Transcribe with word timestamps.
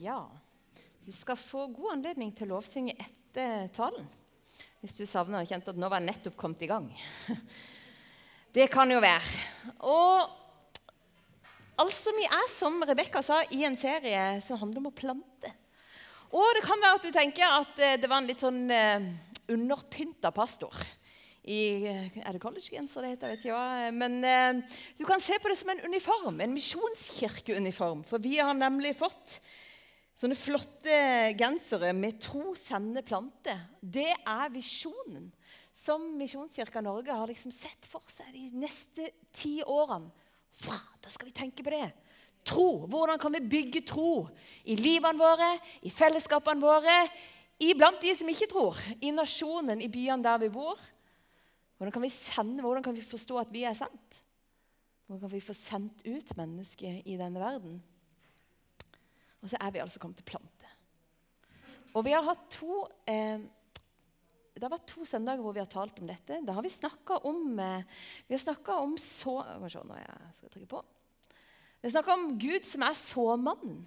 Ja, 0.00 0.26
du 1.06 1.12
skal 1.14 1.36
få 1.38 1.68
god 1.70 1.92
anledning 1.92 2.32
til 2.34 2.48
å 2.48 2.56
lovsynge 2.56 2.96
etter 2.98 3.68
talen. 3.76 4.06
Hvis 4.82 4.96
du 4.98 5.04
savner 5.06 5.44
og 5.44 5.50
kjente 5.50 5.70
at 5.70 5.78
nå 5.78 5.86
var 5.90 6.02
jeg 6.02 6.08
nettopp 6.08 6.34
kommet 6.40 6.64
i 6.66 6.68
gang. 6.70 6.88
Det 8.56 8.66
kan 8.72 8.90
jo 8.90 8.98
være. 9.02 9.44
Og 9.86 10.32
altså, 11.82 12.14
vi 12.16 12.26
er, 12.26 12.50
som 12.56 12.82
Rebekka 12.86 13.22
sa, 13.22 13.40
i 13.54 13.62
en 13.66 13.78
serie 13.78 14.40
som 14.46 14.58
handler 14.60 14.82
om 14.82 14.90
å 14.90 14.94
plante. 14.94 15.52
Og 16.34 16.46
det 16.58 16.64
kan 16.66 16.82
være 16.82 16.98
at 16.98 17.06
du 17.06 17.14
tenker 17.14 17.56
at 17.60 17.82
eh, 17.82 17.96
det 17.98 18.10
var 18.10 18.22
en 18.22 18.30
litt 18.30 18.42
sånn 18.42 18.62
uh, 18.70 19.08
underpynta 19.54 20.30
pastor. 20.34 20.74
I, 21.44 21.84
er 21.84 22.32
det 22.32 22.40
collegegenser 22.40 23.04
det 23.04 23.12
heter? 23.12 23.34
Jeg 23.34 23.36
vet 23.36 23.44
ikke 23.44 23.58
hva. 23.58 23.92
Men 23.94 24.16
eh, 24.24 24.80
du 24.98 25.04
kan 25.06 25.22
se 25.22 25.36
på 25.38 25.50
det 25.50 25.58
som 25.60 25.70
en 25.74 25.84
uniform, 25.86 26.40
en 26.40 26.56
misjonskirkeuniform. 26.56 28.02
For 28.08 28.22
vi 28.22 28.38
har 28.40 28.56
nemlig 28.56 28.94
fått 28.98 29.38
Sånne 30.14 30.36
flotte 30.38 30.96
gensere 31.34 31.90
med 31.92 32.20
'Tro, 32.22 32.54
sende, 32.54 33.02
plante'. 33.02 33.56
Det 33.82 34.12
er 34.14 34.52
visjonen 34.54 35.32
som 35.74 36.04
Misjonskirka 36.14 36.80
Norge 36.80 37.10
har 37.10 37.26
liksom 37.26 37.50
sett 37.50 37.86
for 37.90 38.04
seg 38.06 38.30
de 38.30 38.46
neste 38.62 39.10
ti 39.34 39.58
årene. 39.66 40.12
Da 41.02 41.10
skal 41.10 41.26
vi 41.26 41.34
tenke 41.34 41.64
på 41.66 41.72
det. 41.74 41.90
Tro. 42.46 42.86
Hvordan 42.86 43.18
kan 43.18 43.32
vi 43.32 43.40
bygge 43.40 43.82
tro 43.88 44.28
i 44.64 44.76
livene 44.76 45.18
våre, 45.18 45.48
i 45.82 45.90
fellesskapene 45.90 46.62
våre, 46.62 46.94
iblant 47.58 48.00
de 48.00 48.12
som 48.14 48.28
ikke 48.28 48.50
tror, 48.52 48.78
i 49.00 49.10
nasjonen, 49.10 49.82
i 49.82 49.88
byene 49.90 50.22
der 50.22 50.38
vi 50.44 50.52
bor? 50.54 50.78
Hvordan 51.76 51.92
kan 51.92 52.04
vi 52.04 52.12
sende, 52.12 52.62
hvordan 52.62 52.84
kan 52.84 52.94
vi 52.94 53.02
forstå 53.02 53.40
at 53.40 53.50
vi 53.50 53.64
er 53.66 53.74
sendt? 53.74 54.20
Hvordan 55.06 55.24
kan 55.24 55.34
vi 55.34 55.42
få 55.42 55.56
sendt 55.58 56.06
ut 56.06 56.36
mennesket 56.38 57.02
i 57.02 57.18
denne 57.18 57.42
verden? 57.42 57.82
Og 59.44 59.52
så 59.52 59.60
er 59.60 59.74
vi 59.74 59.82
altså 59.84 60.00
kommet 60.00 60.18
til 60.22 60.28
plante. 60.32 60.70
Og 61.94 62.02
vi 62.06 62.14
har 62.14 62.24
hatt 62.26 62.46
to 62.50 62.80
eh, 63.10 63.44
Det 64.54 64.62
har 64.62 64.72
vært 64.72 64.88
to 64.90 65.04
søndager 65.06 65.44
hvor 65.44 65.54
vi 65.54 65.62
har 65.62 65.70
talt 65.70 66.00
om 66.00 66.08
dette. 66.10 66.40
Da 66.42 66.56
har 66.56 66.64
vi 66.64 66.72
snakka 66.72 67.20
om 67.28 67.58
eh, 67.60 67.84
Vi 68.26 68.38
har 68.38 68.72
om 68.80 68.96
så 68.98 69.36
Må 69.60 69.70
se 69.70 69.82
når 69.84 70.00
jeg 70.00 70.32
skal 70.38 70.54
trykke 70.54 70.70
på. 70.72 70.82
Vi 71.80 71.90
har 71.90 71.94
snakka 71.98 72.16
om 72.16 72.38
Gud 72.40 72.64
som 72.64 72.82
er 72.86 72.96
såmannen. 72.96 73.84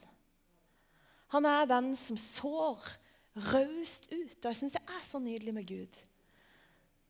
Han 1.33 1.45
er 1.49 1.66
den 1.67 1.95
som 1.97 2.19
sår 2.21 2.86
raust 3.52 4.08
ut. 4.11 4.38
Og 4.38 4.52
jeg 4.52 4.59
syns 4.61 4.77
det 4.77 4.83
er 4.86 5.03
så 5.03 5.19
nydelig 5.19 5.53
med 5.58 5.67
Gud. 5.67 5.97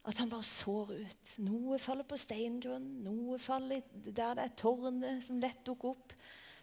At 0.08 0.22
han 0.22 0.32
bare 0.32 0.48
sår 0.48 0.94
ut. 0.95 1.34
Noe 1.44 1.78
faller 1.84 2.08
på 2.08 2.17
steingrunn, 2.20 2.88
noe 3.04 3.36
faller 3.42 3.84
der 4.08 4.38
det 4.39 4.45
er 4.45 4.56
tårnet 4.59 5.26
som 5.26 5.42
lett 5.44 5.59
dukker 5.67 5.92
opp. 5.98 6.16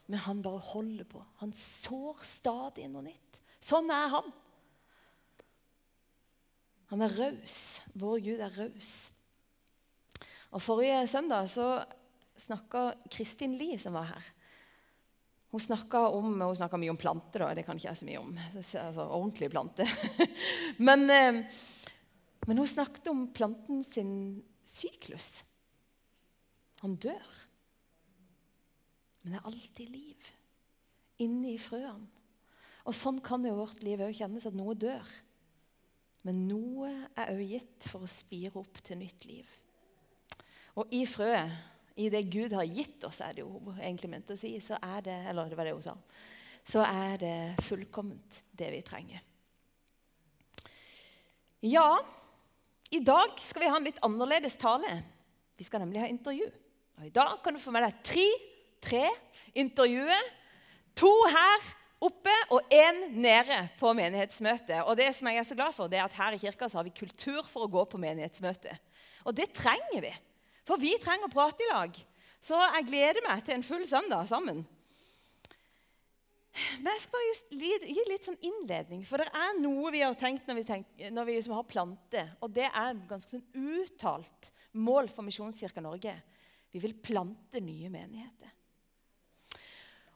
Men 0.06 0.20
han 0.26 0.42
bare 0.44 0.60
holder 0.72 1.06
på. 1.08 1.22
Han 1.40 1.52
sår 1.56 2.20
stadig 2.28 2.88
noe 2.92 3.06
nytt. 3.06 3.40
Sånn 3.64 3.88
er 3.92 4.10
han. 4.12 4.32
Han 6.92 7.04
er 7.06 7.16
raus. 7.16 7.58
Vår 7.96 8.20
Gud 8.26 8.42
er 8.44 8.56
raus. 8.58 8.92
Og 10.54 10.62
Forrige 10.62 11.06
søndag 11.10 11.48
så 11.50 11.68
snakka 12.38 12.92
Kristin 13.10 13.56
Lie, 13.58 13.78
som 13.80 13.96
var 13.96 14.12
her. 14.12 14.26
Hun 15.54 15.62
snakka 15.62 16.78
mye 16.78 16.90
om 16.90 16.98
planter. 16.98 17.46
da, 17.46 17.54
Det 17.54 17.64
kan 17.64 17.78
ikke 17.78 17.88
jeg 17.88 17.96
så 17.96 18.06
mye 18.08 18.20
om. 18.20 18.38
Altså, 18.54 18.84
ordentlige 19.06 19.50
planter. 19.50 19.90
men, 20.88 21.10
eh, 21.10 21.44
men 22.46 22.58
hun 22.58 22.66
snakket 22.66 23.08
om 23.08 23.28
planten 23.32 23.84
sin 23.86 24.42
syklus. 24.66 25.44
Han 26.82 26.96
dør. 26.96 27.43
Men 29.24 29.34
det 29.34 29.40
er 29.40 29.48
alltid 29.48 29.92
liv 29.92 30.32
inni 31.24 31.56
frøene. 31.62 32.10
Og 32.84 32.92
sånn 32.92 33.20
kan 33.24 33.44
jo 33.46 33.54
vårt 33.56 33.80
liv 33.80 34.02
òg 34.04 34.12
kjennes, 34.12 34.44
at 34.44 34.56
noe 34.56 34.74
dør. 34.76 35.04
Men 36.28 36.42
noe 36.48 36.90
er 37.16 37.32
òg 37.32 37.40
gitt 37.48 37.86
for 37.88 38.04
å 38.04 38.10
spire 38.10 38.60
opp 38.60 38.80
til 38.84 39.00
nytt 39.00 39.24
liv. 39.28 39.48
Og 40.76 40.92
i 40.92 41.04
frøet, 41.08 41.54
i 41.96 42.10
det 42.12 42.24
Gud 42.28 42.52
har 42.56 42.66
gitt 42.68 43.04
oss, 43.06 43.22
er 43.24 43.36
det 43.36 43.44
jo 43.44 43.72
egentlig 43.78 44.10
ment 44.12 44.32
å 44.34 44.36
si, 44.36 44.52
så 44.60 44.76
er 44.82 45.04
det 45.06 45.16
eller 45.30 45.48
det 45.48 45.56
var 45.56 45.68
det 45.68 45.76
hun 45.76 45.84
sa, 45.84 45.94
så 46.66 46.82
er 46.84 47.20
det 47.22 47.36
fullkomment, 47.64 48.40
det 48.52 48.70
vi 48.74 48.82
trenger. 48.84 49.22
Ja, 51.64 51.88
i 52.92 53.00
dag 53.00 53.38
skal 53.40 53.64
vi 53.64 53.70
ha 53.70 53.78
en 53.78 53.86
litt 53.86 54.02
annerledes 54.04 54.58
tale. 54.60 54.98
Vi 55.56 55.64
skal 55.64 55.80
nemlig 55.84 56.02
ha 56.02 56.10
intervju. 56.10 56.50
Og 56.98 57.06
I 57.06 57.14
dag 57.14 57.38
kan 57.44 57.56
du 57.56 57.62
få 57.62 57.72
med 57.72 57.86
deg 57.86 58.02
tre 58.04 58.26
tre 58.84 59.08
intervjuer. 59.56 60.30
To 61.00 61.10
her 61.32 61.72
oppe 62.04 62.34
og 62.52 62.74
én 62.74 63.00
nede 63.16 63.58
på 63.80 63.92
menighetsmøtet. 63.96 64.84
Og 64.84 64.96
det 64.98 65.10
som 65.16 65.30
jeg 65.30 65.40
er 65.40 65.48
så 65.48 65.56
glad 65.58 65.74
for, 65.76 65.90
det 65.90 65.98
er 65.98 66.06
at 66.06 66.18
her 66.18 66.36
i 66.36 66.42
kirka 66.42 66.68
så 66.68 66.80
har 66.80 66.86
vi 66.86 66.94
kultur 66.94 67.42
for 67.50 67.64
å 67.64 67.72
gå 67.72 67.84
på 67.88 68.00
menighetsmøte. 68.00 68.76
Og 69.24 69.36
det 69.36 69.50
trenger 69.56 70.04
vi. 70.04 70.12
For 70.68 70.80
vi 70.80 70.94
trenger 71.00 71.28
å 71.28 71.32
prate 71.32 71.64
i 71.64 71.72
lag. 71.72 71.96
Så 72.44 72.60
jeg 72.60 72.88
gleder 72.90 73.24
meg 73.24 73.44
til 73.44 73.56
en 73.56 73.66
full 73.66 73.84
søndag 73.88 74.28
sammen. 74.28 74.62
Men 76.54 76.90
jeg 76.92 77.02
skal 77.02 77.24
bare 77.58 77.88
gi 77.90 78.02
litt 78.06 78.28
sånn 78.28 78.44
innledning, 78.46 79.00
for 79.08 79.18
det 79.18 79.26
er 79.34 79.56
noe 79.58 79.90
vi 79.90 80.04
har 80.04 80.14
tenkt 80.18 80.46
når 80.46 80.60
vi, 80.60 80.66
tenker, 80.68 81.10
når 81.10 81.26
vi 81.26 81.38
har 81.50 81.66
plante. 81.66 82.22
Og 82.44 82.52
det 82.54 82.68
er 82.68 82.92
et 82.92 83.08
ganske 83.10 83.32
sånn 83.32 83.80
uttalt 83.80 84.52
mål 84.78 85.10
for 85.10 85.26
Misjonskirka 85.26 85.82
Norge. 85.82 86.14
Vi 86.70 86.82
vil 86.82 86.94
plante 87.02 87.62
nye 87.62 87.90
menigheter. 87.90 88.53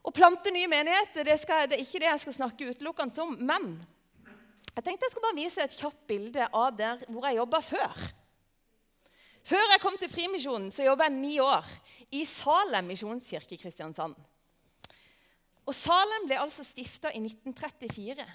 Å 0.09 0.13
plante 0.15 0.49
nye 0.49 0.65
menigheter 0.65 1.27
det, 1.27 1.35
skal, 1.37 1.67
det, 1.69 1.77
er 1.77 1.85
ikke 1.85 1.99
det 2.01 2.07
jeg 2.07 2.21
skal 2.23 2.35
snakke 2.39 2.69
utelukkende 2.71 3.21
om. 3.21 3.35
Men 3.45 3.75
jeg 4.73 4.85
tenkte 4.85 5.05
jeg 5.05 5.13
skal 5.13 5.25
bare 5.27 5.37
vise 5.37 5.61
et 5.61 5.75
kjapt 5.77 6.01
bilde 6.09 6.47
av 6.49 6.71
der 6.79 7.03
hvor 7.05 7.27
jeg 7.27 7.37
jobba 7.37 7.59
før. 7.61 8.07
Før 9.45 9.65
jeg 9.73 9.81
kom 9.83 9.99
til 10.01 10.09
Frimisjonen, 10.09 10.71
så 10.73 10.87
jobba 10.87 11.05
jeg 11.05 11.17
ni 11.19 11.35
år 11.43 11.67
i 12.17 12.23
Salem 12.25 12.89
misjonskirke 12.89 13.53
i 13.53 13.61
Kristiansand. 13.61 14.17
Og 15.69 15.77
Salem 15.77 16.25
ble 16.25 16.41
altså 16.41 16.65
stifta 16.65 17.13
i 17.13 17.21
1934. 17.21 18.25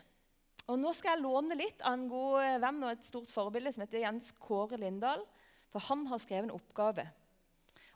Og 0.70 0.78
Nå 0.78 0.94
skal 0.94 1.16
jeg 1.16 1.24
låne 1.24 1.58
litt 1.58 1.82
av 1.82 1.98
en 1.98 2.06
god 2.08 2.62
venn 2.62 2.80
og 2.86 2.92
et 2.94 3.08
stort 3.08 3.30
forbilde 3.32 3.74
som 3.74 3.82
heter 3.82 4.04
Jens 4.06 4.30
Kåre 4.38 4.78
Lindahl. 4.78 5.26
For 5.74 5.82
han 5.90 6.06
har 6.06 6.22
skrevet 6.22 6.46
en 6.46 6.54
oppgave 6.54 7.08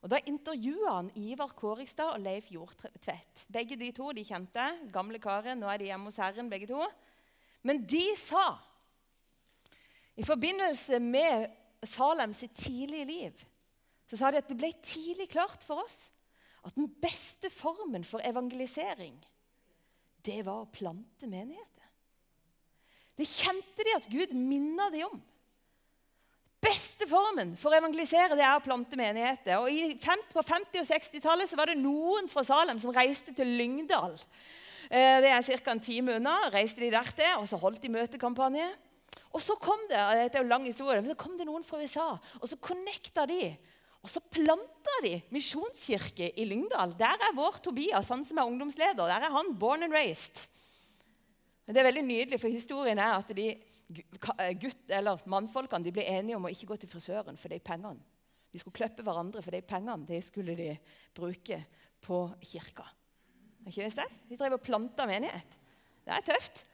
og 0.02 0.10
Da 0.12 0.20
intervjua 0.30 0.92
han 0.94 1.10
Ivar 1.18 1.54
Kårigstad 1.58 2.14
og 2.14 2.22
Leif 2.22 2.52
Jordtvedt. 2.54 3.46
Begge 3.50 3.76
de 3.76 3.90
to 3.92 4.12
de 4.14 4.24
kjente. 4.24 4.66
Gamle 4.94 5.18
karer. 5.18 5.56
Nå 5.58 5.66
er 5.66 5.80
de 5.80 5.88
hjemme 5.90 6.10
hos 6.10 6.20
Herren, 6.22 6.50
begge 6.50 6.68
to. 6.70 6.84
Men 7.66 7.82
de 7.82 8.04
sa, 8.18 8.52
i 10.14 10.26
forbindelse 10.26 11.00
med 11.02 11.48
Salem 11.86 12.32
sitt 12.34 12.54
tidlige 12.58 13.06
liv, 13.06 13.42
så 14.10 14.18
sa 14.18 14.30
de 14.30 14.40
at 14.40 14.48
det 14.50 14.56
ble 14.58 14.70
tidlig 14.82 15.28
klart 15.30 15.62
for 15.66 15.84
oss 15.84 16.08
at 16.66 16.74
den 16.74 16.88
beste 17.02 17.50
formen 17.54 18.04
for 18.06 18.22
evangelisering, 18.26 19.14
det 20.26 20.40
var 20.46 20.64
å 20.64 20.70
plante 20.72 21.28
menigheter. 21.30 21.90
Det 23.18 23.26
kjente 23.26 23.86
de 23.86 23.94
at 23.96 24.08
Gud 24.10 24.34
minna 24.34 24.88
de 24.94 25.04
om 25.06 25.20
beste 26.98 27.14
formen 27.14 27.52
for 27.54 27.70
å 27.70 27.78
evangelisere 27.78 28.34
det 28.34 28.42
er 28.42 28.56
å 28.58 28.62
plante 28.64 28.96
menigheter. 28.98 29.60
Og 29.62 29.70
På 30.32 30.42
50- 30.42 30.80
og 30.80 30.86
60-tallet 30.88 31.54
var 31.54 31.70
det 31.70 31.78
noen 31.78 32.26
fra 32.28 32.42
Salem 32.42 32.78
som 32.78 32.90
reiste 32.90 33.30
til 33.32 33.46
Lyngdal. 33.46 34.18
Eh, 34.90 35.20
det 35.22 35.30
er 35.30 35.62
ca. 35.62 35.70
en 35.70 35.80
time 35.80 36.16
unna. 36.16 36.50
reiste 36.50 36.80
de 36.80 36.90
der 36.90 37.04
til, 37.14 37.38
og 37.38 37.46
så 37.46 37.56
holdt 37.56 37.82
de 37.82 37.88
møtekampanje. 37.88 38.74
Og 39.32 39.40
så 39.40 39.54
kom 39.60 39.78
det 39.88 39.94
dette 39.94 40.38
er 40.38 40.42
jo 40.42 40.48
lang 40.48 40.64
historie, 40.64 41.00
men 41.00 41.10
så 41.10 41.16
kom 41.16 41.38
det 41.38 41.46
noen 41.46 41.62
fra 41.62 41.78
USA, 41.78 42.18
og 42.40 42.48
så 42.48 42.56
connecta 42.56 43.26
de. 43.26 43.56
Og 44.02 44.08
så 44.08 44.20
planta 44.20 44.98
de 45.02 45.20
misjonskirke 45.30 46.32
i 46.34 46.44
Lyngdal. 46.44 46.96
Der 46.98 47.14
er 47.14 47.36
vår 47.36 47.62
Tobias, 47.62 48.08
han 48.08 48.24
som 48.24 48.38
er 48.38 48.46
ungdomsleder. 48.46 49.06
Der 49.06 49.22
er 49.22 49.30
han 49.30 49.54
born 49.54 49.84
and 49.84 49.92
raised. 49.92 50.48
Det 51.68 51.76
er 51.76 51.84
veldig 51.84 52.02
nydelig, 52.02 52.40
for 52.40 52.48
historien 52.48 52.98
er 52.98 53.18
at 53.18 53.36
de 53.36 53.54
gutt, 53.88 54.84
eller 54.92 55.24
mannfolkene 55.30 55.86
de 55.86 55.94
ble 55.94 56.04
enige 56.08 56.36
om 56.38 56.46
å 56.48 56.52
ikke 56.52 56.70
gå 56.72 56.78
til 56.82 56.90
frisøren 56.92 57.38
for 57.40 57.52
de 57.52 57.60
pengene. 57.64 58.00
De 58.52 58.60
skulle 58.60 58.78
klippe 58.78 59.04
hverandre 59.04 59.42
for 59.44 59.54
de 59.54 59.64
pengene 59.64 60.08
de 60.08 60.20
skulle 60.24 60.56
de 60.58 60.72
bruke 61.16 61.60
på 62.04 62.22
kirka. 62.44 62.86
Er 63.64 63.72
ikke 63.72 63.84
det 63.84 63.94
sterkt? 63.96 64.24
De 64.30 64.38
drev 64.40 64.56
og 64.56 64.64
planta 64.64 65.06
menighet. 65.08 65.56
Det 66.06 66.14
er 66.16 66.26
tøft. 66.30 66.64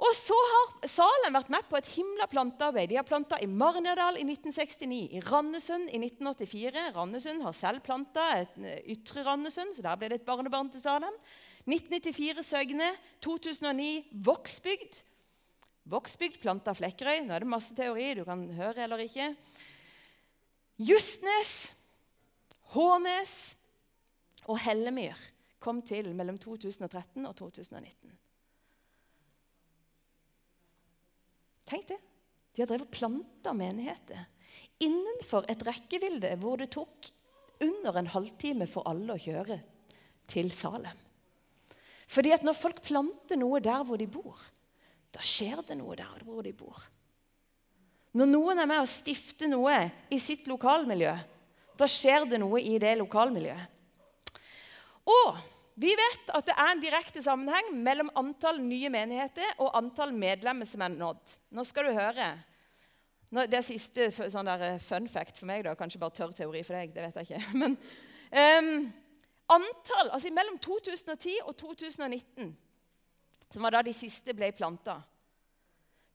Og 0.00 0.14
så 0.16 0.36
har 0.52 0.88
Salem 0.88 1.34
vært 1.36 1.50
med 1.52 1.66
på 1.68 1.76
et 1.76 1.88
himla 1.92 2.24
plantearbeid. 2.30 2.88
De 2.88 2.96
har 2.96 3.04
planta 3.04 3.36
i 3.42 3.48
Marnardal 3.50 4.16
i 4.16 4.24
1969, 4.24 5.00
i 5.18 5.20
Randesund 5.26 5.90
i 5.92 6.00
1984. 6.00 6.86
Randesund 6.94 7.44
har 7.44 7.56
selv 7.56 7.84
planta 7.84 8.24
et 8.38 8.56
eh, 8.64 8.80
ytre 8.94 9.26
Randesund, 9.26 9.74
så 9.76 9.84
der 9.84 10.00
ble 10.00 10.08
det 10.08 10.22
et 10.22 10.28
barnebarn 10.28 10.72
til 10.72 10.80
Salem. 10.80 11.18
1994 11.68 12.46
Søgne, 12.48 12.88
2009 13.20 13.90
Vågsbygd. 14.24 15.02
Voksbygd, 15.90 16.38
planta 16.42 16.74
Flekkerøy. 16.76 17.24
Nå 17.24 17.34
er 17.34 17.44
det 17.44 17.50
masse 17.50 17.74
teori. 17.76 18.12
Du 18.18 18.24
kan 18.28 18.44
høre 18.54 18.84
eller 18.86 19.02
ikke. 19.04 19.32
Justnes, 20.80 21.74
Hånes 22.74 23.34
og 24.46 24.60
Hellemyr 24.62 25.18
kom 25.60 25.82
til 25.84 26.12
mellom 26.16 26.38
2013 26.40 27.26
og 27.26 27.34
2019. 27.36 28.14
Tenk 31.70 31.90
det. 31.90 31.98
De 32.54 32.62
har 32.62 32.70
drevet 32.70 32.86
og 32.88 32.94
planta 32.94 33.52
menigheter 33.54 34.26
innenfor 34.80 35.44
et 35.52 35.60
rekkevilde 35.66 36.32
hvor 36.40 36.60
det 36.60 36.70
tok 36.74 37.10
under 37.60 37.98
en 38.00 38.08
halvtime 38.10 38.66
for 38.70 38.88
alle 38.88 39.14
å 39.14 39.20
kjøre 39.20 39.60
til 40.30 40.48
Salem. 40.54 40.96
Fordi 42.10 42.32
at 42.34 42.46
når 42.46 42.56
folk 42.58 42.80
planter 42.82 43.38
noe 43.38 43.60
der 43.62 43.84
hvor 43.86 44.00
de 44.00 44.08
bor, 44.10 44.40
da 45.14 45.22
skjer 45.26 45.62
det 45.66 45.76
noe 45.80 45.96
der 45.98 46.24
hvor 46.24 46.42
de 46.46 46.52
bor. 46.54 46.78
Når 48.16 48.26
noen 48.26 48.58
er 48.58 48.68
med 48.70 48.82
å 48.82 48.88
stifte 48.90 49.46
noe 49.50 49.76
i 50.10 50.18
sitt 50.22 50.48
lokalmiljø, 50.50 51.12
da 51.78 51.86
skjer 51.88 52.26
det 52.30 52.40
noe 52.42 52.60
i 52.62 52.74
det 52.82 52.96
lokalmiljøet. 52.98 53.78
Og 55.10 55.38
vi 55.80 55.92
vet 55.96 56.30
at 56.36 56.46
det 56.48 56.54
er 56.58 56.70
en 56.74 56.82
direkte 56.82 57.22
sammenheng 57.24 57.70
mellom 57.84 58.10
antall 58.18 58.58
nye 58.62 58.90
menigheter 58.92 59.54
og 59.62 59.76
antall 59.78 60.12
medlemmer 60.12 60.68
som 60.68 60.82
er 60.84 60.92
nådd. 60.92 61.36
Nå 61.56 61.64
skal 61.64 61.88
du 61.88 61.94
høre. 61.96 62.30
Det 63.30 63.56
er 63.56 63.64
siste 63.64 64.08
sånn 64.12 64.50
eh, 64.50 64.80
fun 64.82 65.06
fact 65.08 65.38
for 65.38 65.48
meg. 65.48 65.62
da, 65.64 65.76
Kanskje 65.78 66.02
bare 66.02 66.16
tørr 66.18 66.34
teori 66.36 66.64
for 66.66 66.76
deg. 66.76 66.92
det 66.94 67.06
vet 67.06 67.20
jeg 67.20 67.28
ikke. 67.30 67.52
Men 67.62 67.78
um, 67.78 68.90
antall, 69.54 70.10
altså 70.10 70.34
Mellom 70.34 70.58
2010 70.58 71.38
og 71.46 71.54
2019, 71.62 72.50
som 73.50 73.62
var 73.62 73.74
da 73.74 73.82
de 73.86 73.94
siste 73.96 74.34
ble 74.36 74.52
planta 74.56 75.00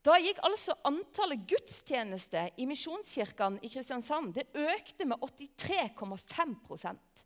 da 0.06 0.20
gikk 0.22 0.38
altså 0.46 0.76
antallet 0.86 1.48
gudstjenester 1.50 2.52
i 2.62 2.68
misjonskirkene 2.70 3.58
i 3.66 3.72
Kristiansand 3.74 4.36
det 4.38 4.46
økte 4.54 5.08
med 5.10 5.18
83,5% 5.24 7.24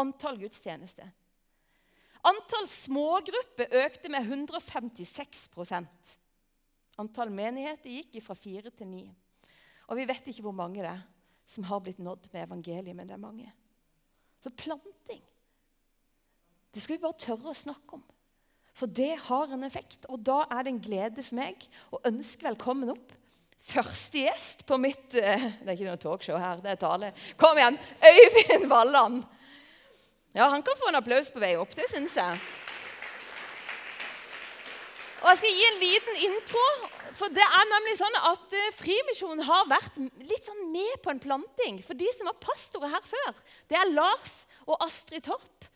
Antall 0.00 0.38
gudstjenester. 0.40 1.10
Antall 2.26 2.66
smågrupper 2.70 3.66
økte 3.84 4.08
med 4.12 4.26
156% 4.26 6.16
Antall 7.00 7.30
menigheter 7.30 7.90
gikk 7.94 8.18
fra 8.24 8.34
fire 8.38 8.70
til 8.74 8.88
ni. 8.90 9.14
Og 9.86 9.96
vi 9.98 10.08
vet 10.10 10.26
ikke 10.30 10.44
hvor 10.48 10.56
mange 10.56 10.82
det 10.82 10.90
er 10.90 11.02
som 11.50 11.64
har 11.66 11.80
blitt 11.82 12.02
nådd 12.02 12.28
med 12.32 12.44
evangeliet, 12.44 12.96
men 12.96 13.08
det 13.08 13.14
er 13.16 13.22
mange. 13.22 13.52
Så 14.42 14.50
planting 14.50 15.22
det 16.70 16.82
skal 16.82 16.96
vi 16.96 17.02
bare 17.02 17.18
tørre 17.18 17.50
å 17.50 17.56
snakke 17.56 17.96
om. 17.98 18.02
For 18.80 18.88
det 18.88 19.12
har 19.28 19.50
en 19.52 19.64
effekt. 19.66 20.06
Og 20.08 20.22
da 20.24 20.42
er 20.48 20.64
det 20.64 20.72
en 20.72 20.84
glede 20.84 21.24
for 21.24 21.36
meg 21.36 21.66
å 21.92 22.00
ønske 22.08 22.48
velkommen 22.48 22.94
opp 22.94 23.16
første 23.70 24.24
gjest 24.24 24.64
på 24.66 24.78
mitt 24.80 25.18
uh, 25.20 25.44
Det 25.60 25.68
er 25.68 25.74
ikke 25.76 25.90
noe 25.90 26.00
talkshow 26.00 26.38
her, 26.40 26.62
det 26.64 26.72
er 26.72 26.80
tale. 26.80 27.12
Kom 27.40 27.58
igjen! 27.60 27.76
Øyvind 28.00 28.66
Walland. 28.70 29.20
Ja, 30.34 30.48
han 30.48 30.62
kan 30.62 30.78
få 30.78 30.88
en 30.88 30.98
applaus 31.00 31.28
på 31.34 31.42
vei 31.42 31.56
opp, 31.58 31.74
det 31.76 31.88
syns 31.90 32.14
jeg. 32.16 32.40
Og 35.20 35.28
Jeg 35.28 35.40
skal 35.40 35.56
gi 35.58 35.66
en 35.68 35.80
liten 35.82 36.20
intro. 36.30 36.66
for 37.18 37.28
det 37.28 37.44
er 37.44 37.66
nemlig 37.68 37.96
sånn 37.98 38.16
at 38.22 38.54
uh, 38.56 38.68
Frimisjonen 38.78 39.44
har 39.44 39.68
vært 39.68 39.98
litt 40.24 40.46
sånn 40.46 40.70
med 40.72 41.02
på 41.04 41.12
en 41.12 41.20
planting. 41.20 41.82
For 41.84 41.98
de 41.98 42.08
som 42.16 42.30
var 42.30 42.40
pastorer 42.40 42.94
her 42.94 43.04
før, 43.04 43.42
det 43.68 43.76
er 43.76 43.92
Lars 43.92 44.46
og 44.64 44.80
Astrid 44.86 45.28
Torp. 45.28 45.69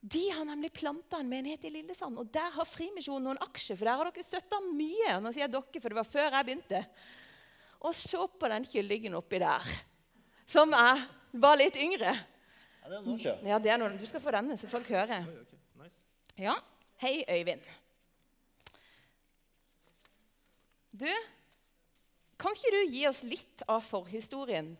De 0.00 0.22
har 0.32 0.44
nemlig 0.48 0.72
planta 0.72 1.18
en 1.20 1.28
menighet 1.28 1.64
i 1.68 1.70
Lillesand. 1.74 2.18
Og 2.18 2.28
der 2.32 2.48
har 2.54 2.68
Frimisjonen 2.68 3.26
noen 3.28 3.40
aksjer, 3.44 3.76
for 3.76 3.84
der 3.84 4.00
har 4.00 4.08
dere 4.08 4.24
støtta 4.24 4.60
mye. 4.64 5.18
Nå 5.20 5.32
sier 5.34 5.44
jeg 5.44 5.52
dere, 5.52 5.82
for 5.82 5.92
det 5.92 5.98
var 5.98 6.08
før 6.08 6.36
jeg 6.38 6.48
begynte. 6.48 6.80
Og 7.84 7.96
se 7.96 8.20
på 8.40 8.50
den 8.52 8.66
kyllingen 8.68 9.16
oppi 9.16 9.40
der, 9.40 9.68
som 10.48 10.72
jeg 10.76 11.04
var 11.44 11.58
litt 11.60 11.76
yngre. 11.80 12.14
Ja, 12.80 12.88
det 12.88 12.96
er 12.96 13.04
noen 13.04 13.20
siden. 13.20 13.48
Ja, 13.52 13.58
det 13.60 13.72
er 13.72 13.80
noen. 13.80 13.98
Du 14.00 14.06
skal 14.08 14.24
få 14.24 14.32
denne, 14.34 14.56
så 14.60 14.68
folk 14.72 14.88
hører. 14.92 15.26
Oi, 15.28 15.42
ok, 15.44 15.52
nice. 15.82 16.00
Ja. 16.40 16.56
Hei, 17.00 17.20
Øyvind. 17.28 17.64
Du, 21.00 21.08
kan 22.40 22.56
ikke 22.56 22.72
du 22.72 22.80
gi 22.92 23.04
oss 23.08 23.20
litt 23.24 23.64
av 23.68 23.84
forhistorien 23.84 24.72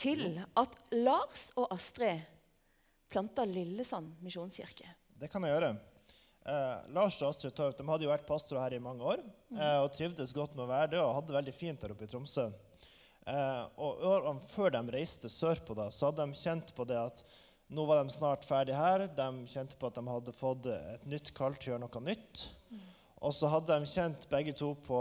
til 0.00 0.40
at 0.56 0.80
Lars 0.92 1.46
og 1.56 1.70
Astrid 1.72 2.24
planta 3.12 3.44
Lillesand 3.48 4.16
misjonskirke? 4.24 4.88
Det 5.16 5.30
kan 5.32 5.44
jeg 5.46 5.54
gjøre. 5.54 5.72
Eh, 6.46 6.92
Lars 6.94 7.16
og 7.22 7.32
Astrid 7.32 7.56
Torp 7.56 7.78
de 7.78 7.86
hadde 7.88 8.06
jo 8.06 8.12
vært 8.12 8.28
pastorer 8.28 8.62
her 8.62 8.76
i 8.76 8.82
mange 8.82 9.02
år 9.02 9.22
eh, 9.56 9.78
og 9.80 9.90
trivdes 9.96 10.34
godt 10.36 10.54
med 10.54 10.66
å 10.66 10.70
være 10.70 10.92
det 10.92 11.00
og 11.02 11.14
hadde 11.16 11.32
det 11.32 11.38
veldig 11.40 11.54
fint 11.56 11.82
der 11.82 11.94
oppe 11.94 12.06
i 12.06 12.10
Tromsø. 12.12 12.44
Eh, 13.26 13.64
og 13.82 14.04
årene 14.06 14.50
før 14.52 14.76
de 14.76 14.82
reiste 14.94 15.30
sørpå, 15.32 15.74
da, 15.74 15.88
så 15.90 16.10
hadde 16.10 16.28
de 16.28 16.38
kjent 16.38 16.70
på 16.76 16.86
det 16.86 17.00
at 17.00 17.24
nå 17.74 17.82
var 17.88 17.98
de 17.98 18.14
snart 18.14 18.46
ferdig 18.46 18.76
her. 18.78 19.08
De 19.10 19.28
kjente 19.50 19.78
på 19.78 19.88
at 19.88 19.96
de 19.98 20.04
hadde 20.06 20.36
fått 20.36 20.68
et 20.70 21.08
nytt 21.10 21.32
kall 21.34 21.56
til 21.58 21.72
å 21.72 21.74
gjøre 21.74 21.82
noe 21.82 22.04
nytt. 22.06 22.44
Og 23.26 23.34
så 23.34 23.50
hadde 23.50 23.74
de 23.74 23.90
kjent 23.90 24.28
begge 24.30 24.54
to 24.54 24.70
på 24.86 25.00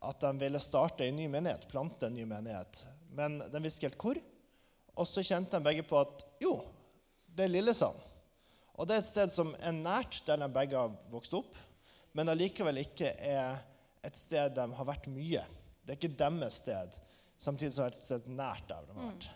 at 0.00 0.22
de 0.24 0.30
ville 0.40 0.62
starte 0.64 1.04
en 1.04 1.18
ny 1.18 1.26
menighet, 1.28 1.66
plante 1.68 2.08
en 2.08 2.16
ny 2.16 2.24
menighet. 2.24 2.86
Men 3.12 3.36
de 3.42 3.60
visste 3.60 3.82
ikke 3.82 3.90
helt 3.90 4.04
hvor. 4.06 4.20
Og 4.96 5.08
så 5.08 5.24
kjente 5.26 5.58
de 5.58 5.66
begge 5.66 5.84
på 5.84 5.98
at 6.00 6.24
jo, 6.40 6.54
det 7.36 7.46
er 7.46 7.52
Lillesand. 7.52 7.98
Og 8.80 8.88
det 8.88 8.96
er 8.96 9.02
et 9.02 9.10
sted 9.10 9.32
som 9.34 9.52
er 9.60 9.76
nært 9.76 10.22
der 10.26 10.40
de 10.40 10.48
begge 10.52 10.78
har 10.78 10.94
vokst 11.12 11.34
opp, 11.36 11.58
men 12.16 12.32
allikevel 12.32 12.80
ikke 12.82 13.12
er 13.14 13.60
et 14.06 14.16
sted 14.16 14.54
de 14.56 14.64
har 14.76 14.88
vært 14.88 15.10
mye. 15.12 15.42
Det 15.84 15.92
er 15.92 15.98
ikke 15.98 16.16
deres 16.18 16.60
sted, 16.62 16.96
samtidig 17.40 17.74
som 17.76 17.86
det 17.86 17.92
er 17.92 18.00
et 18.00 18.08
sted 18.08 18.28
nært 18.32 18.66
der 18.70 18.88
de 18.88 18.96
har 18.96 19.10
vært. 19.10 19.28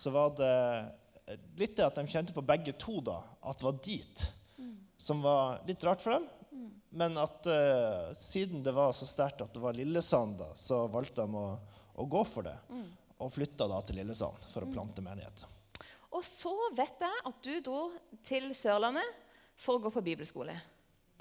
Så 0.00 0.12
var 0.14 0.32
det 0.38 0.54
litt 1.60 1.76
det 1.78 1.86
at 1.86 1.98
de 1.98 2.06
kjente 2.10 2.34
på 2.34 2.44
begge 2.46 2.74
to 2.80 2.98
da, 3.04 3.20
at 3.46 3.60
det 3.60 3.68
var 3.68 3.80
dit, 3.84 4.26
som 5.00 5.22
var 5.24 5.60
litt 5.68 5.84
rart 5.86 6.02
for 6.04 6.16
dem. 6.16 6.28
Men 6.90 7.14
at 7.22 7.46
uh, 7.46 8.10
siden 8.18 8.64
det 8.66 8.72
var 8.74 8.90
så 8.96 9.06
sterkt 9.06 9.44
at 9.44 9.52
det 9.54 9.62
var 9.62 9.76
Lillesand, 9.76 10.40
da, 10.40 10.50
så 10.58 10.82
valgte 10.90 11.22
de 11.22 11.38
å, 11.38 11.52
å 11.94 12.06
gå 12.10 12.24
for 12.26 12.48
det. 12.48 12.56
Og 13.20 13.30
flytta 13.30 13.68
da 13.70 13.78
til 13.86 14.00
Lillesand 14.00 14.48
for 14.50 14.64
å 14.64 14.72
plante 14.72 15.04
menighet. 15.04 15.44
Og 16.12 16.24
så 16.26 16.52
vet 16.74 17.04
jeg 17.04 17.20
at 17.30 17.42
du 17.46 17.52
dro 17.62 17.82
til 18.26 18.50
Sørlandet 18.58 19.06
for 19.60 19.78
å 19.78 19.82
gå 19.84 19.92
på 19.94 20.02
bibelskole. 20.02 20.56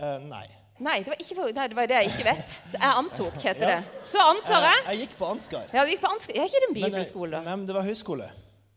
Uh, 0.02 0.18
nei. 0.26 0.46
Nei, 0.80 1.02
det 1.04 1.18
for, 1.36 1.50
nei, 1.52 1.66
det 1.68 1.76
var 1.76 1.90
det 1.92 1.98
jeg 2.00 2.10
ikke 2.14 2.24
vet. 2.30 2.54
Jeg 2.72 2.92
antok, 3.02 3.34
heter 3.44 3.68
Ja. 3.68 3.80
det. 3.82 4.06
Så 4.08 4.22
antar 4.24 4.64
Eh, 4.64 4.70
jeg 4.72 4.86
jeg 4.88 5.02
gikk 5.08 5.18
på 5.20 5.26
Ansgar. 5.28 5.66
Ja, 5.76 5.84
du 5.84 5.92
gikk 5.92 6.02
på 6.06 6.12
Ansgar. 6.14 6.36
Er 6.40 6.46
ikke 6.48 6.62
det 6.64 6.70
en 6.70 6.76
eh, 6.78 6.86
bibelskole, 6.90 7.32
da? 7.36 7.42
Nei, 7.44 7.56
men 7.58 7.66
det 7.68 7.76
var 7.76 7.84
høyskole. 7.84 8.30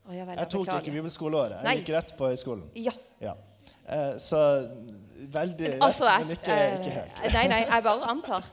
Oh, 0.09 0.12
ja 0.17 0.25
vel, 0.26 0.37
Jeg 0.43 0.49
tok 0.50 0.64
beklager. 0.67 0.82
ikke 0.82 0.94
bibelskoleåret. 0.99 1.62
Nei. 1.62 1.75
Jeg 1.76 1.85
gikk 1.85 1.93
rett 1.94 2.11
på 2.19 2.26
høyskolen. 2.32 2.65
Ja. 2.75 2.93
Ja. 3.23 3.37
Eh, 3.87 4.17
så 4.19 4.41
veldig 5.31 5.69
rett, 5.76 5.82
Altså, 5.87 6.05
jeg, 6.11 6.26
men 6.26 6.35
ikke, 6.37 6.56
ikke 6.81 6.96
helt. 6.98 7.22
eh, 7.22 7.32
Nei, 7.39 7.46
nei, 7.55 7.60
jeg 7.70 7.82
bare 7.87 8.10
antar. 8.10 8.51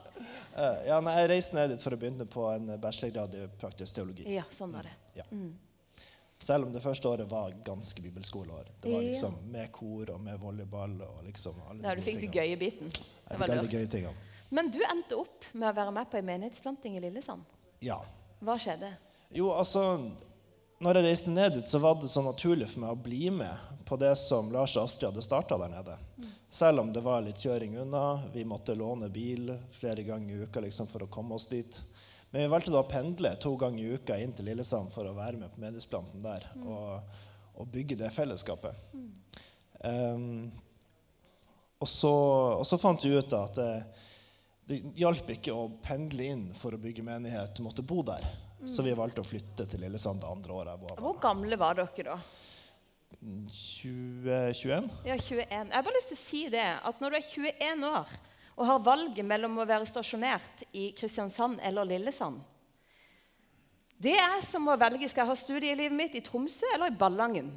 Eh, 0.59 0.77
ja, 0.87 0.99
nei, 1.01 1.15
jeg 1.23 1.29
reiste 1.33 1.55
ned 1.57 1.69
dit 1.73 1.81
for 1.81 1.97
å 1.97 1.97
begynne 1.97 2.25
på 2.29 2.45
en 2.53 2.69
bachelorgrad 2.79 3.33
i 3.33 3.47
praktisk 3.59 3.95
teologi. 3.97 4.29
Ja, 4.29 4.43
sånn 4.53 4.71
var 4.77 4.83
det. 4.85 4.93
Ja. 5.15 5.25
Selv 6.39 6.65
om 6.67 6.71
det 6.73 6.79
første 6.81 7.07
året 7.09 7.27
var 7.29 7.51
ganske 7.67 8.01
bibelskoleår. 8.01 8.69
Det 8.81 8.93
var 8.93 9.01
liksom 9.03 9.33
med 9.51 9.71
kor 9.75 10.09
og 10.13 10.21
med 10.23 10.39
volleyball 10.39 10.93
og 11.03 11.25
liksom 11.27 11.57
alle 11.67 11.83
Ja, 11.83 11.95
de 11.95 11.99
du 12.01 12.05
fikk 12.05 12.21
tingene. 12.21 12.33
gøye 12.39 12.57
biten. 12.61 12.87
Jeg 12.87 12.93
Det 12.93 13.35
fikk 13.35 13.39
var 13.39 13.49
alle 13.57 13.67
de 13.67 13.75
gøye 13.77 13.89
tingene. 13.91 14.15
Men 14.49 14.71
du 14.71 14.79
endte 14.87 15.17
opp 15.19 15.43
med 15.53 15.67
å 15.69 15.75
være 15.75 15.91
med 15.93 16.09
på 16.09 16.17
en 16.17 16.25
menighetsplanting 16.25 16.95
i 16.97 17.01
Lillesand. 17.03 17.43
Ja. 17.81 17.99
Hva 18.41 18.55
skjedde? 18.57 18.93
Jo, 19.35 19.51
altså 19.51 20.11
Når 20.81 20.95
jeg 20.95 21.03
reiste 21.03 21.29
ned 21.29 21.53
dit, 21.57 21.67
så 21.67 21.77
var 21.83 21.95
det 21.99 22.07
så 22.07 22.21
naturlig 22.23 22.69
for 22.71 22.79
meg 22.85 22.89
å 22.95 23.03
bli 23.03 23.29
med 23.29 23.57
på 23.85 23.97
det 23.99 24.13
som 24.17 24.47
Lars 24.51 24.77
og 24.77 24.85
Astrid 24.85 25.09
hadde 25.09 25.21
starta 25.25 25.57
der 25.59 25.67
nede. 25.73 25.97
Selv 26.49 26.79
om 26.79 26.93
det 26.93 27.01
var 27.03 27.19
litt 27.21 27.35
kjøring 27.35 27.75
unna. 27.81 28.21
Vi 28.33 28.45
måtte 28.47 28.75
låne 28.79 29.09
bil 29.11 29.51
flere 29.75 30.03
ganger 30.07 30.35
i 30.37 30.43
uka 30.47 30.61
liksom, 30.63 30.87
for 30.87 31.03
å 31.03 31.09
komme 31.11 31.35
oss 31.35 31.47
dit. 31.51 31.81
Men 32.31 32.41
vi 32.41 32.49
valgte 32.51 32.73
da 32.73 32.83
å 32.83 32.89
pendle 32.89 33.31
to 33.41 33.55
ganger 33.57 33.81
i 33.83 33.95
uka 33.97 34.17
inn 34.21 34.35
til 34.37 34.45
Lillesand 34.51 34.91
for 34.93 35.09
å 35.09 35.15
være 35.17 35.39
med 35.41 35.53
på 35.53 35.61
Medisplanten 35.63 36.21
der 36.21 36.45
og, 36.61 37.15
og 37.57 37.71
bygge 37.73 37.97
det 37.97 38.11
fellesskapet. 38.13 38.77
Um, 39.81 40.51
og, 41.79 41.87
så, 41.89 42.13
og 42.59 42.67
så 42.69 42.77
fant 42.77 43.05
vi 43.07 43.15
ut 43.17 43.33
at 43.33 43.57
det, 43.57 43.71
det 44.69 44.79
hjalp 44.99 45.33
ikke 45.33 45.55
å 45.55 45.71
pendle 45.81 46.29
inn 46.35 46.45
for 46.53 46.75
å 46.75 46.81
bygge 46.81 47.05
menighet. 47.07 47.55
Du 47.57 47.65
måtte 47.65 47.85
bo 47.85 48.03
der. 48.05 48.27
Så 48.67 48.83
vi 48.83 48.93
valgte 48.93 49.23
å 49.23 49.27
flytte 49.27 49.65
til 49.71 49.79
Lillesand 49.85 50.19
det 50.19 50.27
andre 50.27 50.55
året 50.57 50.87
Hvor 50.99 51.15
gamle 51.23 51.55
var 51.57 51.77
dere 51.79 52.17
da? 52.17 52.17
2021? 53.19 54.89
Ja, 55.07 55.15
21. 55.15 55.45
Jeg 55.49 55.71
har 55.73 55.85
bare 55.85 55.95
lyst 55.95 56.11
til 56.13 56.19
å 56.19 56.21
si 56.21 56.41
det, 56.51 56.67
at 56.87 57.01
når 57.01 57.15
du 57.15 57.17
er 57.17 57.31
21 57.33 57.87
år 57.89 58.11
og 58.59 58.65
har 58.67 58.81
valget 58.83 59.23
mellom 59.25 59.55
å 59.61 59.65
være 59.67 59.87
stasjonert 59.87 60.65
i 60.75 60.89
Kristiansand 60.97 61.61
eller 61.63 61.87
Lillesand 61.87 62.41
Det 63.99 64.17
er 64.19 64.41
som 64.43 64.67
å 64.67 64.75
velge 64.79 65.07
skal 65.07 65.23
jeg 65.23 65.31
ha 65.31 65.37
studielivet 65.39 65.95
mitt 65.95 66.17
i 66.19 66.23
Tromsø 66.23 66.67
eller 66.75 66.91
i 66.91 66.95
Ballangen. 66.99 67.49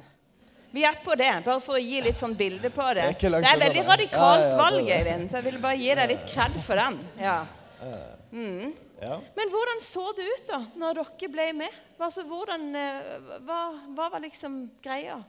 Vi 0.73 0.81
er 0.87 0.97
på 1.05 1.13
det, 1.15 1.29
bare 1.45 1.61
for 1.61 1.77
å 1.77 1.81
gi 1.83 1.99
litt 2.01 2.17
sånn 2.17 2.33
bilde 2.35 2.71
på 2.73 2.87
det. 2.97 3.05
Det 3.19 3.29
er 3.29 3.35
Det 3.43 3.51
er 3.51 3.61
veldig 3.61 3.83
radikalt 3.87 4.41
Ja, 4.41 4.49
ja, 4.49 4.57
valg. 4.57 4.89
Øyvind, 4.89 5.29
så 5.29 5.37
jeg 5.37 5.45
ville 5.45 5.61
bare 5.61 5.77
gi 5.77 5.93
deg 5.99 6.09
litt 6.09 6.25
kred 6.31 6.57
for 6.65 6.81
den. 6.81 6.97
Ja. 7.21 7.37
Ja. 9.03 9.19
Men 9.37 9.51
hvordan 9.53 9.83
så 9.85 10.07
det 10.17 10.25
ut 10.25 10.47
da, 10.49 10.59
når 10.79 10.99
dere 11.01 11.29
ble 11.35 11.47
med? 11.61 11.79
Altså, 11.99 12.23
hvordan, 12.27 12.65
eh, 12.75 13.29
hva, 13.45 13.59
hva 13.95 14.09
var 14.15 14.23
liksom 14.23 14.63
greia? 14.83 15.19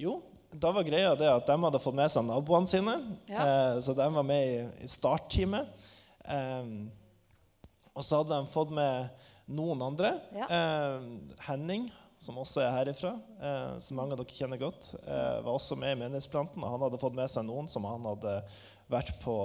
Jo, 0.00 0.18
da 0.54 0.70
var 0.72 0.86
greia 0.86 1.14
det 1.18 1.26
at 1.30 1.46
de 1.48 1.56
hadde 1.64 1.80
fått 1.82 1.96
med 1.98 2.10
seg 2.12 2.24
naboene 2.28 2.70
sine. 2.70 2.94
Ja. 3.30 3.42
Eh, 3.44 3.80
så 3.84 3.94
de 3.98 4.06
var 4.14 4.26
med 4.26 4.44
i, 4.46 4.60
i 4.86 4.90
startteamet. 4.90 5.86
Eh, 6.24 6.68
Og 7.94 8.02
så 8.02 8.18
hadde 8.22 8.34
de 8.40 8.50
fått 8.50 8.72
med 8.74 9.10
noen 9.54 9.82
andre. 9.86 10.14
Ja. 10.34 10.46
Eh, 10.50 11.04
Henning, 11.46 11.84
som 12.18 12.38
også 12.40 12.62
er 12.64 12.72
herifra, 12.74 13.12
eh, 13.38 13.74
som 13.84 13.98
mange 14.00 14.16
av 14.16 14.22
dere 14.22 14.34
kjenner 14.34 14.58
godt, 14.58 14.94
eh, 15.04 15.36
var 15.44 15.52
også 15.54 15.76
med 15.78 15.92
i 15.94 16.00
Menighetsplanten. 16.00 16.62
Og 16.62 16.70
han 16.72 16.82
hadde 16.86 16.98
fått 17.02 17.14
med 17.18 17.30
seg 17.30 17.46
noen 17.46 17.68
som 17.70 17.84
han 17.86 18.06
hadde 18.08 18.34
vært 18.90 19.12
på 19.22 19.36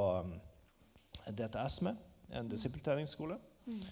DTS 1.29 1.81
med, 1.85 1.97
en 2.33 2.49
disippeltreningsskole. 2.49 3.37
Eh, 3.69 3.89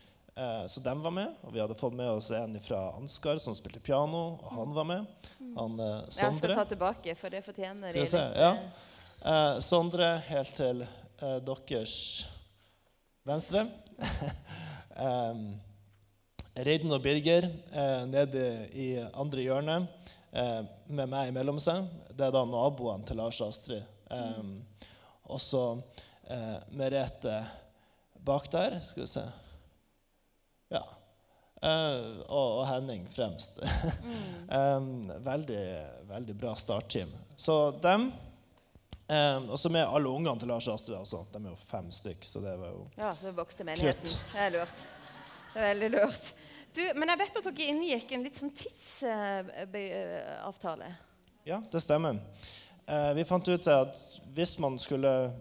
så 0.69 0.83
dem 0.85 1.01
var 1.01 1.13
med. 1.15 1.37
Og 1.47 1.53
vi 1.55 1.61
hadde 1.63 1.77
fått 1.77 1.95
med 1.97 2.11
oss 2.11 2.29
en 2.35 2.59
fra 2.61 2.91
Ansgar 2.97 3.39
som 3.41 3.55
spilte 3.57 3.81
piano, 3.81 4.37
og 4.37 4.51
han 4.53 4.75
var 4.75 4.85
med. 4.85 5.31
Han 5.57 5.79
eh, 5.81 5.95
Jeg 6.13 6.37
skal 6.37 6.53
ta 6.59 6.67
tilbake, 6.69 7.15
for 7.17 7.33
det 7.33 7.41
fortjener 7.45 7.95
de 7.95 8.05
ja. 8.05 8.51
eh, 8.51 8.85
Eh, 9.25 9.59
Sondre 9.65 10.05
helt 10.27 10.53
til 10.55 10.83
eh, 10.85 11.37
deres 11.41 11.93
venstre. 13.25 13.63
eh, 15.07 15.39
Reidun 16.67 16.93
og 16.95 17.01
Birger 17.01 17.49
eh, 17.49 18.03
nede 18.09 18.43
i 18.77 18.87
andre 19.09 19.43
hjørne 19.43 19.79
eh, 20.31 20.61
med 20.87 21.09
meg 21.09 21.31
imellom 21.33 21.57
seg. 21.61 21.89
Det 22.13 22.29
er 22.29 22.35
da 22.35 22.45
naboene 22.45 23.09
til 23.09 23.19
Lars 23.19 23.41
og 23.41 23.49
Astrid. 23.49 23.83
Um, 24.07 24.61
og 25.27 25.41
så 25.43 25.63
eh, 26.29 26.55
Merete 26.77 27.41
bak 28.23 28.47
der. 28.53 28.77
Skal 28.85 29.03
vi 29.03 29.11
se. 29.17 29.25
Eh, 31.61 32.05
og, 32.27 32.59
og 32.59 32.67
Henning 32.69 33.07
fremst. 33.09 33.59
um, 34.59 35.11
veldig, 35.25 35.85
veldig 36.09 36.35
bra 36.37 36.55
startteam. 36.55 37.09
Så 37.35 37.71
dem 37.83 38.11
Um, 39.07 39.45
og 39.55 39.59
så 39.59 39.69
med 39.71 39.87
alle 39.87 40.09
ungene 40.11 40.39
til 40.39 40.47
Lars 40.51 40.67
Astrid. 40.67 40.97
Altså. 40.97 41.25
De 41.31 41.37
er 41.39 41.49
jo 41.53 41.55
fem 41.55 41.91
stykk, 41.95 42.25
så 42.27 42.39
det 42.43 42.59
var 42.59 42.67
jo 42.73 42.87
Ja, 42.97 43.15
så 43.15 43.31
vokste 43.31 43.63
menigheten. 43.63 44.03
Krutt. 44.03 44.19
Det 44.33 44.41
er 44.43 44.51
lurt. 44.51 44.83
Det 45.53 45.61
er 45.61 45.65
veldig 45.69 45.89
lurt. 45.93 46.33
Du, 46.75 46.81
men 46.99 47.09
jeg 47.13 47.19
vet 47.21 47.37
at 47.39 47.47
dere 47.47 47.69
inngikk 47.71 48.11
en 48.11 48.25
litt 48.27 48.35
sånn 48.35 48.51
tidsavtale. 48.59 50.89
Ja, 51.47 51.63
det 51.71 51.79
stemmer. 51.85 52.19
Uh, 52.83 53.15
vi 53.15 53.23
fant 53.29 53.47
ut 53.47 53.67
at 53.71 53.95
hvis 54.35 54.59
man 54.59 54.75
skulle 54.79 55.31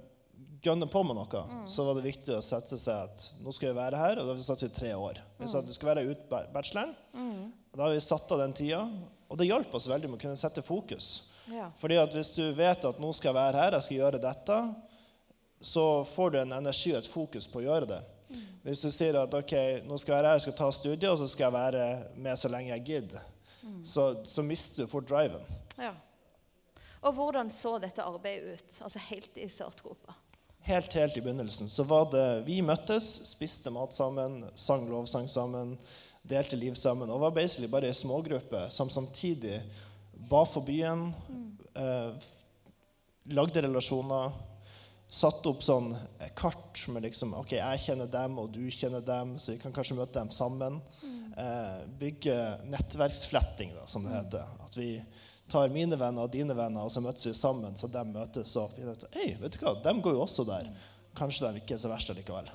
gønne 0.63 0.87
på 0.91 1.03
med 1.07 1.17
noe, 1.19 1.43
så 1.69 1.85
var 1.87 1.95
det 1.99 2.05
viktig 2.07 2.35
å 2.37 2.43
sette 2.45 2.79
seg 2.79 3.11
at 3.11 3.25
nå 3.45 3.53
skal 3.55 3.71
vi 3.73 3.79
være 3.81 3.97
her, 4.01 4.19
og 4.23 4.29
da 4.31 4.37
satt 4.43 4.63
vi 4.63 4.69
tre 4.75 4.93
år. 4.95 5.21
Vi 5.39 5.47
sa 5.51 5.59
at 5.61 5.69
vi 5.69 5.73
skal 5.77 5.91
være 5.95 6.05
ut 6.11 6.29
ba- 6.31 6.47
bacheloren. 6.55 6.95
Og 7.15 7.77
Da 7.77 7.83
har 7.85 7.93
vi 7.95 8.01
satt 8.01 8.31
av 8.33 8.39
den 8.41 8.53
tida, 8.57 8.81
og 9.29 9.37
det 9.39 9.47
hjalp 9.51 9.75
oss 9.75 9.87
veldig 9.91 10.09
med 10.11 10.19
å 10.19 10.23
kunne 10.23 10.37
sette 10.41 10.63
fokus. 10.65 11.29
Ja. 11.53 11.69
Fordi 11.79 11.97
at 12.01 12.13
hvis 12.15 12.35
du 12.35 12.53
vet 12.57 12.85
at 12.85 12.99
nå 12.99 13.13
skal 13.15 13.31
jeg 13.33 13.39
være 13.41 13.61
her, 13.63 13.73
jeg 13.77 13.83
skal 13.87 13.97
gjøre 14.01 14.21
dette, 14.23 14.57
så 15.61 16.05
får 16.05 16.31
du 16.33 16.39
en 16.41 16.53
energi 16.53 16.93
og 16.95 16.99
et 17.03 17.11
fokus 17.11 17.47
på 17.49 17.61
å 17.61 17.67
gjøre 17.67 17.87
det. 17.91 18.01
Hvis 18.67 18.81
du 18.83 18.91
sier 18.91 19.15
at 19.21 19.35
ok, 19.35 19.53
nå 19.87 19.97
skal 19.99 20.17
jeg 20.17 20.19
være 20.19 20.27
her, 20.33 20.35
jeg 20.41 20.47
skal 20.49 20.57
ta 20.59 20.71
studiet, 20.75 21.11
og 21.13 21.19
så 21.21 21.29
skal 21.31 21.47
jeg 21.47 21.55
være 21.55 21.85
med 22.17 22.39
så 22.41 22.49
lenge 22.51 22.73
jeg 22.75 22.85
gidder, 22.89 23.23
så, 23.87 24.09
så 24.27 24.43
mister 24.43 24.85
du 24.85 24.91
fort 24.91 25.07
driven. 25.09 25.45
ja. 25.79 25.93
Og 27.07 27.13
hvordan 27.15 27.51
så 27.55 27.77
dette 27.79 28.03
arbeidet 28.03 28.57
ut? 28.59 28.73
Altså 28.83 28.99
helt 29.13 29.37
i 29.39 29.45
startgropa. 29.53 30.15
Helt, 30.67 30.93
helt 30.93 31.17
i 31.17 31.21
begynnelsen 31.21 31.69
så 31.71 31.85
var 31.87 32.09
det 32.11 32.43
Vi 32.47 32.57
møttes, 32.59 33.07
spiste 33.31 33.71
mat 33.71 33.95
sammen, 33.95 34.41
sang 34.59 34.89
lovsang 34.91 35.29
sammen, 35.31 35.77
delte 36.27 36.59
liv 36.59 36.75
sammen. 36.75 37.07
Og 37.07 37.21
var 37.23 37.37
basically 37.37 37.69
bare 37.71 37.87
ei 37.87 37.95
smågruppe 37.95 38.65
som 38.75 38.91
samtidig 38.91 39.61
ba 40.27 40.41
for 40.43 40.67
byen, 40.67 41.13
eh, 41.79 42.27
lagde 43.31 43.63
relasjoner, 43.63 44.35
satte 45.07 45.53
opp 45.53 45.63
sånn 45.63 45.93
kart 46.35 46.83
med 46.91 47.07
liksom 47.07 47.37
OK, 47.39 47.55
jeg 47.61 47.85
kjenner 47.85 48.11
dem, 48.11 48.35
og 48.43 48.51
du 48.51 48.65
kjenner 48.67 49.07
dem, 49.07 49.37
så 49.39 49.55
vi 49.55 49.61
kan 49.63 49.75
kanskje 49.77 50.01
møte 50.01 50.19
dem 50.19 50.35
sammen. 50.35 50.81
Eh, 51.37 51.87
bygge 52.01 52.41
nettverksfletting, 52.75 53.71
da, 53.79 53.87
som 53.87 54.03
det 54.03 54.19
heter. 54.19 54.59
At 54.67 54.75
vi 54.83 54.97
tar 55.49 55.69
mine 55.75 55.97
venner 55.99 56.27
og 56.27 56.33
dine 56.35 56.55
venner, 56.59 56.87
og 56.87 56.91
så 56.91 57.03
møtes 57.05 57.27
vi 57.29 57.33
sammen, 57.37 57.77
så 57.79 57.89
de 57.93 58.03
møtes 58.09 58.55
og 58.61 58.73
finner 58.75 58.97
ut 58.97 59.05
Hei, 59.15 59.35
vet 59.41 59.55
du 59.57 59.61
hva, 59.63 59.75
de 59.85 59.95
går 60.03 60.17
jo 60.17 60.25
også 60.25 60.47
der. 60.49 60.73
Kanskje 61.17 61.49
de 61.53 61.63
ikke 61.63 61.77
er 61.77 61.83
så 61.83 61.91
verst 61.93 62.11
allikevel. 62.13 62.49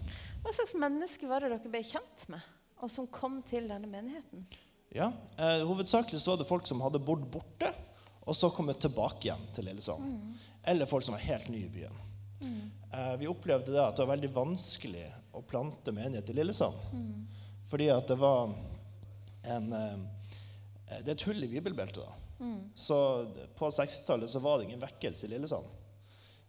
Hva 0.43 0.51
slags 0.57 0.75
menneske 0.77 1.29
var 1.29 1.41
det 1.45 1.53
dere 1.53 1.71
ble 1.71 1.81
kjent 1.87 2.27
med, 2.33 2.43
og 2.81 2.91
som 2.91 3.07
kom 3.07 3.39
til 3.49 3.69
denne 3.71 3.89
menigheten? 3.89 4.43
Ja, 4.91 5.11
eh, 5.39 5.63
Hovedsakelig 5.65 6.19
så 6.19 6.33
var 6.33 6.41
det 6.41 6.49
folk 6.49 6.67
som 6.67 6.81
hadde 6.83 6.99
bodd 6.99 7.23
borte, 7.31 7.71
og 8.21 8.35
så 8.37 8.51
kommet 8.53 8.81
tilbake 8.83 9.29
igjen 9.29 9.47
til 9.55 9.65
Lillesand. 9.69 10.35
Eller 10.67 10.85
folk 10.89 11.05
som 11.07 11.15
var 11.15 11.23
helt 11.25 11.47
nye 11.49 11.65
i 11.65 11.73
byen. 11.73 11.95
Eh, 12.91 13.13
vi 13.21 13.29
opplevde 13.31 13.71
det 13.71 13.81
at 13.81 13.95
det 13.95 14.03
var 14.03 14.15
veldig 14.17 14.29
vanskelig 14.35 15.05
å 15.33 15.41
plante 15.47 15.93
menighet 15.95 16.29
i 16.29 16.35
Lillesand. 16.35 16.75
Fordi 17.71 17.87
at 17.93 18.09
det 18.11 18.17
var 18.19 18.51
en 19.47 19.71
eh, 19.73 20.01
Det 20.91 21.07
er 21.07 21.15
et 21.15 21.23
hull 21.23 21.43
i 21.45 21.47
bibelbeltet. 21.47 22.03
da. 22.03 22.20
Så 22.75 22.97
på 23.57 23.69
60-tallet 23.69 24.29
så 24.29 24.41
var 24.43 24.57
det 24.57 24.69
ingen 24.69 24.81
vekkelse 24.81 25.27
i 25.27 25.31
Lillesand. 25.33 25.67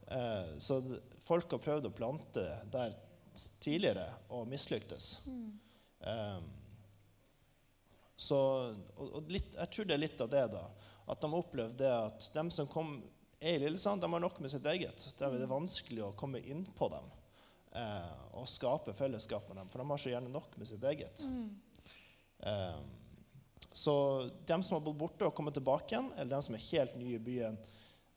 Eh, 0.07 0.59
så 0.59 0.81
folk 1.25 1.51
har 1.53 1.63
prøvd 1.65 1.89
å 1.89 1.95
plante 1.97 2.45
der 2.73 2.97
tidligere 3.63 4.09
og 4.33 4.49
mislyktes. 4.51 5.15
Eh, 6.01 6.41
så, 8.17 8.39
og, 8.97 9.07
og 9.19 9.33
litt, 9.33 9.51
jeg 9.57 9.73
tror 9.75 9.89
det 9.89 9.97
er 9.97 10.05
litt 10.05 10.21
av 10.23 10.31
det, 10.33 10.45
da. 10.53 10.67
At 11.11 11.23
de 11.23 11.33
opplevde 11.35 11.81
det 11.83 11.91
at 11.91 12.29
de 12.35 12.45
som 12.55 12.69
kom, 12.71 12.95
er 13.43 13.57
i 13.57 13.65
Lillesand, 13.65 14.03
de 14.03 14.11
har 14.13 14.23
nok 14.23 14.39
med 14.43 14.53
sitt 14.53 14.67
eget. 14.71 15.09
Det 15.19 15.27
er 15.27 15.41
det 15.41 15.51
vanskelig 15.51 16.05
å 16.07 16.15
komme 16.19 16.39
inn 16.47 16.63
på 16.79 16.89
dem 16.93 17.09
eh, 17.79 18.13
og 18.39 18.49
skape 18.51 18.95
fellesskap 18.97 19.49
med 19.51 19.59
dem, 19.59 19.71
for 19.73 19.83
de 19.83 19.89
har 19.91 20.03
så 20.05 20.13
gjerne 20.13 20.33
nok 20.33 20.55
med 20.61 20.71
sitt 20.71 20.85
eget. 20.93 21.25
Eh, 22.43 22.79
så 23.73 23.95
dem 24.47 24.63
som 24.63 24.77
har 24.77 24.85
bodd 24.85 24.99
borte 25.01 25.29
og 25.29 25.35
kommet 25.37 25.57
tilbake 25.57 25.95
igjen, 25.95 26.11
eller 26.17 26.37
dem 26.37 26.45
som 26.45 26.57
er 26.57 26.67
helt 26.71 26.97
nye 27.01 27.17
i 27.17 27.23
byen, 27.23 27.57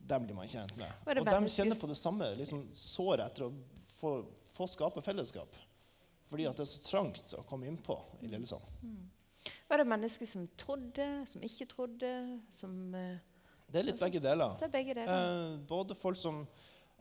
dem 0.05 0.25
blir 0.27 0.37
man 0.37 0.49
kjent 0.51 0.75
med. 0.77 0.91
Og 1.07 1.25
de 1.25 1.53
kjenner 1.53 1.79
på 1.79 1.89
det 1.89 1.97
samme 1.97 2.27
liksom, 2.37 2.67
såret 2.77 3.25
etter 3.25 3.47
å 3.47 3.53
få, 3.95 4.17
få 4.53 4.67
skape 4.69 5.01
fellesskap. 5.05 5.55
Fordi 6.25 6.47
at 6.49 6.57
det 6.57 6.65
er 6.65 6.71
så 6.71 6.81
trangt 6.85 7.33
å 7.37 7.43
komme 7.49 7.69
innpå 7.69 7.97
i 8.25 8.29
Lillesand. 8.29 8.65
Var 9.69 9.81
det 9.81 9.87
mennesker 9.89 10.29
som 10.29 10.47
trodde, 10.57 11.07
som 11.29 11.43
ikke 11.45 11.67
trodde, 11.69 12.11
som 12.53 12.95
eh, 12.97 13.17
Det 13.69 13.81
er 13.81 13.87
litt 13.91 14.01
begge 14.01 14.21
deler. 14.21 14.55
Det 14.59 14.69
er 14.69 14.73
begge 14.73 14.95
deler. 14.97 15.11
Eh, 15.13 15.59
både 15.69 15.97
folk 15.97 16.17
som 16.17 16.43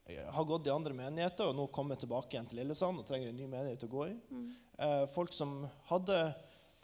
eh, 0.05 0.21
har 0.33 0.49
gått 0.49 0.69
i 0.69 0.73
andre 0.73 0.97
menigheter 0.97 1.49
og 1.49 1.57
nå 1.57 1.67
kommer 1.73 2.01
tilbake 2.01 2.37
igjen 2.37 2.51
til 2.51 2.61
Lillesand 2.61 3.01
og 3.01 3.09
trenger 3.09 3.33
en 3.33 3.41
ny 3.41 3.49
menighet 3.49 3.87
å 3.89 3.93
gå 3.95 4.09
i. 4.13 4.17
Eh, 4.77 5.05
folk 5.13 5.33
som 5.37 5.63
hadde 5.89 6.21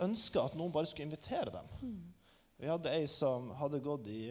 ønska 0.04 0.46
at 0.46 0.56
noen 0.58 0.72
bare 0.74 0.88
skulle 0.90 1.08
invitere 1.08 1.52
dem. 1.54 1.70
Vi 2.60 2.68
hadde 2.68 2.92
ei 2.92 3.06
som 3.08 3.50
hadde 3.56 3.80
gått 3.84 4.08
i 4.12 4.22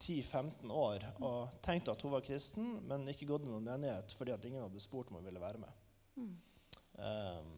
10-15 0.00 0.70
år 0.72 1.04
og 1.20 1.56
tenkte 1.62 1.92
at 1.92 2.02
hun 2.02 2.14
var 2.14 2.24
kristen, 2.24 2.78
men 2.88 3.08
ikke 3.12 3.28
gått 3.28 3.44
i 3.44 3.50
noen 3.50 3.66
menighet 3.66 4.14
fordi 4.16 4.34
at 4.34 4.46
ingen 4.48 4.64
hadde 4.64 4.82
spurt 4.82 5.10
om 5.10 5.20
hun 5.20 5.26
ville 5.28 5.42
være 5.42 5.60
med. 5.60 5.76
Um, 7.00 7.52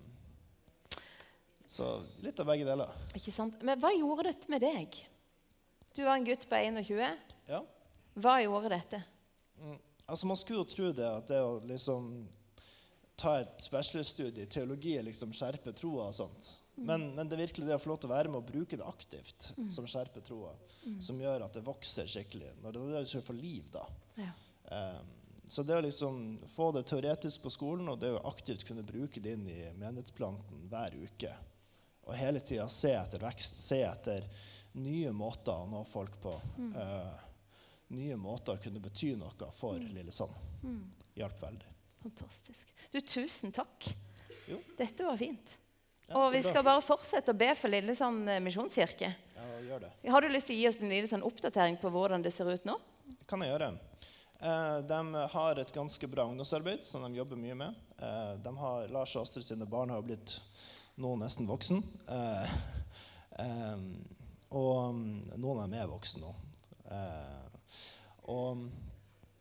så 1.67 1.87
litt 2.23 2.41
av 2.43 2.51
begge 2.51 2.67
deler. 2.69 2.91
Ikke 3.17 3.33
sant? 3.35 3.63
Men 3.65 3.81
hva 3.81 3.93
gjorde 3.95 4.29
dette 4.29 4.51
med 4.53 4.63
deg? 4.65 4.99
Du 5.97 6.03
var 6.05 6.19
en 6.19 6.27
gutt 6.27 6.45
på 6.49 6.59
21. 6.59 7.17
Ja. 7.49 7.63
Hva 8.21 8.37
gjorde 8.43 8.75
dette? 8.75 9.03
Altså 10.07 10.29
Man 10.29 10.37
skulle 10.37 10.63
jo 10.63 10.69
tro 10.69 10.91
det 10.93 11.09
at 11.09 11.29
det 11.31 11.41
å 11.41 11.61
liksom 11.65 12.11
ta 13.17 13.39
et 13.41 13.69
bachelorstudie 13.71 14.45
i 14.45 14.51
teologi 14.51 14.97
liksom 15.05 15.33
skjerper 15.37 15.77
troa 15.77 16.09
og 16.11 16.17
sånt. 16.17 16.49
Men, 16.75 17.11
men 17.15 17.29
det 17.29 17.37
er 17.37 17.43
virkelig 17.45 17.67
det 17.69 17.75
å 17.77 17.81
få 17.83 17.91
lov 17.93 17.99
til 18.01 18.09
å 18.09 18.15
være 18.15 18.31
med 18.33 18.41
og 18.41 18.49
bruke 18.49 18.79
det 18.81 18.87
aktivt 18.89 19.51
som 19.75 19.87
skjerper 19.89 20.25
troa, 20.25 20.55
som 21.05 21.21
gjør 21.21 21.45
at 21.45 21.59
det 21.59 21.65
vokser 21.67 22.09
skikkelig. 22.09 22.55
Når 22.63 22.77
det 22.77 22.85
er 22.87 23.09
det 23.11 23.25
for 23.27 23.37
liv, 23.37 23.67
da. 23.75 23.85
Ja. 24.17 24.33
Um, 24.73 25.11
så 25.53 25.63
det 25.69 25.77
å 25.77 25.85
liksom 25.85 26.39
få 26.49 26.71
det 26.73 26.87
teoretisk 26.89 27.43
på 27.45 27.53
skolen, 27.53 27.91
og 27.93 27.99
det 28.01 28.15
å 28.15 28.23
aktivt 28.31 28.65
kunne 28.65 28.85
bruke 28.89 29.21
det 29.21 29.35
inn 29.37 29.45
i 29.53 29.59
menighetsplanten 29.77 30.65
hver 30.73 30.97
uke, 30.97 31.35
og 32.07 32.17
hele 32.17 32.41
tida 32.41 32.65
se 32.73 32.95
etter 32.97 33.21
vekst, 33.23 33.61
se 33.67 33.83
etter 33.85 34.25
nye 34.81 35.13
måter 35.13 35.53
å 35.53 35.69
nå 35.69 35.85
folk 35.85 36.17
på. 36.25 36.33
eh, 36.73 37.21
nye 37.93 38.17
måter 38.17 38.57
å 38.57 38.63
kunne 38.65 38.81
bety 38.81 39.13
noe 39.21 39.51
for 39.53 39.77
Lillesand. 39.77 40.33
Hjalp 41.21 41.43
veldig. 41.43 41.75
Fantastisk. 42.03 42.73
Du, 42.91 43.01
tusen 43.01 43.53
takk. 43.53 43.93
Jo. 44.49 44.57
Dette 44.79 45.05
var 45.05 45.21
fint. 45.21 45.53
Og 46.19 46.31
vi 46.35 46.43
skal 46.45 46.65
bare 46.67 46.83
fortsette 46.85 47.33
å 47.33 47.39
be 47.39 47.51
for 47.59 47.73
Lillesand 47.73 48.31
eh, 48.31 48.41
misjonskirke. 48.45 49.13
Ja, 49.37 49.51
gjør 49.67 49.87
det. 49.87 49.93
Har 50.13 50.25
du 50.25 50.33
lyst 50.33 50.51
til 50.51 50.59
å 50.59 50.61
gi 50.61 50.69
oss 50.71 50.81
en 50.81 50.93
liten 50.93 51.11
sånn 51.11 51.27
oppdatering 51.27 51.79
på 51.81 51.91
hvordan 51.93 52.25
det 52.25 52.35
ser 52.35 52.51
ut 52.53 52.69
nå? 52.69 52.79
kan 53.33 53.43
jeg 53.43 53.53
gjøre. 53.53 53.71
Eh, 54.43 54.79
de 54.89 55.27
har 55.33 55.61
et 55.61 55.75
ganske 55.75 56.09
bra 56.11 56.27
ungdomsarbeid 56.29 56.85
som 56.85 57.05
de 57.07 57.17
jobber 57.17 57.39
mye 57.41 57.57
med. 57.59 57.83
Eh, 57.97 58.33
de 58.45 58.55
har, 58.59 58.89
Lars 58.93 59.15
og 59.17 59.27
Astrid 59.27 59.47
sine 59.47 59.69
barn 59.69 59.93
har 59.95 60.05
blitt 60.05 60.37
nå 61.01 61.15
nesten 61.21 61.49
voksen. 61.49 61.83
Eh, 62.13 62.57
og 64.53 64.81
mm, 64.93 65.13
noen 65.41 65.63
av 65.63 65.65
dem 65.65 65.79
er 65.81 65.89
voksne 65.91 66.27
nå. 66.27 66.33
Og, 68.33 68.67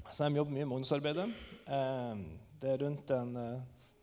så 0.07 0.27
de 0.27 0.39
jobber 0.39 0.55
mye 0.55 0.63
med 0.63 0.77
ungdomsarbeidet. 0.77 1.27
Eh, 1.67 2.23
det 2.61 2.71
er 2.71 2.83
rundt 2.85 3.11
en 3.15 3.35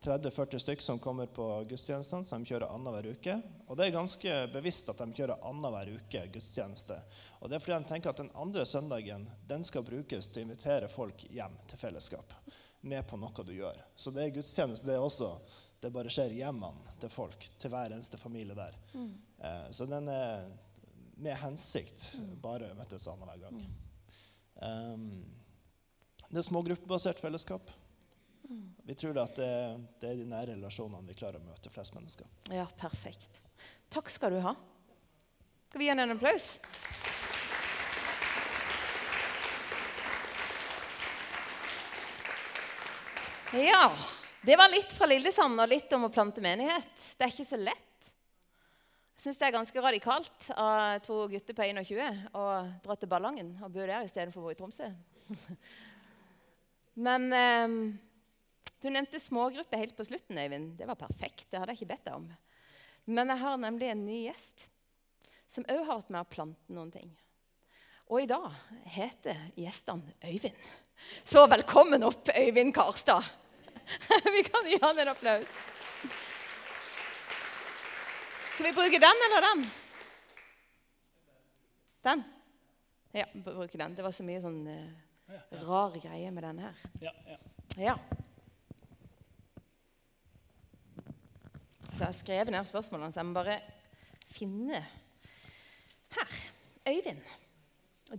30-40 0.04 0.58
stykker 0.58 0.84
som 0.84 0.98
kommer 0.98 1.26
på 1.26 1.44
gudstjenestene, 1.68 2.24
som 2.24 2.42
de 2.42 2.52
kjører 2.52 2.70
annenhver 2.70 3.10
uke. 3.12 3.34
Og 3.66 3.76
det 3.76 3.88
er 3.88 3.96
ganske 3.96 4.34
bevisst 4.52 4.90
at 4.92 5.00
de 5.02 5.16
kjører 5.16 5.42
annenhver 5.48 5.90
uke 5.96 6.22
gudstjeneste. 6.34 6.98
Og 7.40 7.50
det 7.50 7.58
er 7.58 7.64
fordi 7.64 7.78
de 7.82 7.90
tenker 7.92 8.12
at 8.12 8.22
den 8.22 8.30
andre 8.38 8.66
søndagen 8.66 9.26
den 9.48 9.66
skal 9.66 9.86
brukes 9.86 10.30
til 10.30 10.42
å 10.42 10.46
invitere 10.46 10.90
folk 10.92 11.24
hjem 11.34 11.56
til 11.70 11.82
fellesskap. 11.82 12.36
Med 12.80 13.02
på 13.10 13.18
noe 13.18 13.44
du 13.44 13.50
gjør. 13.56 13.80
Så 13.98 14.14
det 14.14 14.22
er 14.28 14.36
gudstjeneste, 14.36 14.86
det 14.86 15.00
også. 15.02 15.32
Det 15.82 15.90
bare 15.94 16.10
skjer 16.10 16.36
hjemmene 16.38 16.94
til 17.02 17.10
folk, 17.10 17.50
til 17.58 17.74
hver 17.74 17.94
eneste 17.94 18.18
familie 18.18 18.54
der. 18.58 18.78
Mm. 18.94 19.12
Eh, 19.38 19.66
så 19.74 19.86
den 19.90 20.10
er 20.14 20.46
med 21.18 21.34
hensikt 21.42 22.12
bare 22.42 22.70
møtes 22.78 23.06
annenhver 23.10 23.42
gang. 23.48 23.60
Um, 24.62 25.10
det 26.28 26.40
er 26.40 26.46
smågruppebasert 26.46 27.20
fellesskap. 27.22 27.70
Vi 28.88 28.94
tror 28.94 29.18
at 29.20 29.36
det, 29.36 29.76
det, 30.00 30.08
er 30.08 30.16
de 30.16 30.24
nære 30.24 30.54
relasjonene 30.54 31.04
vi 31.10 31.14
klarer 31.18 31.36
å 31.36 31.44
møte 31.44 31.68
flest 31.68 31.92
mennesker. 31.92 32.24
Ja, 32.48 32.62
perfekt. 32.80 33.34
Takk 33.92 34.08
skal 34.08 34.32
du 34.32 34.38
ha. 34.40 34.54
Skal 35.68 35.82
vi 35.82 35.84
gi 35.84 35.90
henne 35.92 36.06
en 36.08 36.14
applaus? 36.14 36.46
Ja. 43.60 43.92
Det 44.40 44.56
var 44.56 44.72
litt 44.72 44.96
fra 44.96 45.10
Lillesand 45.12 45.60
og 45.60 45.68
litt 45.68 45.92
om 45.92 46.08
å 46.08 46.12
plante 46.14 46.40
menighet. 46.40 46.88
Det 47.20 47.28
er 47.28 47.36
ikke 47.36 47.48
så 47.52 47.60
lett. 47.60 48.10
Jeg 49.18 49.26
syns 49.26 49.44
det 49.44 49.50
er 49.50 49.56
ganske 49.60 49.84
radikalt 49.90 50.50
av 50.56 51.04
to 51.04 51.26
gutter 51.28 51.60
på 51.60 51.68
21 51.76 52.24
å 52.32 52.48
dra 52.88 52.96
til 52.96 53.12
Ballangen 53.12 53.52
og 53.60 53.68
bo 53.68 53.84
der 53.84 54.08
istedenfor 54.08 54.40
å 54.40 54.48
bo 54.48 54.56
i 54.56 54.60
Tromsø. 54.64 54.88
Men 57.08 57.32
eh, 57.36 57.80
du 58.80 58.90
nevnte 58.90 59.20
smågrupper 59.20 59.80
helt 59.80 59.96
på 59.96 60.06
slutten, 60.06 60.38
Øyvind. 60.38 60.76
Det 60.78 60.86
var 60.86 60.98
perfekt. 60.98 61.46
Det 61.50 61.58
hadde 61.58 61.74
jeg 61.74 61.82
ikke 61.82 61.94
bedt 61.94 62.04
deg 62.06 62.18
om. 62.18 62.28
Men 63.08 63.32
jeg 63.32 63.42
har 63.42 63.62
nemlig 63.62 63.88
en 63.90 64.04
ny 64.06 64.18
gjest 64.26 64.68
som 65.48 65.64
òg 65.64 65.80
har 65.80 66.02
vært 66.02 66.12
med 66.12 66.20
å 66.22 66.28
plante 66.28 66.74
noen 66.76 66.92
ting. 66.92 67.10
Og 68.08 68.22
i 68.22 68.28
dag 68.28 68.52
heter 68.88 69.48
gjestene 69.58 70.14
Øyvind. 70.24 70.68
Så 71.24 71.44
velkommen 71.50 72.06
opp, 72.06 72.30
Øyvind 72.36 72.74
Karstad. 72.76 73.26
Vi 74.34 74.44
kan 74.46 74.68
gi 74.68 74.78
han 74.82 74.98
en 74.98 75.12
applaus. 75.14 75.58
Skal 78.58 78.66
vi 78.66 78.72
bruke 78.74 78.98
den 78.98 79.20
eller 79.24 79.44
den? 79.44 79.60
Den? 82.02 82.22
Ja, 83.14 83.24
bruke 83.32 83.78
den. 83.78 83.94
Det 83.94 84.02
var 84.02 84.10
så 84.10 84.26
mye 84.26 84.40
sånn 84.42 84.64
uh, 84.66 85.60
rar 85.62 85.94
greie 86.02 86.32
med 86.34 86.42
den 86.42 86.58
her. 86.66 86.80
Ja, 86.98 87.12
ja. 87.30 87.38
ja. 87.78 87.94
Så 91.98 92.04
jeg 92.04 92.12
har 92.12 92.14
skrevet 92.14 92.54
ned 92.54 92.66
spørsmålene, 92.68 93.10
så 93.10 93.18
jeg 93.18 93.26
må 93.26 93.32
bare 93.34 93.56
finne 94.30 94.78
Her. 96.14 96.36
Øyvind. 96.86 97.24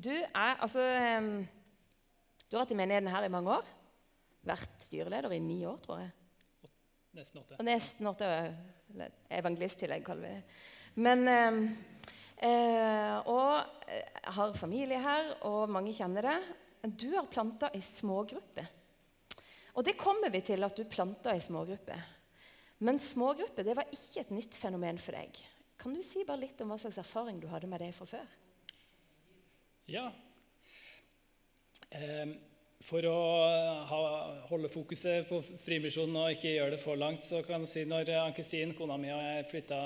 Du 0.04 0.12
er 0.12 0.60
altså 0.60 0.84
Du 2.50 2.58
har 2.58 2.66
vært 2.66 2.74
i 2.76 2.80
menigheten 2.82 3.08
her 3.08 3.24
i 3.24 3.32
mange 3.32 3.54
år. 3.56 3.70
Vært 4.44 4.84
styreleder 4.84 5.32
i 5.32 5.40
ni 5.40 5.62
år, 5.64 5.80
tror 5.86 6.02
jeg. 6.02 6.12
Nesten 7.16 7.40
åtte. 7.40 7.56
Og 7.56 7.66
nesten 7.70 8.12
åtte 8.12 8.34
evangelisttillegg, 9.40 10.04
kaller 10.04 10.28
vi 10.28 10.36
det. 10.36 10.44
Men 11.00 11.28
eh, 11.32 13.16
Og 13.32 13.64
eh, 13.88 14.22
har 14.36 14.60
familie 14.60 15.00
her, 15.00 15.34
og 15.48 15.72
mange 15.72 15.96
kjenner 15.96 16.28
det. 16.28 16.38
Du 17.00 17.14
har 17.16 17.32
planta 17.32 17.72
ei 17.72 17.80
smågruppe. 17.82 18.68
Og 19.80 19.86
det 19.88 19.96
kommer 19.96 20.36
vi 20.36 20.44
til 20.44 20.68
at 20.68 20.76
du 20.76 20.84
planta 20.84 21.32
ei 21.32 21.40
smågruppe. 21.40 22.19
Men 22.80 23.00
smågruppe 23.04 23.66
det 23.68 23.76
var 23.76 23.90
ikke 23.92 24.24
et 24.24 24.34
nytt 24.34 24.56
fenomen 24.56 25.00
for 25.02 25.18
deg. 25.18 25.40
Kan 25.80 25.96
du 25.96 26.04
si 26.04 26.26
bare 26.28 26.44
litt 26.46 26.60
om 26.64 26.72
hva 26.72 26.80
slags 26.80 27.00
erfaring 27.02 27.40
du 27.40 27.48
hadde 27.52 27.68
med 27.72 27.84
det 27.84 27.94
fra 27.96 28.08
før? 28.08 28.38
Ja. 29.90 30.10
Um 31.90 32.38
for 32.80 33.04
å 33.04 33.16
holde 34.48 34.70
fokuset 34.72 35.28
på 35.28 35.42
Frimisjonen 35.66 36.16
og 36.22 36.36
ikke 36.36 36.54
gjøre 36.54 36.78
det 36.78 36.82
for 36.82 37.00
langt, 37.00 37.26
så 37.28 37.42
kan 37.44 37.66
jeg 37.66 37.72
si 37.74 37.84
når 37.88 38.14
Ann-Kristin, 38.22 38.72
kona 38.78 38.96
mi, 39.00 39.12
og 39.12 39.20
jeg 39.20 39.48
flytta 39.52 39.80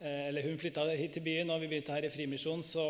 eh, 0.00 0.28
eller 0.30 0.48
hun 0.48 0.56
flytta 0.60 0.86
hit 0.96 1.18
til 1.18 1.26
byen, 1.26 1.52
og 1.52 1.60
vi 1.60 1.68
begynte 1.68 1.92
her 1.92 2.08
i 2.08 2.12
Frimisjonen, 2.12 2.64
så 2.64 2.86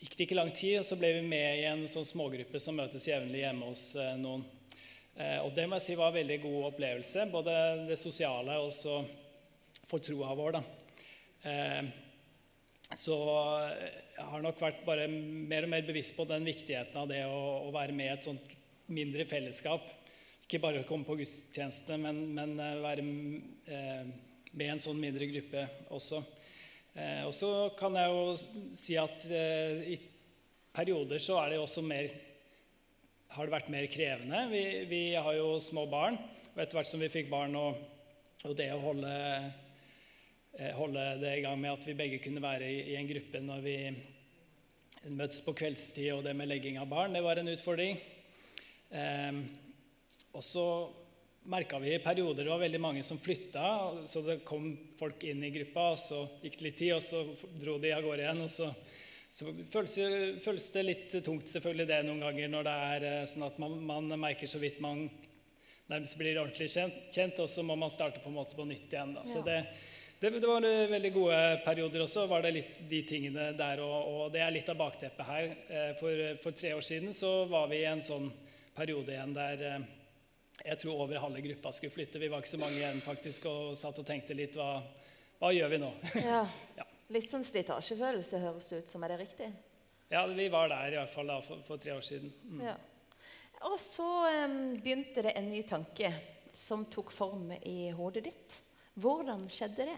gikk 0.00 0.16
det 0.16 0.26
ikke 0.26 0.40
lang 0.40 0.52
tid, 0.56 0.78
og 0.80 0.88
så 0.88 0.98
ble 1.00 1.12
vi 1.18 1.26
med 1.28 1.60
i 1.60 1.68
en 1.68 1.84
sånn 1.90 2.08
smågruppe 2.08 2.60
som 2.60 2.76
møtes 2.80 3.08
jevnlig 3.10 3.44
hjemme 3.44 3.68
hos 3.68 3.90
eh, 4.00 4.16
noen. 4.20 4.48
Eh, 5.16 5.38
og 5.42 5.52
det 5.56 5.66
må 5.68 5.78
jeg 5.78 5.86
si 5.86 5.98
var 5.98 6.12
en 6.12 6.18
veldig 6.20 6.40
god 6.42 6.70
opplevelse, 6.72 7.28
både 7.32 7.58
det 7.90 7.98
sosiale 8.00 8.58
og 8.60 8.70
også 8.72 8.98
for 9.90 10.02
troa 10.02 10.32
vår. 10.34 10.58
da. 10.58 10.64
Så 12.96 13.14
jeg 14.14 14.26
har 14.30 14.42
nok 14.44 14.60
vært 14.62 14.84
bare 14.86 15.08
mer 15.10 15.66
og 15.66 15.72
mer 15.72 15.84
bevisst 15.86 16.14
på 16.16 16.26
den 16.28 16.46
viktigheten 16.46 16.96
av 17.00 17.08
det 17.10 17.24
å, 17.26 17.40
å 17.66 17.72
være 17.74 17.92
med 17.96 18.06
i 18.06 18.12
et 18.14 18.24
sånt 18.24 18.54
mindre 18.86 19.26
fellesskap. 19.28 19.84
Ikke 20.44 20.60
bare 20.60 20.84
komme 20.84 21.06
på 21.08 21.16
gudstjeneste, 21.16 21.96
men, 22.00 22.20
men 22.36 22.58
eh, 22.60 22.80
være 22.84 23.04
eh, 23.04 24.08
med 24.52 24.66
i 24.66 24.72
en 24.74 24.82
sånn 24.82 25.00
mindre 25.00 25.28
gruppe 25.30 25.64
også. 25.94 26.20
Eh, 26.94 27.22
og 27.24 27.32
så 27.34 27.50
kan 27.78 27.96
jeg 27.96 28.12
jo 28.12 28.68
si 28.76 28.98
at 29.00 29.24
i 29.24 29.96
perioder 30.74 31.22
så 31.22 31.40
er 31.40 31.54
det 31.54 31.62
også 31.62 31.84
mer 31.86 32.12
har 33.34 33.46
det 33.46 33.56
vært 33.56 33.72
mer 33.72 33.90
krevende. 33.90 34.46
Vi, 34.52 34.64
vi 34.90 35.02
har 35.14 35.34
jo 35.36 35.58
små 35.62 35.84
barn. 35.90 36.16
Og 36.54 36.62
etter 36.62 36.78
hvert 36.78 36.88
som 36.90 37.02
vi 37.02 37.10
fikk 37.10 37.28
barn, 37.32 37.54
og, 37.58 37.78
og 38.46 38.56
det 38.58 38.70
å 38.72 38.82
holde 38.82 39.12
Eh, 40.54 40.70
holde 40.70 41.02
det 41.18 41.32
i 41.38 41.40
gang 41.42 41.56
med 41.58 41.72
at 41.72 41.86
vi 41.88 41.96
begge 41.98 42.20
kunne 42.22 42.42
være 42.42 42.68
i, 42.70 42.76
i 42.92 42.94
en 42.94 43.08
gruppe 43.08 43.40
når 43.42 43.62
vi 43.64 43.78
møttes 45.10 45.40
på 45.42 45.54
kveldstid, 45.58 46.12
og 46.14 46.20
det 46.22 46.34
med 46.38 46.46
legging 46.46 46.78
av 46.78 46.86
barn, 46.86 47.16
det 47.16 47.24
var 47.24 47.40
en 47.40 47.50
utfordring. 47.50 47.98
Eh, 48.94 49.40
og 50.30 50.44
så 50.46 50.66
merka 51.50 51.80
vi 51.82 51.90
i 51.96 52.02
perioder 52.02 52.46
det 52.46 52.52
var 52.52 52.62
veldig 52.62 52.82
mange 52.84 53.02
som 53.02 53.18
flytta, 53.18 53.66
så 54.06 54.22
det 54.22 54.44
kom 54.46 54.70
folk 54.94 55.26
inn 55.26 55.42
i 55.42 55.50
gruppa, 55.56 55.88
og 55.96 55.98
så 55.98 56.22
gikk 56.44 56.60
det 56.60 56.66
litt 56.68 56.78
tid, 56.84 56.94
og 57.00 57.02
så 57.02 57.24
dro 57.58 57.74
de 57.82 57.90
av 57.96 58.06
gårde 58.06 58.22
igjen. 58.22 58.46
og 58.46 58.54
så 58.54 58.70
så 59.34 59.50
føles, 59.66 59.96
føles, 60.44 60.66
det 60.70 60.82
litt 60.86 61.14
tungt 61.26 61.50
selvfølgelig 61.50 61.88
det 61.90 61.96
noen 62.06 62.20
ganger 62.22 62.50
når 62.52 62.66
det 62.68 62.74
er 62.88 63.06
eh, 63.08 63.24
sånn 63.26 63.48
at 63.48 63.56
man, 63.58 63.80
man 63.82 64.12
merker 64.22 64.46
så 64.46 64.60
vidt 64.62 64.78
man 64.84 65.08
nærmest 65.90 66.14
blir 66.20 66.38
ordentlig 66.38 66.68
kjent, 66.70 67.00
kjent, 67.12 67.40
og 67.42 67.50
så 67.50 67.64
må 67.66 67.74
man 67.76 67.90
starte 67.90 68.22
på 68.22 68.30
en 68.30 68.38
måte 68.38 68.54
på 68.54 68.66
nytt 68.68 68.94
igjen. 68.94 69.16
Da. 69.16 69.24
Så 69.26 69.42
det, 69.44 69.58
det, 70.20 70.30
det, 70.38 70.46
var 70.46 70.62
veldig 70.62 71.10
gode 71.16 71.40
perioder 71.66 72.06
også. 72.06 72.28
var 72.30 72.46
det 72.46 72.54
litt 72.54 72.78
de 72.88 73.02
tingene 73.10 73.50
der, 73.58 73.82
og, 73.82 73.96
og 74.12 74.30
det 74.32 74.44
er 74.44 74.54
litt 74.54 74.70
av 74.70 74.78
bakteppet 74.80 75.28
her. 75.28 75.50
Eh, 75.66 75.90
for, 75.98 76.24
for, 76.44 76.56
tre 76.56 76.72
år 76.78 76.86
siden 76.86 77.12
så 77.12 77.34
var 77.50 77.68
vi 77.74 77.82
i 77.82 77.90
en 77.90 78.06
sånn 78.06 78.30
periode 78.78 79.16
igjen 79.16 79.34
der 79.34 79.68
eh, 79.68 79.92
jeg 80.62 80.78
tror 80.80 81.04
over 81.04 81.18
halve 81.18 81.42
gruppa 81.44 81.74
skulle 81.74 81.92
flytte. 81.92 82.22
Vi 82.22 82.30
var 82.30 82.40
ikke 82.40 82.54
så 82.54 82.62
mange 82.62 82.78
igjen 82.78 83.02
faktisk, 83.02 83.50
og 83.50 83.74
satt 83.76 83.98
og 83.98 84.06
tenkte 84.06 84.38
litt 84.38 84.54
hva, 84.56 84.78
hva 85.42 85.50
gjør 85.52 85.74
vi 85.74 85.82
nå? 85.82 85.94
Ja. 86.22 86.44
ja. 86.78 86.92
Litt 87.14 87.30
sånn 87.30 87.46
slitasjefølelse 87.46 88.40
høres 88.42 88.66
det 88.70 88.82
ut 88.82 88.90
som. 88.90 89.04
Er 89.06 89.14
det 89.14 89.20
riktig? 89.22 89.52
Ja, 90.10 90.24
vi 90.26 90.48
var 90.50 90.68
der 90.72 90.92
i 90.92 90.98
hvert 90.98 91.12
fall 91.12 91.30
da, 91.30 91.38
for, 91.44 91.62
for 91.66 91.80
tre 91.80 91.94
år 91.94 92.02
siden. 92.04 92.32
Mm. 92.50 92.64
Ja. 92.66 92.74
Og 93.70 93.78
så 93.80 94.08
um, 94.44 94.74
begynte 94.82 95.22
det 95.24 95.36
en 95.38 95.48
ny 95.52 95.62
tanke 95.66 96.10
som 96.54 96.84
tok 96.90 97.12
form 97.14 97.52
i 97.62 97.90
hodet 97.96 98.26
ditt. 98.28 98.58
Hvordan 99.00 99.46
skjedde 99.50 99.88
det? 99.88 99.96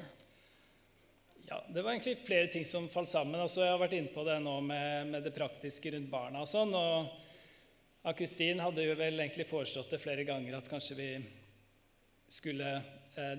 Ja, 1.48 1.62
Det 1.68 1.82
var 1.82 1.92
egentlig 1.92 2.18
flere 2.26 2.50
ting 2.52 2.64
som 2.64 2.88
falt 2.88 3.08
sammen. 3.08 3.40
Altså, 3.40 3.62
jeg 3.64 3.74
har 3.74 3.80
vært 3.80 3.96
inne 3.98 4.12
på 4.12 4.24
det 4.26 4.38
nå 4.42 4.58
med, 4.66 5.12
med 5.12 5.24
det 5.24 5.34
praktiske 5.36 5.92
rundt 5.94 6.10
barna. 6.10 6.42
og 6.42 6.50
sånn, 6.50 6.74
og 6.76 8.14
Kristin 8.18 8.62
hadde 8.62 8.86
jo 8.86 8.96
vel 8.98 9.20
egentlig 9.20 9.46
foreslått 9.48 9.94
det 9.94 10.02
flere 10.02 10.24
ganger 10.26 10.58
at 10.58 10.70
kanskje 10.70 10.98
vi 10.98 11.10
skulle 12.30 12.70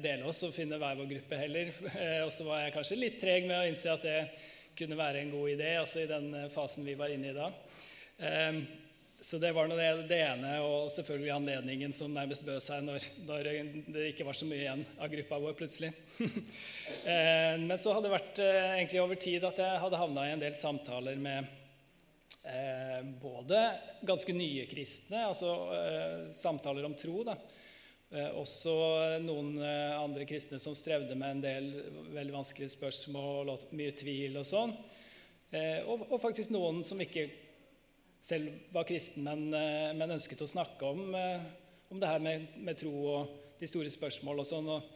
dele 0.01 0.25
oss 0.25 0.41
og 0.47 0.53
finne 0.55 0.79
hver 0.81 0.97
vår 0.97 1.09
gruppe 1.11 1.39
heller. 1.39 1.73
Eh, 1.97 2.21
og 2.25 2.31
så 2.33 2.45
var 2.47 2.63
jeg 2.63 2.73
kanskje 2.75 2.99
litt 2.99 3.19
treg 3.21 3.47
med 3.49 3.59
å 3.59 3.67
innse 3.69 3.93
at 3.93 4.05
det 4.05 4.19
kunne 4.77 4.97
være 4.97 5.23
en 5.23 5.31
god 5.33 5.53
idé, 5.55 5.71
også 5.81 6.03
i 6.03 6.09
den 6.09 6.27
eh, 6.37 6.51
fasen 6.53 6.85
vi 6.85 6.97
var 6.97 7.13
inne 7.13 7.31
i 7.31 7.37
da. 7.37 7.47
Eh, 8.17 8.59
så 9.21 9.39
det 9.41 9.49
var 9.51 9.67
det, 9.71 9.87
det, 10.07 10.19
ene, 10.21 10.51
og 10.61 10.91
selvfølgelig 10.93 11.31
anledningen 11.33 11.93
som 11.95 12.13
nærmest 12.13 12.45
bød 12.45 12.61
seg 12.61 12.83
når, 12.85 13.07
når, 13.25 13.49
det 13.89 14.03
ikke 14.11 14.27
var 14.27 14.37
så 14.37 14.45
mye 14.45 14.61
igjen 14.61 14.83
av 15.01 15.09
gruppa 15.13 15.39
vår 15.47 15.61
plutselig. 15.61 15.93
Eh, 17.07 17.53
men 17.61 17.77
så 17.79 17.93
hadde 17.93 18.07
det 18.07 18.11
vært 18.11 18.39
eh, 18.43 18.65
egentlig 18.77 18.99
over 18.99 19.19
tid 19.21 19.43
at 19.47 19.59
jeg 19.61 19.79
hadde 19.79 19.99
havna 19.99 20.25
i 20.27 20.31
en 20.33 20.41
del 20.41 20.55
samtaler 20.59 21.15
med 21.19 21.45
eh, 22.47 22.97
både 23.21 23.61
ganske 24.07 24.35
nye 24.35 24.65
kristne, 24.67 25.21
altså 25.29 25.53
eh, 25.77 26.25
samtaler 26.35 26.87
om 26.87 26.95
tro, 26.99 27.21
da. 27.27 27.37
Eh, 28.11 28.29
også 28.39 28.73
noen 29.23 29.57
eh, 29.59 29.97
andre 29.99 30.27
kristne 30.29 30.61
som 30.63 30.75
strevde 30.77 31.15
med 31.19 31.37
en 31.37 31.43
del 31.43 31.73
veldig 32.15 32.37
vanskelige 32.37 32.75
spørsmål 32.77 33.51
og 33.51 33.67
mye 33.75 33.95
tvil 33.97 34.39
og 34.39 34.47
sånn. 34.47 34.77
Og, 35.87 36.01
og 36.11 36.17
faktisk 36.19 36.51
noen 36.51 36.81
som 36.83 36.99
ikke 36.99 37.29
selv 38.27 38.49
var 38.71 38.83
kristen, 38.83 39.23
men, 39.23 39.53
eh, 39.53 39.93
men, 39.95 40.11
ønsket 40.17 40.41
å 40.41 40.49
snakke 40.49 40.85
om, 40.85 41.15
eh, 41.15 41.41
om 41.89 41.99
det 41.99 42.09
her 42.09 42.19
med, 42.19 42.47
med 42.57 42.77
tro 42.77 42.91
og 42.91 43.35
de 43.59 43.69
store 43.69 43.91
spørsmål 43.93 44.41
og 44.41 44.47
sånn. 44.49 44.67
Og, 44.67 44.89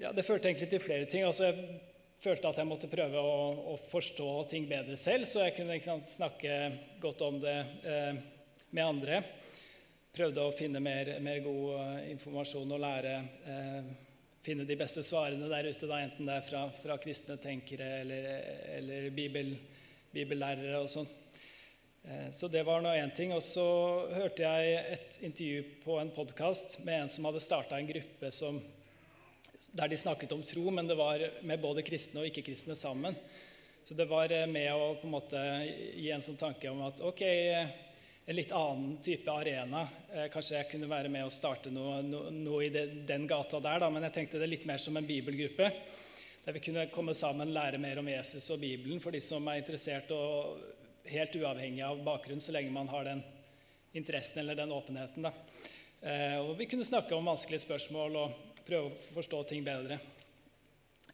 ja, 0.00 0.12
det 0.12 0.24
førte 0.24 0.48
egentlig 0.48 0.70
til 0.70 0.82
flere 0.82 1.08
ting. 1.10 1.24
Altså, 1.26 1.50
jeg 1.50 1.80
følte 2.22 2.52
at 2.52 2.60
jeg 2.60 2.68
måtte 2.68 2.92
prøve 2.92 3.18
å, 3.18 3.36
å 3.72 3.76
forstå 3.90 4.30
ting 4.52 4.68
bedre 4.70 4.96
selv, 5.00 5.26
så 5.28 5.46
jeg 5.46 5.56
kunne 5.58 5.80
sant, 5.84 6.06
snakke 6.06 6.60
godt 7.02 7.24
om 7.26 7.40
det 7.42 7.58
eh, 7.84 8.20
med 8.70 8.84
andre. 8.86 9.24
Prøvde 10.10 10.42
å 10.42 10.54
finne 10.58 10.80
mer, 10.82 11.12
mer 11.22 11.42
god 11.44 11.66
uh, 11.78 11.98
informasjon 12.10 12.72
og 12.74 12.80
lære 12.82 13.12
eh, 13.46 13.90
finne 14.42 14.64
de 14.66 14.76
beste 14.78 15.04
svarene 15.06 15.48
der 15.50 15.68
ute, 15.68 15.86
da, 15.86 16.00
enten 16.02 16.26
det 16.26 16.38
er 16.38 16.46
fra, 16.46 16.64
fra 16.82 16.96
kristne 17.00 17.36
tenkere 17.40 17.88
eller, 18.00 18.28
eller 18.78 19.08
bibel, 19.14 19.52
bibellærere 20.14 20.80
og 20.80 20.88
sånn. 20.90 21.08
Eh, 22.02 22.30
så 22.32 22.48
det 22.48 22.64
var 22.66 22.80
nå 22.82 22.94
én 22.96 23.12
ting. 23.16 23.34
Og 23.36 23.42
så 23.44 23.66
hørte 24.14 24.46
jeg 24.46 24.80
et 24.96 25.18
intervju 25.28 25.64
på 25.84 25.98
en 26.00 26.12
podkast 26.16 26.80
med 26.86 27.04
en 27.04 27.12
som 27.12 27.28
hadde 27.28 27.44
starta 27.44 27.78
en 27.78 27.90
gruppe 27.90 28.32
som 28.34 28.60
der 29.76 29.92
de 29.92 29.96
snakket 30.00 30.32
om 30.32 30.42
tro, 30.42 30.70
men 30.72 30.88
det 30.88 30.96
var 30.96 31.20
med 31.44 31.60
både 31.60 31.84
kristne 31.84 32.22
og 32.22 32.30
ikke-kristne 32.30 32.74
sammen. 32.78 33.14
Så 33.84 33.94
det 33.94 34.08
var 34.08 34.32
eh, 34.32 34.48
med 34.48 34.72
å 34.72 34.94
på 34.96 35.08
en 35.08 35.14
måte 35.18 35.44
gi 36.00 36.08
en 36.14 36.24
sånn 36.24 36.40
tanke 36.40 36.72
om 36.72 36.80
at 36.88 37.04
ok, 37.04 37.24
en 38.30 38.36
litt 38.36 38.52
annen 38.52 38.98
type 39.02 39.32
arena. 39.32 39.80
Eh, 40.14 40.28
kanskje 40.30 40.54
jeg 40.54 40.66
kunne 40.70 40.86
være 40.86 41.10
med 41.10 41.26
å 41.26 41.32
starte 41.34 41.70
noe, 41.74 41.96
noe, 42.06 42.28
noe 42.30 42.60
i 42.62 42.68
det, 42.70 42.84
den 43.08 43.24
gata 43.26 43.58
der, 43.58 43.80
da, 43.82 43.88
men 43.90 44.04
jeg 44.06 44.14
tenkte 44.20 44.38
det 44.38 44.46
litt 44.46 44.68
mer 44.70 44.78
som 44.78 44.94
en 44.94 45.06
bibelgruppe. 45.08 45.66
Der 46.44 46.54
vi 46.54 46.62
kunne 46.62 46.84
komme 46.94 47.10
sammen 47.18 47.50
lære 47.50 47.80
mer 47.82 47.98
om 47.98 48.06
Jesus 48.06 48.46
og 48.54 48.60
Bibelen 48.62 49.02
for 49.02 49.10
de 49.10 49.18
som 49.24 49.48
er 49.50 49.64
interessert, 49.64 50.12
og 50.14 51.10
helt 51.10 51.34
uavhengig 51.40 51.82
av 51.82 52.04
bakgrunn, 52.06 52.38
så 52.38 52.54
lenge 52.54 52.70
man 52.70 52.92
har 52.92 53.08
den 53.08 53.24
interessen 53.98 54.44
eller 54.44 54.60
den 54.62 54.76
åpenheten. 54.78 55.26
Da. 55.26 55.34
Eh, 55.98 56.38
og 56.38 56.54
vi 56.60 56.70
kunne 56.70 56.86
snakke 56.86 57.18
om 57.18 57.32
vanskelige 57.32 57.64
spørsmål 57.64 58.20
og 58.22 58.62
prøve 58.62 58.92
å 58.92 59.10
forstå 59.10 59.42
ting 59.50 59.66
bedre. 59.66 59.98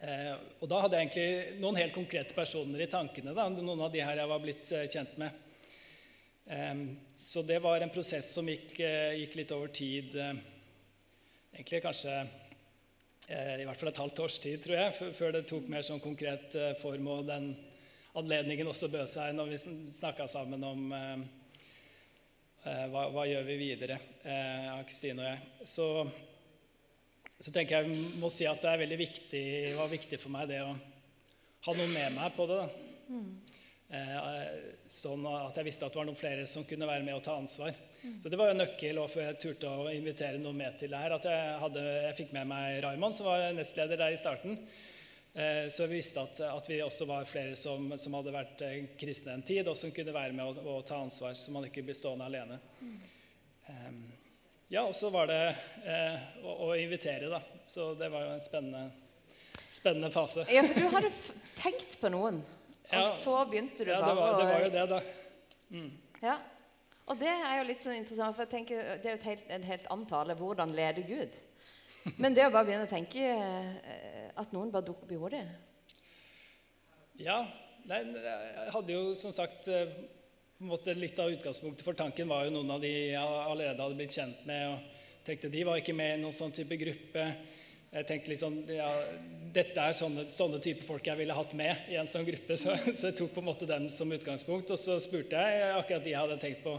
Eh, 0.05 0.35
og 0.61 0.69
da 0.69 0.85
hadde 0.85 1.01
jeg 1.01 1.09
egentlig 1.09 1.65
noen 1.65 1.81
helt 1.81 1.97
konkrete 1.97 2.37
personer 2.37 2.85
i 2.85 2.93
tankene. 2.93 3.33
Da, 3.33 3.49
noen 3.49 3.89
av 3.89 3.97
de 3.97 4.05
her 4.05 4.21
jeg 4.21 4.35
var 4.37 4.45
blitt 4.45 4.77
kjent 4.85 5.17
med. 5.25 5.43
Så 7.15 7.43
det 7.43 7.59
var 7.59 7.81
en 7.81 7.91
prosess 7.91 8.29
som 8.35 8.47
gikk, 8.47 8.77
eh, 8.81 9.17
gikk 9.21 9.35
litt 9.35 9.53
over 9.53 9.69
tid. 9.69 10.15
Eh, 10.15 10.37
egentlig 11.55 11.83
kanskje 11.83 12.13
eh, 13.29 13.57
i 13.61 13.65
hvert 13.67 13.81
fall 13.81 13.91
et 13.91 13.99
halvt 13.99 14.21
års 14.23 14.39
tid, 14.39 14.61
tror 14.63 14.77
jeg, 14.79 15.15
før 15.19 15.35
det 15.35 15.47
tok 15.51 15.67
mer 15.73 15.83
sånn 15.83 16.03
konkret 16.05 16.55
form. 16.79 17.09
Og 17.11 17.27
den 17.27 17.49
anledningen 18.17 18.71
også 18.71 18.93
bød 18.93 19.11
seg 19.11 19.35
når 19.35 19.51
vi 19.51 19.59
snakka 19.99 20.29
sammen 20.31 20.63
om 20.65 20.87
hva, 22.67 23.03
hva 23.15 23.27
gjør 23.29 23.45
vi 23.47 23.59
videre, 23.61 23.99
Kristine 24.87 25.23
og 25.23 25.29
jeg. 25.29 25.67
Så 25.69 25.89
så 27.37 27.53
tenker 27.53 27.83
jeg 27.83 28.13
må 28.17 28.31
si 28.33 28.47
at 28.49 28.63
det 28.63 28.71
er 28.71 28.81
veldig 28.81 28.97
viktig, 28.97 29.45
var 29.77 29.91
viktig 29.93 30.19
for 30.21 30.33
meg 30.33 30.49
det 30.49 30.63
å 30.65 30.71
ha 30.73 31.75
noen 31.77 31.93
med 31.93 32.15
meg 32.17 32.33
på 32.37 32.47
det. 32.49 32.63
Mm. 33.13 33.29
Eh, 33.87 34.47
sånn 34.91 35.23
at 35.31 35.55
jeg 35.61 35.69
visste 35.69 35.87
at 35.87 35.95
det 35.95 36.01
var 36.01 36.09
noen 36.09 36.19
flere 36.19 36.47
som 36.51 36.65
kunne 36.67 36.89
være 36.89 37.05
med 37.07 37.15
og 37.15 37.23
ta 37.23 37.37
ansvar. 37.39 37.75
Så 38.23 38.31
det 38.31 38.39
var 38.39 38.51
jo 38.51 38.59
nøkkel 38.59 38.99
før 39.11 39.25
jeg 39.29 39.39
turte 39.43 39.71
å 39.71 39.87
invitere 39.91 40.41
noen 40.43 40.59
med 40.59 40.77
til 40.79 40.91
det 40.91 41.01
her. 41.01 41.15
At 41.17 41.27
jeg, 41.27 41.55
hadde, 41.63 41.87
jeg 42.09 42.19
fikk 42.21 42.35
med 42.35 42.51
meg 42.51 42.81
Raymond, 42.85 43.15
som 43.15 43.31
var 43.31 43.47
nestleder 43.55 44.01
der 44.01 44.15
i 44.15 44.21
starten. 44.21 44.59
Eh, 45.37 45.67
så 45.71 45.85
jeg 45.85 45.95
visste 45.95 46.23
at, 46.23 46.43
at, 46.49 46.71
vi 46.71 46.81
også 46.83 47.07
var 47.07 47.27
flere 47.29 47.55
som, 47.59 47.91
som 48.01 48.19
hadde 48.19 48.35
vært 48.35 48.67
eh, 48.67 48.77
kristne 48.99 49.37
en 49.37 49.47
tid, 49.47 49.67
og 49.69 49.79
som 49.79 49.95
kunne 49.95 50.15
være 50.15 50.35
med 50.35 50.51
og, 50.51 50.61
og 50.65 50.85
ta 50.89 50.99
ansvar, 51.03 51.35
så 51.39 51.55
man 51.55 51.69
ikke 51.69 51.85
blir 51.87 51.99
stående 51.99 52.27
alene. 52.27 52.61
Mm. 52.81 54.05
Ja, 54.71 54.83
og 54.83 54.95
så 54.99 55.11
var 55.15 55.29
det 55.31 55.41
å, 56.43 56.53
å, 56.67 56.69
invitere, 56.79 57.29
da. 57.31 57.39
Så 57.67 57.93
det 57.99 58.09
var 58.11 58.25
jo 58.25 58.33
en 58.35 58.43
spennende, 58.43 58.85
spennende 59.71 60.11
fase. 60.15 60.47
Ja, 60.51 60.63
for 60.67 60.79
du 60.79 60.89
hadde 60.95 61.11
tenkt 61.59 61.99
på 62.01 62.11
noen, 62.11 62.41
og 62.93 63.07
så 63.21 63.37
begynte 63.51 63.87
du 63.87 63.91
ja, 63.91 64.01
bare 64.01 64.13
det 64.13 64.21
var, 64.21 64.37
det 64.39 64.47
var 64.51 64.65
jo 64.65 64.71
det, 64.75 64.85
da. 64.93 65.01
Mm. 65.75 65.91
Ja, 66.23 66.37
og 67.07 67.19
det 67.21 67.33
er 67.33 67.59
jo 67.59 67.67
litt 67.69 67.83
sånn 67.83 67.99
interessant, 67.99 68.37
for 68.37 68.47
jeg 68.47 68.53
tenker, 68.55 68.97
det 69.03 69.11
er 69.11 69.17
jo 69.17 69.23
helt, 69.27 69.45
en 69.57 69.67
helt 69.67 69.91
annen 69.93 70.09
tale. 70.11 70.37
Hvordan 70.39 70.75
leder 70.75 71.07
Gud? 71.07 71.37
Men 72.23 72.35
det 72.35 72.47
å 72.47 72.53
bare 72.55 72.69
begynne 72.69 72.87
å 72.87 72.91
tenke 72.91 73.23
eh, 73.31 74.27
at 74.39 74.53
noen 74.55 74.71
bare 74.75 74.87
dukker 74.87 75.07
opp 75.07 75.15
i 75.15 75.21
hodet 75.23 75.47
Ja. 77.23 77.41
Nei, 77.87 78.01
jeg 78.03 78.71
hadde 78.75 78.95
jo 78.95 79.13
som 79.15 79.31
sagt 79.31 79.69
på 80.57 80.65
en 80.65 80.71
måte, 80.73 80.95
litt 80.97 81.19
av 81.23 81.31
utgangspunktet 81.31 81.85
for 81.87 81.95
tanken 81.95 82.27
var 82.27 82.47
jo 82.47 82.55
noen 82.57 82.73
av 82.75 82.81
de 82.83 82.91
jeg 82.91 83.21
allerede 83.21 83.77
hadde 83.77 83.99
blitt 83.99 84.17
kjent 84.17 84.41
med. 84.49 84.73
og 84.73 85.27
tenkte 85.27 85.51
De 85.53 85.65
var 85.69 85.79
ikke 85.79 85.95
med 85.95 86.15
i 86.17 86.23
noen 86.23 86.35
sånn 86.35 86.55
type 86.57 86.79
gruppe. 86.81 87.27
Jeg 87.97 88.05
tenkte 88.05 88.33
litt 88.33 88.43
sånn, 88.43 88.59
ja, 88.69 88.91
Dette 89.57 89.81
er 89.89 89.95
sånne, 89.97 90.27
sånne 90.35 90.59
type 90.61 90.85
folk 90.85 91.07
jeg 91.09 91.17
ville 91.17 91.37
hatt 91.37 91.53
med 91.57 91.87
i 91.89 91.97
en 91.97 92.09
sånn 92.11 92.27
gruppe. 92.27 92.59
Så, 92.61 92.75
så, 92.93 93.09
jeg 93.09 93.17
tok 93.17 93.33
på 93.33 93.41
en 93.41 93.49
måte 93.49 93.69
dem 93.69 93.89
som 93.93 94.11
utgangspunkt. 94.13 94.73
Og 94.75 94.81
så 94.81 94.99
spurte 95.01 95.41
jeg 95.41 95.71
akkurat 95.73 96.05
de 96.05 96.13
jeg 96.13 96.21
hadde 96.21 96.37
tenkt 96.43 96.61
på, 96.67 96.75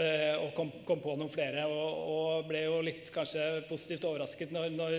eh, 0.00 0.32
og 0.40 0.54
kom, 0.56 0.70
kom 0.88 1.02
på 1.04 1.16
noen 1.20 1.32
flere. 1.32 1.66
Og, 1.68 1.98
og, 2.14 2.46
ble 2.48 2.62
jo 2.64 2.78
litt 2.86 3.10
kanskje 3.12 3.44
positivt 3.68 4.06
overrasket 4.08 4.54
når, 4.56 4.70
når 4.78 4.96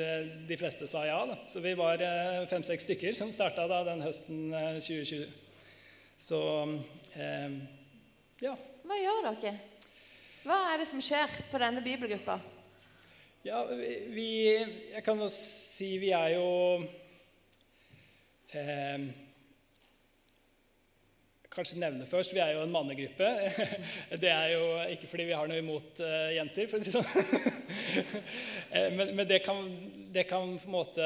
de 0.51 0.59
fleste 0.61 0.89
sa 0.89 1.07
ja. 1.09 1.23
Da. 1.31 1.39
Så 1.49 1.63
vi 1.63 1.73
var 1.79 2.03
eh, 2.05 2.43
fem-seks 2.51 2.85
stykker 2.91 3.17
som 3.17 3.33
starta 3.33 3.65
den 3.89 4.05
høsten 4.05 4.51
2020. 4.53 5.25
Eh, 5.25 5.33
så 6.21 6.43
eh, 7.17 7.57
ja. 8.45 8.53
Hva 8.85 9.01
gjør 9.01 9.25
dere? 9.41 9.57
Hva 10.45 10.61
er 10.69 10.83
det 10.83 10.87
som 10.89 11.01
skjer 11.03 11.33
på 11.49 11.59
denne 11.59 11.81
bibelgruppa? 11.83 12.37
Ja, 13.47 13.61
vi, 14.11 14.57
Jeg 14.91 15.01
kan 15.05 15.21
jo 15.23 15.27
si 15.31 15.93
vi 16.01 16.09
er 16.11 16.33
jo 16.33 16.47
eh, 18.51 19.03
Kanskje 21.53 21.77
nevne 21.79 22.07
først 22.09 22.33
vi 22.35 22.41
er 22.43 22.57
jo 22.57 22.65
en 22.65 22.73
mannegruppe. 22.73 23.29
Det 24.23 24.33
er 24.33 24.51
jo 24.51 24.65
ikke 24.91 25.07
fordi 25.07 25.29
vi 25.29 25.37
har 25.37 25.47
noe 25.47 25.61
imot 25.61 26.01
uh, 26.03 26.27
jenter, 26.35 26.67
for 26.67 26.77
å 26.77 26.83
si 26.83 26.91
det 26.91 26.99
sånn. 26.99 28.25
Eh, 28.67 28.89
men, 28.91 29.13
men 29.15 29.23
det, 29.29 29.39
kan, 29.45 29.69
det, 30.11 30.25
kan, 30.27 30.57
på 30.59 30.67
en 30.67 30.73
måte 30.73 31.05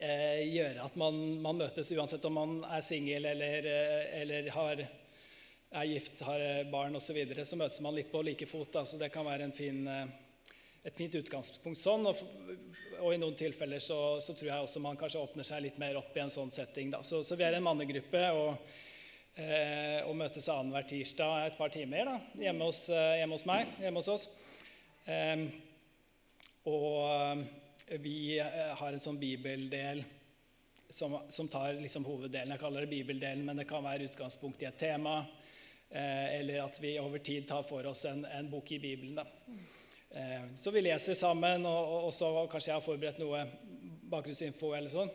eh, 0.00 0.40
gjøre 0.48 0.86
at 0.86 0.94
man, 0.96 1.18
man, 1.44 1.58
møtes 1.60 1.92
uansett 1.92 2.24
om 2.24 2.38
man 2.38 2.54
er 2.64 2.80
singel 2.86 3.28
eller, 3.34 3.68
eller 4.22 4.48
har 4.54 4.80
er 4.80 5.90
gift, 5.92 6.24
har 6.24 6.46
barn 6.72 6.96
osv., 6.96 7.10
så, 7.10 7.18
videre, 7.18 7.44
så 7.44 7.60
møtes 7.60 7.82
man 7.84 7.98
litt 7.98 8.08
på 8.08 8.24
like 8.24 8.48
fot. 8.48 8.72
Da, 8.78 8.86
så 8.88 8.96
det 8.96 9.12
kan 9.12 9.28
være 9.28 9.50
en 9.50 9.54
fin, 9.54 9.84
et 10.86 10.96
fint 10.96 11.14
utgangspunkt 11.18 11.80
sånn. 11.80 12.06
Og, 12.10 12.20
og 13.00 13.14
i 13.14 13.20
noen 13.20 13.36
tilfeller 13.38 13.82
så, 13.82 14.18
så, 14.24 14.34
tror 14.34 14.50
jeg 14.50 14.66
også 14.66 14.82
man 14.84 14.98
kanskje 15.00 15.22
åpner 15.22 15.46
seg 15.46 15.64
litt 15.64 15.78
mer 15.80 15.98
opp 16.00 16.16
i 16.16 16.22
en 16.24 16.32
sånn 16.32 16.52
setting. 16.54 16.92
Da. 16.94 17.02
Så, 17.06 17.22
så 17.26 17.38
vi 17.38 17.46
er 17.46 17.58
en 17.58 17.66
mannegruppe 17.66 18.24
og, 18.36 18.74
eh, 19.36 20.00
og 20.04 20.16
møtes 20.18 20.50
annenhver 20.52 20.88
tirsdag 20.90 21.46
et 21.46 21.58
par 21.60 21.72
timer 21.74 22.12
da, 22.12 22.18
hjemme, 22.42 22.68
hos, 22.68 22.84
eh, 22.92 23.16
hjemme 23.22 23.38
hos 23.38 23.48
meg, 23.48 23.72
hjemme 23.82 24.02
hos 24.02 24.12
oss. 24.14 24.28
Eh, 25.08 25.48
og 26.68 27.98
vi 28.04 28.36
eh, 28.42 28.76
har 28.76 28.92
en 28.92 29.02
sånn 29.02 29.20
bibeldel 29.20 30.04
som, 30.88 31.18
som 31.28 31.48
tar 31.48 31.76
liksom 31.80 32.04
hoveddelen. 32.08 32.54
Jeg 32.54 32.60
kaller 32.62 32.84
det 32.84 32.92
bibeldelen, 32.92 33.44
men 33.44 33.60
det 33.60 33.68
kan 33.68 33.84
være 33.84 34.08
utgangspunkt 34.08 34.62
i 34.64 34.68
et 34.68 34.78
tema. 34.80 35.20
Eh, 35.88 36.38
eller 36.40 36.62
at 36.64 36.80
vi 36.82 36.98
over 37.00 37.20
tid 37.24 37.46
tar 37.48 37.64
for 37.68 37.86
oss 37.88 38.04
en, 38.08 38.24
en 38.24 38.48
bok 38.50 38.72
i 38.72 38.80
Bibelen. 38.80 39.16
Da. 39.16 39.24
Eh, 40.10 40.54
så 40.54 40.70
vi 40.70 40.82
leser 40.82 41.14
sammen, 41.14 41.66
og, 41.66 42.08
så 42.14 42.30
kanskje 42.50 42.70
jeg 42.70 42.78
har 42.78 42.84
forberedt 42.84 43.20
noe 43.20 43.42
bakgrunnsinfo. 44.08 44.72
eller 44.74 44.92
sånn. 44.92 45.10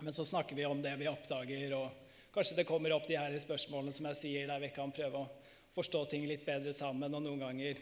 Men 0.00 0.12
så 0.12 0.24
snakker 0.24 0.56
vi 0.56 0.66
om 0.66 0.82
det 0.82 0.94
vi 1.00 1.08
oppdager, 1.08 1.76
og 1.78 2.34
kanskje 2.34 2.58
det 2.60 2.68
kommer 2.68 2.92
opp 2.92 3.06
de 3.08 3.16
her 3.16 3.38
spørsmålene 3.40 3.94
som 3.94 4.08
jeg 4.10 4.20
sier, 4.20 4.50
der 4.50 4.60
vi 4.60 4.72
kan 4.74 4.92
prøve 4.92 5.24
å 5.24 5.30
forstå 5.76 6.04
ting 6.12 6.26
litt 6.28 6.44
bedre 6.46 6.74
sammen. 6.76 7.14
Og 7.14 7.24
noen 7.24 7.40
ganger 7.40 7.80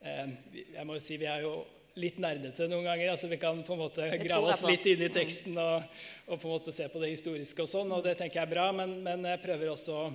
eh, 0.00 0.30
Jeg 0.54 0.86
må 0.86 0.98
jo 0.98 1.02
si 1.02 1.18
vi 1.18 1.28
er 1.30 1.46
jo 1.46 1.56
litt 1.98 2.20
nerdete 2.22 2.68
noen 2.70 2.86
ganger. 2.86 3.10
altså 3.10 3.30
Vi 3.30 3.40
kan 3.42 3.62
på 3.66 3.74
en 3.74 3.82
måte 3.82 4.06
grave 4.22 4.52
oss 4.52 4.62
litt 4.68 4.86
inn 4.86 5.02
i 5.02 5.10
teksten 5.10 5.58
og, 5.58 5.82
og, 6.28 6.36
på 6.36 6.46
en 6.46 6.54
måte 6.54 6.74
se 6.74 6.86
på 6.92 7.02
det 7.02 7.10
historiske 7.16 7.64
og 7.64 7.70
sånn, 7.70 7.92
og 7.94 8.04
det 8.06 8.14
tenker 8.20 8.42
jeg 8.42 8.46
er 8.46 8.54
bra. 8.54 8.70
Men, 8.76 8.98
men 9.02 9.26
jeg 9.32 9.42
prøver 9.42 9.72
også 9.72 9.98
å 10.04 10.08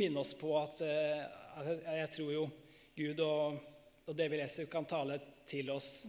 minne 0.00 0.24
oss 0.24 0.32
på 0.38 0.56
at, 0.58 0.80
eh, 0.86 1.22
at 1.60 1.86
jeg 2.00 2.10
tror 2.16 2.32
jo 2.32 2.48
Gud 2.96 3.20
og, 3.26 3.60
og, 4.06 4.14
det 4.16 4.28
vi 4.28 4.40
leser, 4.40 4.68
kan 4.70 4.86
tale 4.88 5.18
til 5.48 5.70
oss 5.72 6.06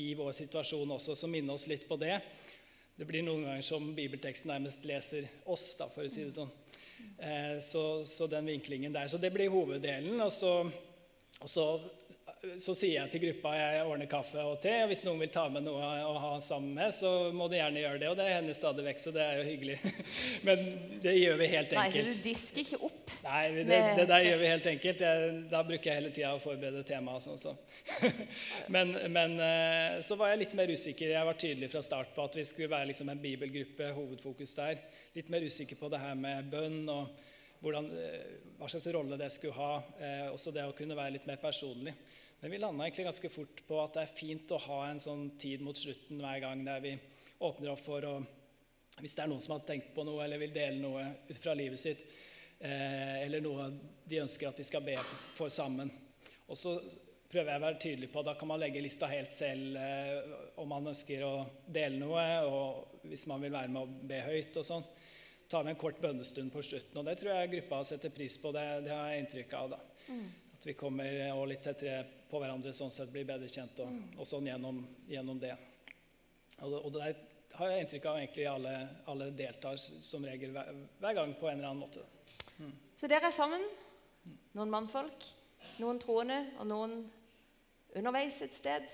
i 0.00 0.12
vår 0.14 0.32
situasjon 0.36 0.96
også, 0.96 1.16
så 1.16 1.28
minne 1.30 1.54
oss 1.54 1.66
litt 1.70 1.86
på 1.88 1.98
det. 2.00 2.18
Det 2.96 3.06
blir 3.08 3.24
noen 3.24 3.46
ganger 3.46 3.64
som 3.64 3.86
bibelteksten 3.96 4.52
nærmest 4.52 4.84
leser 4.88 5.28
oss, 5.48 5.72
da, 5.80 5.88
for 5.88 6.04
å 6.04 6.12
si 6.12 6.26
det 6.26 6.36
sånn. 6.36 6.50
Eh, 7.16 7.56
så, 7.64 8.04
så, 8.04 8.26
den 8.26 8.46
vinklingen 8.46 8.92
der. 8.92 9.08
Så 9.08 9.18
det 9.18 9.32
blir 9.32 9.52
hoveddelen. 9.52 10.20
Og 10.20 10.32
så, 10.32 10.52
og 11.40 11.48
så 11.48 11.66
så 12.40 12.72
sier 12.72 12.94
jeg 12.94 13.10
til 13.12 13.20
gruppa 13.26 13.50
jeg 13.52 13.80
ordner 13.84 14.08
kaffe 14.08 14.40
og 14.40 14.54
te. 14.64 14.72
og 14.80 14.88
Hvis 14.88 15.02
noen 15.04 15.20
vil 15.20 15.32
ta 15.32 15.42
med 15.52 15.66
noe 15.66 15.88
å 16.08 16.14
ha 16.22 16.30
sammen 16.40 16.72
med, 16.78 16.94
så 16.96 17.28
må 17.36 17.50
de 17.52 17.58
gjerne 17.58 17.82
gjøre 17.82 18.00
det. 18.00 18.08
Og 18.08 18.16
det 18.16 18.28
hender 18.30 18.56
stadig 18.56 18.84
vekk, 18.86 19.02
så 19.02 19.12
det 19.12 19.24
er 19.26 19.40
jo 19.40 19.44
hyggelig. 19.44 19.76
Men 20.48 20.62
det 21.04 21.14
gjør 21.18 21.36
vi 21.42 21.48
helt 21.52 21.74
enkelt. 21.74 21.98
Nei, 21.98 22.04
så 22.06 22.16
du 22.16 22.28
disker 22.30 22.62
ikke 22.62 22.80
opp. 22.88 23.12
Nei, 23.26 23.42
det, 23.58 23.80
det 23.98 24.06
der 24.08 24.24
gjør 24.24 24.40
vi 24.40 24.52
helt 24.54 24.68
enkelt. 24.72 25.04
Jeg, 25.04 25.34
da 25.52 25.60
bruker 25.68 25.90
jeg 25.90 26.00
hele 26.00 26.12
tida 26.16 26.30
å 26.32 26.40
forberede 26.40 26.84
temaet. 26.88 27.26
Sånn, 27.26 27.42
så. 27.42 27.52
men, 28.74 28.94
men 29.12 29.36
eh, 29.44 29.98
så 30.06 30.16
var 30.16 30.32
jeg 30.32 30.46
litt 30.46 30.56
mer 30.56 30.72
usikker. 30.72 31.12
Jeg 31.12 31.28
var 31.28 31.40
tydelig 31.44 31.68
fra 31.74 31.84
start 31.84 32.14
på 32.16 32.24
at 32.24 32.40
vi 32.40 32.46
skulle 32.48 32.72
være 32.72 32.88
liksom 32.94 33.12
en 33.12 33.20
bibelgruppe, 33.20 33.92
hovedfokus 33.98 34.56
der. 34.56 34.80
Litt 35.18 35.28
mer 35.28 35.44
usikker 35.44 35.76
på 35.76 35.92
det 35.92 36.00
her 36.00 36.16
med 36.16 36.48
bønn 36.56 36.86
og 36.88 37.28
hvordan, 37.60 37.92
eh, 38.00 38.32
hva 38.56 38.68
slags 38.72 38.88
rolle 38.96 39.20
det 39.20 39.28
skulle 39.32 39.60
ha. 39.60 39.74
Eh, 40.00 40.26
også 40.32 40.56
det 40.56 40.64
å 40.64 40.72
kunne 40.76 40.96
være 40.96 41.18
litt 41.18 41.28
mer 41.28 41.36
personlig. 41.42 41.92
Men 42.40 42.50
vi 42.50 42.58
landa 42.58 42.84
egentlig 42.84 43.04
ganske 43.04 43.28
fort 43.28 43.62
på 43.68 43.78
at 43.82 43.96
det 43.96 44.02
er 44.06 44.14
fint 44.16 44.52
å 44.56 44.58
ha 44.64 44.78
en 44.88 45.00
sånn 45.02 45.26
tid 45.40 45.60
mot 45.60 45.76
slutten 45.76 46.22
hver 46.22 46.38
gang 46.40 46.62
der 46.64 46.80
vi 46.80 46.94
åpner 47.44 47.74
opp 47.74 47.82
for 47.84 48.06
å 48.08 48.20
Hvis 49.00 49.14
det 49.16 49.22
er 49.22 49.30
noen 49.30 49.40
som 49.40 49.54
har 49.54 49.62
tenkt 49.64 49.94
på 49.94 50.02
noe 50.04 50.24
eller 50.24 50.40
vil 50.40 50.50
dele 50.52 50.76
noe 50.76 51.04
ut 51.28 51.38
fra 51.40 51.54
livet 51.56 51.80
sitt, 51.80 52.00
eh, 52.58 53.22
eller 53.22 53.40
noe 53.40 53.70
de 54.04 54.18
ønsker 54.20 54.48
at 54.48 54.58
vi 54.60 54.66
skal 54.66 54.82
be 54.84 54.96
for 55.38 55.48
sammen. 55.48 55.88
Og 56.48 56.58
så 56.58 56.74
prøver 57.30 57.52
jeg 57.52 57.60
å 57.60 57.64
være 57.64 57.80
tydelig 57.80 58.10
på 58.12 58.20
at 58.20 58.28
Da 58.28 58.34
kan 58.36 58.50
man 58.50 58.60
legge 58.60 58.82
lista 58.84 59.08
helt 59.08 59.32
selv 59.32 59.78
eh, 59.80 60.34
om 60.60 60.68
man 60.68 60.90
ønsker 60.92 61.24
å 61.24 61.32
dele 61.64 61.96
noe, 62.02 62.26
og 62.44 63.06
hvis 63.08 63.24
man 63.30 63.40
vil 63.40 63.54
være 63.54 63.72
med 63.72 63.82
å 63.86 64.04
be 64.12 64.20
høyt 64.26 64.60
og 64.60 64.68
sånn. 64.68 64.84
Ta 65.48 65.62
med 65.62 65.76
en 65.76 65.80
kort 65.80 66.02
bønnestund 66.02 66.52
på 66.52 66.66
slutten. 66.66 67.00
Og 67.00 67.08
det 67.08 67.16
tror 67.22 67.32
jeg 67.38 67.54
gruppa 67.54 67.80
setter 67.88 68.12
pris 68.12 68.36
på. 68.42 68.52
Det, 68.52 68.66
det 68.84 68.92
har 68.92 69.08
jeg 69.14 69.24
inntrykk 69.24 69.56
av. 69.62 69.76
da. 69.78 69.80
At 70.60 70.66
vi 70.68 70.74
kommer 70.76 71.08
og 71.32 71.46
litt 71.48 71.62
tettere 71.64 72.02
på 72.28 72.36
hverandre, 72.36 72.74
sånn 72.76 72.90
sett 72.92 73.08
blir 73.08 73.24
bedre 73.24 73.46
kjent. 73.48 73.78
Og, 73.80 74.18
og 74.20 74.26
sånn 74.28 74.44
gjennom, 74.44 74.82
gjennom 75.08 75.38
det. 75.40 75.54
Og, 76.60 76.74
og 76.82 76.90
der 76.98 77.14
har 77.56 77.70
jeg 77.72 77.86
inntrykk 77.86 78.08
av 78.10 78.18
egentlig 78.18 78.44
alle, 78.50 78.74
alle 79.08 79.30
deltar 79.32 79.80
som 79.80 80.26
regel 80.28 80.52
hver, 80.52 80.68
hver 81.00 81.16
gang 81.16 81.32
på 81.40 81.48
en 81.48 81.62
eller 81.62 81.70
annen 81.70 81.80
måte. 81.80 82.04
Så 83.00 83.08
dere 83.08 83.30
er 83.30 83.32
sammen. 83.32 83.64
Noen 84.52 84.68
mannfolk, 84.76 85.24
noen 85.80 85.96
troende 86.02 86.42
og 86.60 86.68
noen 86.68 86.94
underveis 87.96 88.42
et 88.44 88.60
sted. 88.60 88.84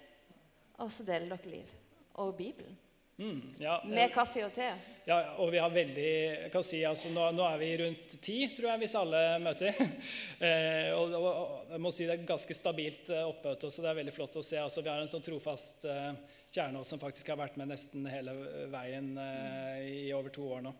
Og 0.78 0.94
så 0.94 1.02
deler 1.08 1.34
dere 1.34 1.50
liv. 1.50 1.76
Og 2.22 2.30
Bibelen. 2.38 2.78
Mm, 3.18 3.54
ja, 3.58 3.78
Med 3.88 4.12
kaffe 4.12 4.42
og 4.44 4.52
te. 4.52 4.66
Ja, 5.06 5.16
og 5.40 5.48
vi 5.54 5.60
har 5.62 5.72
veldig 5.72 6.08
jeg 6.08 6.50
kan 6.52 6.64
si, 6.66 6.82
altså, 6.84 7.08
nå, 7.14 7.30
nå 7.32 7.46
er 7.48 7.60
vi 7.62 7.68
rundt 7.80 8.16
ti, 8.20 8.34
tror 8.52 8.68
jeg, 8.74 8.80
hvis 8.82 8.96
alle 9.00 9.20
møter. 9.40 9.78
eh, 10.48 10.90
og, 10.92 11.14
og, 11.16 11.38
jeg 11.70 11.80
må 11.80 11.92
si 11.94 12.04
Det 12.04 12.18
er 12.18 12.26
ganske 12.28 12.56
stabilt 12.58 13.08
oppe 13.14 13.30
oppmøte, 13.30 13.70
så 13.72 13.84
det 13.84 13.92
er 13.92 14.00
veldig 14.02 14.16
flott 14.18 14.36
å 14.36 14.44
se. 14.44 14.60
Altså, 14.60 14.84
vi 14.84 14.92
har 14.92 15.00
en 15.00 15.08
sånn 15.08 15.24
trofast 15.24 15.88
eh, 15.88 16.10
kjerne 16.52 16.84
som 16.84 17.00
faktisk 17.00 17.32
har 17.32 17.40
vært 17.40 17.56
med 17.56 17.72
nesten 17.72 18.04
hele 18.10 18.36
veien 18.72 19.14
eh, 19.22 19.80
i 19.86 20.12
over 20.16 20.34
to 20.34 20.50
år 20.58 20.66
nå. 20.68 20.74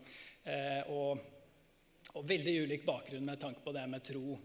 Eh, 0.45 0.93
og, 0.93 1.25
og 2.13 2.29
veldig 2.29 2.59
ulik 2.67 2.85
bakgrunn 2.85 3.25
med 3.25 3.41
tanke 3.41 3.65
på 3.65 3.73
det 3.77 3.89
med 3.89 4.05
tro. 4.05 4.37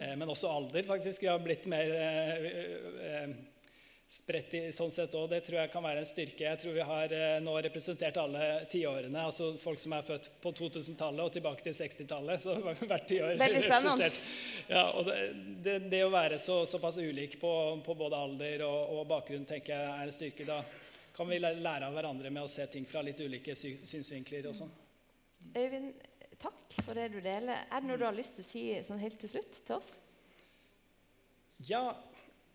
Eh, 0.00 0.16
men 0.18 0.28
også 0.28 0.50
alder, 0.50 0.82
faktisk. 0.82 1.22
Vi 1.22 1.30
har 1.30 1.38
blitt 1.42 1.66
mer 1.70 1.94
eh, 1.94 2.50
eh, 3.06 3.36
spredt 4.06 4.54
i 4.54 4.60
sånn 4.74 4.92
sett 4.94 5.14
òg. 5.18 5.26
Det 5.32 5.40
tror 5.46 5.58
jeg 5.58 5.70
kan 5.72 5.82
være 5.82 6.02
en 6.02 6.06
styrke. 6.06 6.44
Jeg 6.44 6.60
tror 6.62 6.74
vi 6.76 6.84
har 6.86 7.12
eh, 7.16 7.38
nå 7.42 7.56
representert 7.66 8.18
alle 8.22 8.48
tiårene. 8.70 9.24
Altså 9.26 9.50
folk 9.58 9.82
som 9.82 9.96
er 9.96 10.06
født 10.06 10.28
på 10.42 10.52
2000-tallet 10.60 11.24
og 11.24 11.34
tilbake 11.34 11.66
til 11.66 11.74
60-tallet. 11.74 12.42
Så 12.42 12.54
hvert 12.90 13.08
tiår 13.10 13.34
representert. 13.40 14.20
Ja, 14.70 14.86
og 14.92 15.10
det, 15.10 15.18
det, 15.66 15.76
det 15.90 16.04
å 16.06 16.12
være 16.14 16.38
så, 16.42 16.60
såpass 16.70 17.00
ulik 17.02 17.38
på, 17.42 17.52
på 17.86 17.98
både 17.98 18.22
alder 18.28 18.66
og, 18.68 18.96
og 18.96 19.06
bakgrunn 19.10 19.46
tenker 19.48 19.74
jeg 19.74 19.90
er 19.90 20.06
en 20.06 20.14
styrke. 20.14 20.46
Da 20.46 20.62
kan 21.16 21.30
vi 21.30 21.42
lære 21.42 21.88
av 21.88 21.94
hverandre 21.96 22.30
med 22.30 22.46
å 22.46 22.50
se 22.50 22.66
ting 22.70 22.86
fra 22.86 23.02
litt 23.02 23.20
ulike 23.24 23.56
sy 23.58 23.78
synsvinkler 23.88 24.46
og 24.52 24.58
sånn. 24.58 24.74
Øyvind, 25.56 25.94
takk 26.38 26.78
for 26.82 26.94
det 26.94 27.10
du 27.14 27.18
deler. 27.24 27.66
Er 27.66 27.82
det 27.82 27.90
noe 27.90 27.98
du 27.98 28.06
har 28.06 28.14
lyst 28.14 28.38
til 28.38 28.46
å 28.46 28.50
si 28.54 28.66
sånn 28.86 29.02
helt 29.02 29.18
til 29.18 29.34
slutt 29.34 29.64
til 29.66 29.80
oss? 29.80 29.96
Ja, 31.64 31.96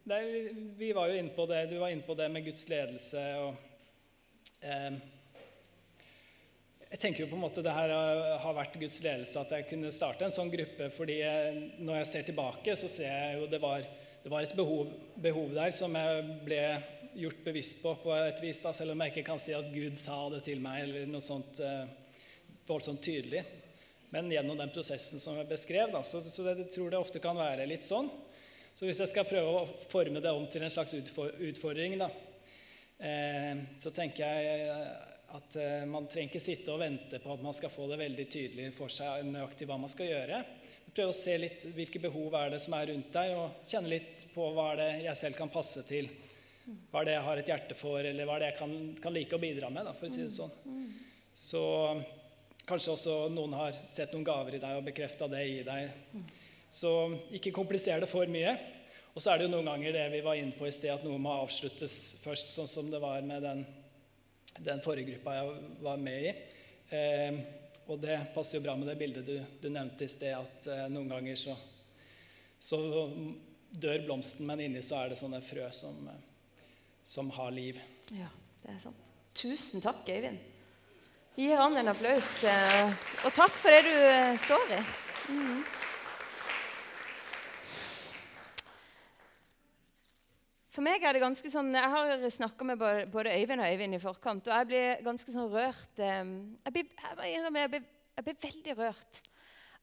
nei, 0.09 0.21
vi, 0.31 0.41
vi 0.77 0.91
var 0.97 1.09
jo 1.11 1.19
inne 1.21 1.33
på 1.35 1.45
det. 1.49 1.65
Du 1.71 1.77
var 1.81 1.89
inne 1.93 2.05
på 2.05 2.15
det 2.17 2.29
med 2.31 2.45
Guds 2.45 2.63
ledelse. 2.71 3.23
og 3.41 3.55
eh, 4.65 4.95
Jeg 6.91 6.99
tenker 6.99 7.23
jo 7.23 7.29
på 7.31 7.37
en 7.39 7.43
måte 7.45 7.63
det 7.63 7.71
her 7.75 7.89
har- 7.95 8.39
har 8.43 8.53
vært 8.57 8.79
Guds 8.79 9.01
ledelse 9.03 9.39
at 9.39 9.51
jeg 9.55 9.67
kunne 9.69 9.91
starte 9.95 10.25
en 10.27 10.31
sånn 10.33 10.51
gruppe. 10.51 10.89
fordi 10.91 11.19
jeg, 11.21 11.71
når 11.79 11.95
jeg 12.01 12.07
ser 12.07 12.23
tilbake, 12.23 12.75
så 12.75 12.89
ser 12.89 13.07
jeg 13.11 13.39
jo 13.39 13.47
det 13.47 13.61
var, 13.61 13.85
det 14.23 14.31
var 14.31 14.41
et 14.43 14.55
behov, 14.55 14.91
behov 15.17 15.53
der 15.53 15.71
som 15.71 15.93
jeg 15.95 16.25
ble 16.45 16.83
gjort 17.15 17.43
bevisst 17.43 17.81
på 17.81 17.95
på 18.03 18.11
et 18.27 18.41
vis. 18.41 18.61
Da, 18.61 18.71
selv 18.73 18.91
om 18.91 18.99
jeg 19.01 19.11
ikke 19.13 19.25
kan 19.25 19.39
si 19.39 19.53
at 19.53 19.71
Gud 19.73 19.95
sa 19.97 20.29
det 20.29 20.43
til 20.43 20.59
meg 20.59 20.83
eller 20.83 21.05
noe 21.07 21.21
sånt 21.21 21.59
eh, 21.59 21.85
voldsomt 22.67 23.01
tydelig. 23.01 23.45
Men 24.11 24.29
gjennom 24.29 24.57
den 24.57 24.69
prosessen 24.69 25.19
som 25.19 25.37
jeg 25.37 25.47
beskrev. 25.47 25.91
Da, 25.91 26.01
så, 26.03 26.19
så 26.21 26.43
jeg 26.49 26.69
tror 26.71 26.89
det 26.91 26.99
ofte 26.99 27.19
kan 27.23 27.35
være 27.37 27.65
litt 27.67 27.83
sånn. 27.87 28.09
Så 28.73 28.87
hvis 28.87 29.01
jeg 29.03 29.11
skal 29.11 29.27
prøve 29.29 29.51
å 29.51 29.67
forme 29.91 30.21
det 30.23 30.31
om 30.33 30.45
til 30.49 30.63
en 30.63 30.73
slags 30.73 30.95
utfordring, 30.95 31.97
da, 31.99 32.07
eh, 33.03 33.65
så 33.77 33.91
tenker 33.93 34.25
jeg 34.25 34.85
at 35.37 35.55
eh, 35.55 35.83
man 35.87 36.07
trenger 36.11 36.31
ikke 36.31 36.43
sitte 36.43 36.73
og 36.73 36.81
vente 36.81 37.19
på 37.23 37.33
at 37.33 37.43
man 37.43 37.55
skal 37.55 37.71
få 37.71 37.87
det 37.91 37.99
veldig 38.01 38.25
tydelig 38.31 38.71
for 38.75 38.91
seg 38.91 39.27
nøyaktig 39.27 39.67
hva 39.69 39.77
man 39.79 39.91
skal 39.91 40.09
gjøre. 40.09 40.41
Prøve 40.91 41.13
å 41.13 41.15
se 41.15 41.37
litt 41.39 41.67
hvilke 41.71 42.01
behov 42.03 42.33
er 42.35 42.51
det 42.51 42.59
som 42.63 42.75
er 42.75 42.89
rundt 42.91 43.13
deg, 43.15 43.35
og 43.39 43.69
kjenne 43.71 43.93
litt 43.93 44.25
på 44.33 44.49
hva 44.55 44.73
er 44.73 44.81
det 44.81 44.89
jeg 45.05 45.19
selv 45.21 45.39
kan 45.39 45.53
passe 45.53 45.85
til. 45.87 46.09
Hva 46.91 47.01
er 47.01 47.07
det 47.07 47.15
jeg 47.15 47.27
har 47.27 47.39
et 47.39 47.51
hjerte 47.53 47.77
for, 47.79 47.99
eller 48.03 48.27
hva 48.27 48.35
er 48.35 48.43
det 48.43 48.49
jeg 48.51 48.59
kan, 48.59 48.73
kan 49.03 49.15
like 49.15 49.37
å 49.37 49.41
bidra 49.41 49.69
med, 49.71 49.87
da, 49.87 49.95
for 49.95 50.09
å 50.09 50.11
si 50.11 50.25
det 50.25 50.33
sånn. 50.35 50.51
Så 51.31 51.63
kanskje 52.67 52.93
også 52.93 53.15
noen 53.31 53.55
har 53.55 53.79
sett 53.89 54.11
noen 54.13 54.27
gaver 54.27 54.57
i 54.57 54.61
deg 54.61 54.77
og 54.77 54.87
bekrefta 54.87 55.31
det 55.31 55.45
i 55.47 55.61
deg. 55.67 55.95
Så 56.71 56.91
ikke 57.35 57.51
kompliser 57.55 57.99
det 57.99 58.07
for 58.09 58.29
mye. 58.31 58.53
Og 59.11 59.19
så 59.19 59.33
er 59.33 59.41
det 59.41 59.49
jo 59.49 59.51
noen 59.57 59.67
ganger 59.67 59.91
det 59.97 60.05
vi 60.13 60.21
var 60.23 60.37
inne 60.39 60.55
på 60.55 60.63
i 60.69 60.71
sted, 60.71 60.93
at 60.93 61.03
noe 61.03 61.19
må 61.19 61.33
avsluttes 61.41 61.95
først, 62.23 62.53
sånn 62.55 62.69
som 62.71 62.87
det 62.93 63.01
var 63.03 63.19
med 63.27 63.43
den, 63.43 63.65
den 64.63 64.79
forrige 64.85 65.09
gruppa 65.17 65.33
jeg 65.35 65.57
var 65.83 65.99
med 65.99 66.29
i. 66.29 66.31
Eh, 66.95 67.41
og 67.91 67.99
det 67.99 68.15
passer 68.35 68.59
jo 68.59 68.63
bra 68.63 68.77
med 68.79 68.87
det 68.87 68.95
bildet 69.01 69.27
du, 69.27 69.35
du 69.59 69.67
nevnte 69.67 70.07
i 70.07 70.11
sted, 70.13 70.31
at 70.37 70.69
eh, 70.71 70.85
noen 70.93 71.11
ganger 71.11 71.35
så, 71.41 71.57
så 72.61 72.79
dør 73.71 74.05
blomsten, 74.07 74.47
men 74.47 74.63
inni 74.63 74.83
så 74.85 75.01
er 75.01 75.11
det 75.11 75.19
sånne 75.19 75.41
frø 75.43 75.67
som, 75.75 75.97
eh, 76.07 76.63
som 77.03 77.33
har 77.35 77.51
liv. 77.51 77.83
Ja, 78.15 78.31
det 78.63 78.77
er 78.77 78.79
sant. 78.85 79.03
Tusen 79.35 79.83
takk, 79.83 80.07
Øyvind. 80.11 80.39
Vi 81.35 81.49
gir 81.49 81.59
han 81.59 81.75
en 81.79 81.91
applaus. 81.91 82.31
eh, 82.47 82.95
Og 83.27 83.35
takk 83.35 83.59
for 83.59 83.75
det 83.75 83.83
du 83.87 83.95
eh, 84.07 84.39
står 84.47 84.75
i. 84.79 84.81
Mhm. 85.35 85.61
For 90.71 90.83
meg 90.85 91.03
er 91.03 91.17
det 91.17 91.23
ganske 91.23 91.49
sånn 91.51 91.73
Jeg 91.75 91.91
har 91.91 92.21
snakka 92.31 92.65
med 92.67 92.79
både 93.11 93.33
Øyvind 93.35 93.63
og 93.63 93.73
Øyvind 93.73 93.97
i 93.97 93.99
forkant, 93.99 94.47
og 94.47 94.55
jeg 94.55 94.69
blir 94.69 95.03
ganske 95.03 95.33
sånn 95.33 95.51
rørt 95.51 95.99
eh, 95.99 96.21
jeg 96.63 96.75
blir 96.77 98.37
veldig 98.45 98.77
rørt 98.79 99.19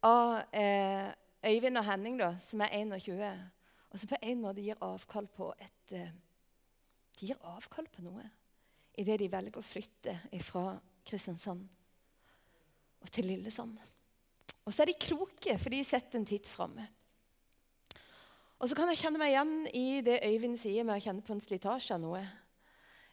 av 0.07 0.38
eh, 0.57 1.11
Øyvind 1.44 1.81
og 1.81 1.87
Henning, 1.87 2.16
da, 2.20 2.33
som 2.40 2.64
er 2.64 2.72
21, 2.72 3.44
og 3.92 4.01
som 4.01 4.11
på 4.11 4.20
en 4.22 4.40
måte 4.40 4.64
gir 4.64 4.81
avkall 4.85 5.29
på 5.33 5.53
et 5.61 5.94
eh, 5.96 6.16
De 7.18 7.29
gir 7.29 7.48
avkall 7.51 7.88
på 7.92 8.05
noe 8.07 8.24
idet 8.98 9.20
de 9.20 9.29
velger 9.31 9.61
å 9.61 9.62
flytte 9.62 10.16
fra 10.42 10.72
Kristiansand 11.07 11.66
og 12.98 13.11
til 13.14 13.29
Lillesand. 13.31 13.77
Og 14.64 14.74
så 14.74 14.83
er 14.83 14.90
de 14.90 14.98
kloke, 14.98 15.55
for 15.61 15.70
de 15.70 15.85
setter 15.87 16.18
en 16.18 16.27
tidsramme. 16.27 16.88
Og 18.59 18.66
så 18.66 18.75
kan 18.75 18.90
jeg 18.90 18.99
kjenne 18.99 19.21
meg 19.23 19.31
igjen 19.31 19.53
i 19.71 19.87
det 20.03 20.16
Øyvind 20.27 20.57
sier 20.59 20.87
med 20.87 20.99
å 20.99 21.03
kjenne 21.03 21.23
på 21.23 21.31
en 21.31 21.42
slitasje 21.42 21.94
av 21.94 22.03
noe. 22.03 22.25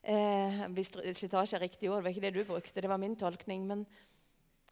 Eh, 0.02 0.64
hvis 0.74 0.90
slitasje 1.20 1.60
er 1.60 1.64
riktig 1.68 1.90
ord, 1.92 2.00
det 2.00 2.08
var 2.08 2.16
ikke 2.16 2.24
det 2.24 2.32
du 2.34 2.48
brukte, 2.48 2.82
det 2.82 2.90
var 2.90 3.02
min 3.02 3.14
tolkning. 3.20 3.68
Men, 3.70 3.84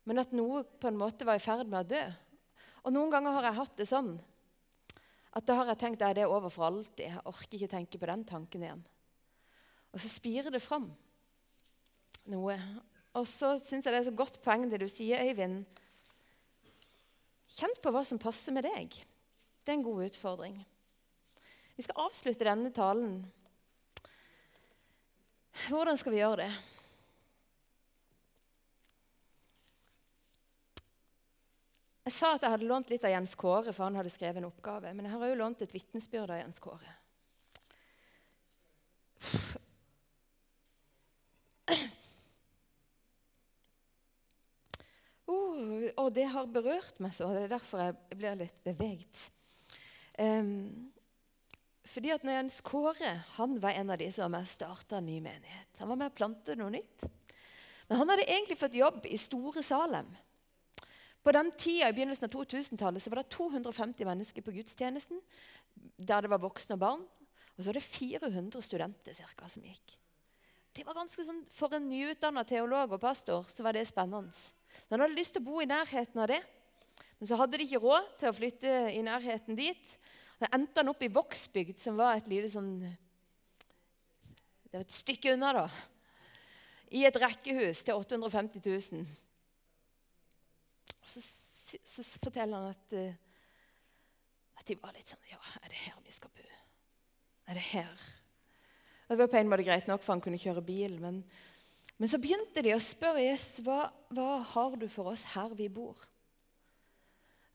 men 0.09 0.21
at 0.23 0.33
noe 0.33 0.63
på 0.65 0.89
en 0.89 0.97
måte 0.97 1.29
var 1.29 1.37
i 1.37 1.43
ferd 1.43 1.69
med 1.69 1.83
å 1.83 1.91
dø. 1.93 2.01
Og 2.83 2.95
noen 2.95 3.13
ganger 3.13 3.37
har 3.37 3.47
jeg 3.51 3.59
hatt 3.59 3.77
det 3.77 3.89
sånn 3.91 4.15
at 5.33 5.45
da 5.45 5.59
har 5.59 5.69
jeg 5.71 5.81
tenkt 5.81 6.01
at 6.05 6.17
det 6.17 6.25
er 6.25 6.33
over 6.33 6.49
for 6.53 6.67
alltid. 6.67 7.05
Jeg 7.05 7.21
orker 7.29 7.57
ikke 7.57 7.71
tenke 7.71 8.01
på 8.01 8.09
den 8.09 8.25
tanken 8.33 8.65
igjen. 8.65 8.83
Og 9.93 10.01
så 10.01 10.09
spirer 10.09 10.53
det 10.53 10.61
fram 10.61 10.89
noe. 12.33 12.57
Og 13.13 13.29
så 13.29 13.55
syns 13.61 13.85
jeg 13.85 13.93
det 13.93 14.01
er 14.01 14.09
så 14.09 14.17
godt 14.17 14.41
poeng 14.41 14.65
det 14.69 14.81
du 14.81 14.89
sier, 14.89 15.21
Øyvind. 15.21 15.63
Kjenn 17.61 17.81
på 17.81 17.93
hva 17.93 18.01
som 18.05 18.21
passer 18.21 18.53
med 18.57 18.65
deg. 18.65 19.03
Det 19.63 19.71
er 19.71 19.79
en 19.79 19.85
god 19.85 20.03
utfordring. 20.05 20.59
Vi 21.75 21.83
skal 21.85 22.03
avslutte 22.03 22.45
denne 22.45 22.69
talen. 22.75 23.15
Hvordan 25.69 25.97
skal 25.97 26.11
vi 26.11 26.19
gjøre 26.19 26.43
det? 26.43 26.51
Jeg 32.03 32.13
sa 32.17 32.33
at 32.35 32.43
jeg 32.43 32.51
hadde 32.51 32.67
lånt 32.67 32.89
litt 32.91 33.05
av 33.07 33.13
Jens 33.13 33.31
Kåre, 33.39 33.71
for 33.71 33.87
han 33.87 33.95
hadde 33.95 34.11
skrevet 34.11 34.41
en 34.41 34.49
oppgave. 34.49 34.91
Men 34.91 35.07
jeg 35.07 35.15
har 35.15 35.23
òg 35.29 35.37
lånt 35.39 35.63
et 35.63 35.73
vitnesbyrd 35.73 36.33
av 36.35 36.41
Jens 36.41 36.59
Kåre. 36.61 36.97
Uh, 45.23 45.87
og 45.95 46.11
det 46.13 46.27
har 46.35 46.51
berørt 46.51 46.99
meg 47.01 47.15
så. 47.15 47.31
Det 47.31 47.45
er 47.45 47.55
derfor 47.55 47.85
jeg 47.85 48.19
blir 48.19 48.35
litt 48.43 48.59
beveget. 48.67 49.29
Um, 50.19 50.91
fordi 51.89 52.13
at 52.13 52.23
når 52.23 52.37
Jens 52.37 52.59
Kåre 52.63 53.15
han 53.35 53.57
var 53.61 53.75
en 53.75 53.91
av 53.93 53.99
de 53.99 54.07
som 54.13 54.25
var 54.25 54.35
med 54.37 54.45
og 54.45 54.51
starta 54.51 55.01
ny 55.03 55.17
menighet. 55.23 55.71
Han 55.81 55.91
var 55.91 55.99
med 55.99 56.13
og 56.13 56.17
plante 56.17 56.55
noe 56.57 56.71
nytt. 56.73 57.07
Men 57.89 57.99
han 57.99 58.13
hadde 58.13 58.27
egentlig 58.29 58.59
fått 58.59 58.77
jobb 58.77 59.07
i 59.09 59.17
Store 59.19 59.63
Salem. 59.65 60.07
På 61.23 61.31
den 61.31 61.51
tida, 61.55 61.89
i 61.89 61.95
begynnelsen 61.95 62.27
av 62.27 62.33
2000-tallet 62.35 63.03
så 63.03 63.11
var 63.11 63.21
det 63.21 63.31
250 63.31 64.07
mennesker 64.07 64.43
på 64.43 64.53
gudstjenesten. 64.55 65.21
Der 65.97 66.23
det 66.23 66.31
var 66.31 66.41
voksne 66.43 66.75
og 66.75 66.81
barn. 66.83 67.03
Og 67.53 67.61
så 67.61 67.69
var 67.69 67.77
det 67.77 67.85
400 67.85 68.63
studenter 68.65 69.15
cirka, 69.15 69.47
som 69.47 69.63
gikk. 69.63 69.95
Det 70.73 70.85
var 70.87 70.97
ganske 70.97 71.23
sånn, 71.23 71.43
For 71.53 71.75
en 71.75 71.85
nyutdanna 71.85 72.43
teolog 72.49 72.95
og 72.95 73.01
pastor 73.03 73.45
så 73.51 73.63
var 73.63 73.77
det 73.77 73.85
spennende. 73.87 74.33
Så 74.33 74.95
han 74.95 75.03
hadde 75.03 75.19
lyst 75.19 75.35
til 75.35 75.43
å 75.43 75.47
bo 75.51 75.61
i 75.61 75.69
nærheten 75.69 76.23
av 76.23 76.31
det. 76.31 76.41
Men 77.19 77.29
så 77.29 77.37
hadde 77.39 77.59
de 77.59 77.67
ikke 77.67 77.83
råd 77.83 78.09
til 78.19 78.31
å 78.31 78.35
flytte 78.35 78.71
i 78.91 79.03
nærheten 79.05 79.59
dit. 79.59 79.93
Da 80.43 80.49
endte 80.57 80.81
han 80.81 80.91
opp 80.91 81.03
i 81.05 81.11
Vågsbygd, 81.13 81.77
som 81.79 81.95
var 81.95 82.17
et 82.17 82.25
lite 82.27 82.49
sånn 82.51 82.71
Det 82.83 84.75
var 84.75 84.83
et 84.83 84.95
stykke 84.95 85.37
unna, 85.37 85.53
da. 85.55 85.67
I 86.91 87.05
et 87.07 87.19
rekkehus 87.21 87.85
til 87.87 87.95
850 87.95 88.59
000. 88.91 89.05
Og 90.99 91.07
så, 91.13 91.21
så 91.79 92.03
forteller 92.19 92.59
han 92.59 92.73
at, 92.73 92.95
uh, 92.97 94.59
at 94.59 94.67
de 94.67 94.77
var 94.81 94.91
litt 94.97 95.13
sånn 95.13 95.31
Ja, 95.31 95.39
er 95.61 95.71
det 95.71 95.79
her 95.85 96.01
vi 96.03 96.11
skal 96.11 96.33
bo? 96.35 96.49
Er 97.47 97.59
det 97.59 97.63
her? 97.71 98.03
Det 99.07 99.19
var 99.19 99.31
på 99.31 99.39
en 99.39 99.51
måte 99.51 99.65
greit 99.67 99.87
nok, 99.87 100.03
for 100.03 100.15
han 100.15 100.23
kunne 100.23 100.39
kjøre 100.41 100.63
bil. 100.65 100.97
Men, 100.99 101.21
men 101.99 102.11
så 102.11 102.19
begynte 102.19 102.63
de 102.65 102.73
å 102.75 102.81
spørre 102.83 103.23
Jesus 103.23 103.63
hva, 103.63 103.85
hva 104.11 104.41
har 104.51 104.75
du 104.79 104.89
for 104.91 105.11
oss 105.13 105.23
her 105.35 105.55
vi 105.55 105.69
bor. 105.71 105.99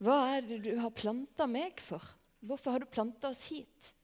Hva 0.01 0.18
er 0.37 0.48
det 0.48 0.62
du 0.64 0.72
har 0.79 0.94
planta 0.94 1.48
meg 1.51 1.83
for? 1.85 2.05
Hvorfor 2.44 2.74
har 2.74 2.83
du 2.83 2.90
planta 2.90 3.31
oss 3.31 3.44
hit? 3.51 3.94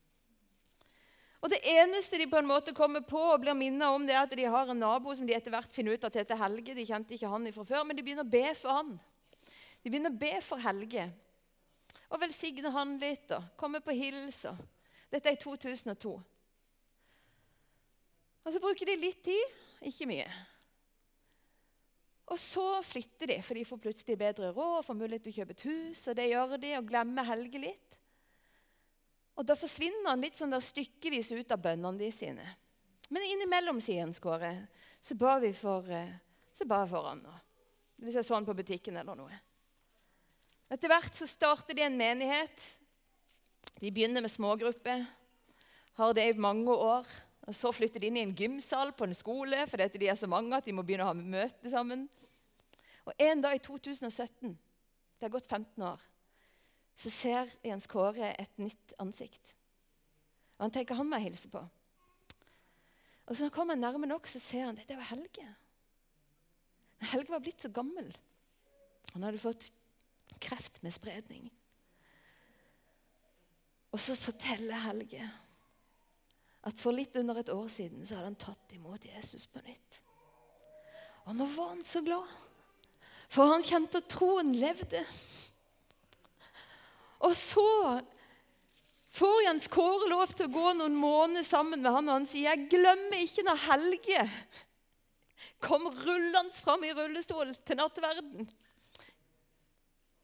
Og 1.45 1.51
Det 1.53 1.61
eneste 1.69 2.17
de 2.17 2.27
på 2.27 2.39
en 2.41 2.49
måte 2.49 2.73
kommer 2.73 3.03
på 3.05 3.21
og 3.21 3.43
blir 3.43 3.57
minnet 3.57 3.85
om, 3.93 4.07
det 4.07 4.15
er 4.17 4.23
at 4.25 4.33
de 4.33 4.47
har 4.49 4.71
en 4.73 4.79
nabo 4.81 5.13
som 5.15 5.27
de 5.29 5.35
etter 5.37 5.53
hvert 5.53 5.73
finner 5.75 5.93
ut 5.93 6.07
at 6.09 6.17
heter 6.17 6.41
Helge. 6.41 6.73
De 6.73 6.87
kjente 6.89 7.13
ikke 7.15 7.29
han 7.29 7.51
fra 7.53 7.67
før, 7.69 7.83
men 7.85 7.99
de 7.99 8.05
begynner 8.07 8.25
å 8.25 8.33
be 8.33 8.47
for 8.57 8.73
han. 8.73 8.95
De 9.85 9.93
begynner 9.93 10.15
å 10.15 10.23
be 10.23 10.39
for 10.41 10.63
Helge 10.65 11.11
og 12.15 12.23
velsigne 12.23 12.71
han 12.73 12.97
litt 13.01 13.33
og 13.35 13.53
komme 13.61 13.83
på 13.85 13.95
hilser. 13.97 14.57
Dette 15.13 15.31
er 15.31 15.37
i 15.37 15.43
2002. 15.43 16.15
Og 18.45 18.53
Så 18.53 18.61
bruker 18.61 18.89
de 18.89 18.97
litt 19.01 19.23
tid, 19.25 19.55
ikke 19.89 20.09
mye. 20.09 20.27
Og 22.33 22.41
så 22.41 22.81
flytter 22.87 23.29
de, 23.29 23.39
for 23.45 23.57
de 23.57 23.67
får 23.69 23.81
plutselig 23.85 24.17
bedre 24.21 24.53
råd 24.57 24.87
får 24.87 24.97
mulighet 24.97 25.27
til 25.27 25.35
å 25.35 25.39
kjøpe 25.41 25.57
et 25.57 25.65
hus. 25.69 26.07
og 26.09 26.17
det 26.17 26.31
gjør 26.31 26.57
de, 26.57 26.71
og 26.79 26.89
glemmer 26.89 27.29
Helge 27.29 27.61
litt. 27.61 27.84
Og 29.35 29.47
Da 29.47 29.57
forsvinner 29.59 30.13
han 30.13 30.23
litt 30.23 30.39
sånn 30.39 30.55
der 30.55 30.63
stykkevis 30.63 31.33
ut 31.35 31.51
av 31.53 31.63
bønnene 31.63 31.99
de 31.99 32.11
sine. 32.15 32.47
Men 33.11 33.27
innimellom, 33.27 33.81
sier 33.83 34.05
han 34.05 34.15
Skåre, 34.15 34.53
så 35.03 35.17
ba 35.19 35.39
vi 35.43 35.53
for, 35.53 35.89
eh, 35.91 36.15
så 36.55 36.65
ba 36.65 36.85
for 36.87 37.09
han. 37.09 37.25
Hvis 37.99 38.15
jeg 38.15 38.25
så 38.25 38.35
han 38.35 38.47
på 38.47 38.55
butikken 38.57 38.97
eller 38.97 39.15
noe. 39.19 39.41
Etter 40.71 40.89
hvert 40.89 41.15
så 41.15 41.27
starter 41.29 41.75
de 41.75 41.83
en 41.83 41.99
menighet. 41.99 42.79
De 43.81 43.91
begynner 43.91 44.23
med 44.25 44.31
smågrupper. 44.31 45.07
Har 45.95 46.15
det 46.15 46.25
i 46.35 46.39
mange 46.39 46.71
år. 46.73 47.07
Og 47.47 47.55
Så 47.55 47.71
flytter 47.73 48.01
de 48.01 48.07
inn 48.07 48.17
i 48.17 48.25
en 48.25 48.35
gymsal 48.35 48.93
på 48.97 49.05
en 49.05 49.15
skole 49.15 49.67
fordi 49.69 49.99
de 49.99 50.09
er 50.09 50.17
så 50.17 50.27
mange 50.27 50.57
at 50.57 50.65
de 50.65 50.73
må 50.73 50.83
begynne 50.83 51.05
å 51.05 51.13
ha 51.13 51.19
møte 51.19 51.71
sammen. 51.71 52.09
Og 53.05 53.13
En 53.19 53.43
dag 53.45 53.55
i 53.55 53.59
2017, 53.59 54.59
det 55.21 55.27
har 55.27 55.29
gått 55.29 55.47
15 55.47 55.83
år, 55.85 56.01
så 56.97 57.11
ser 57.11 57.51
Jens 57.67 57.89
Kåre 57.91 58.33
et 58.39 58.61
nytt 58.63 58.95
ansikt. 59.03 59.55
Og 60.59 60.67
Han 60.67 60.75
tenker 60.75 60.99
han 60.99 61.11
må 61.11 61.19
hilse 61.23 61.51
på. 61.51 61.63
Og 63.25 63.33
så 63.33 63.45
når 63.45 63.51
han 63.51 63.57
kommer 63.57 63.79
nærme 63.81 64.07
nok, 64.07 64.29
så 64.29 64.41
ser 64.43 64.69
han 64.69 64.79
dette 64.79 64.97
var 64.99 65.11
Helge. 65.11 65.47
Helge 67.11 67.33
var 67.33 67.43
blitt 67.45 67.65
så 67.65 67.71
gammel. 67.73 68.13
Han 69.15 69.25
hadde 69.27 69.43
fått 69.43 69.71
kreft 70.43 70.83
med 70.85 70.95
spredning. 70.95 71.49
Og 73.95 74.01
så 74.03 74.17
forteller 74.19 74.87
Helge 74.89 75.25
at 76.65 76.81
for 76.81 76.97
litt 76.97 77.17
under 77.21 77.39
et 77.41 77.53
år 77.53 77.69
siden 77.73 78.07
så 78.07 78.17
hadde 78.17 78.31
han 78.33 78.41
tatt 78.41 78.73
imot 78.77 79.05
Jesus 79.07 79.45
på 79.51 79.61
nytt. 79.67 80.01
Og 81.29 81.37
nå 81.37 81.47
var 81.55 81.75
han 81.75 81.85
så 81.85 82.03
glad, 82.05 82.29
for 83.33 83.53
han 83.53 83.65
kjente 83.65 84.01
at 84.01 84.09
troen 84.13 84.53
levde. 84.57 85.01
Og 87.25 87.33
så 87.39 87.69
får 89.15 89.39
Jens 89.47 89.71
Kåre 89.73 90.11
lov 90.11 90.35
til 90.35 90.49
å 90.49 90.55
gå 90.55 90.75
noen 90.77 90.97
måneder 90.99 91.47
sammen 91.47 91.81
med 91.81 91.93
han, 91.95 92.09
og 92.09 92.21
han 92.21 92.29
sier 92.29 92.51
jeg 92.51 92.69
glemmer 92.75 93.23
ikke 93.25 93.47
når 93.47 93.63
Helge 93.69 94.27
kom 95.65 95.89
rullende 95.89 96.53
fram 96.53 96.85
i 96.85 96.93
rullestol 96.93 97.55
til 97.65 97.81
nattverden. 97.81 98.49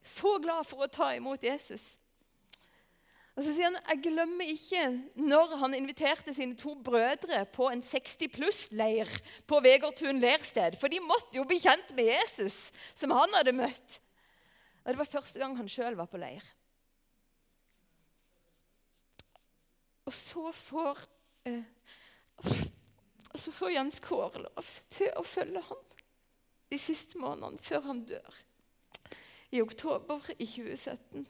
Så 0.05 0.37
glad 0.43 0.67
for 0.69 0.85
å 0.85 0.93
ta 0.93 1.13
imot 1.17 1.45
Jesus. 1.45 1.95
Og 3.39 3.45
så 3.47 3.55
sier 3.55 3.71
han 3.71 3.79
jeg 3.79 4.03
glemmer 4.11 4.49
ikke 4.53 4.83
når 5.17 5.55
han 5.63 5.77
inviterte 5.79 6.35
sine 6.37 6.59
to 6.59 6.75
brødre 6.85 7.45
på 7.55 7.71
en 7.71 7.81
60 7.81 8.33
pluss-leir 8.35 9.09
på 9.49 9.61
Vegårtun 9.65 10.21
leirsted. 10.21 10.77
For 10.81 10.93
de 10.93 11.01
måtte 11.01 11.39
jo 11.39 11.47
bli 11.49 11.61
kjent 11.63 11.95
med 11.97 12.11
Jesus, 12.11 12.67
som 12.93 13.15
han 13.17 13.39
hadde 13.39 13.57
møtt. 13.57 14.01
Og 14.83 14.93
Det 14.93 15.01
var 15.01 15.15
første 15.15 15.41
gang 15.41 15.57
han 15.57 15.71
sjøl 15.71 15.97
var 15.97 16.11
på 16.11 16.21
leir. 16.21 16.45
Og 20.11 20.15
så 20.15 20.53
får, 20.53 20.99
eh, 21.45 21.63
så 23.35 23.53
får 23.53 23.71
Jens 23.71 24.01
Kåre 24.03 24.41
lov 24.43 24.71
til 24.91 25.13
å 25.15 25.23
følge 25.23 25.61
han 25.63 25.85
de 26.71 26.79
siste 26.83 27.19
månedene 27.19 27.63
før 27.63 27.85
han 27.85 28.01
dør 28.09 28.39
i 29.55 29.61
oktober 29.63 30.33
i 30.35 30.49
2017. 30.51 31.29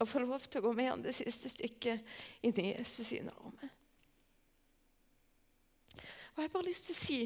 Og 0.00 0.08
få 0.10 0.22
lov 0.24 0.48
til 0.48 0.58
å 0.58 0.64
gå 0.64 0.72
med 0.80 0.88
han 0.90 1.04
det 1.04 1.14
siste 1.14 1.50
stykket 1.52 2.02
inn 2.42 2.58
i 2.58 2.72
Jesus 2.72 3.12
sine 3.12 3.30
armer. 3.30 3.70
Og 5.94 6.40
jeg 6.40 6.48
har 6.48 6.54
bare 6.56 6.66
lyst 6.72 6.88
til 6.88 6.96
å 6.96 7.04
si 7.04 7.20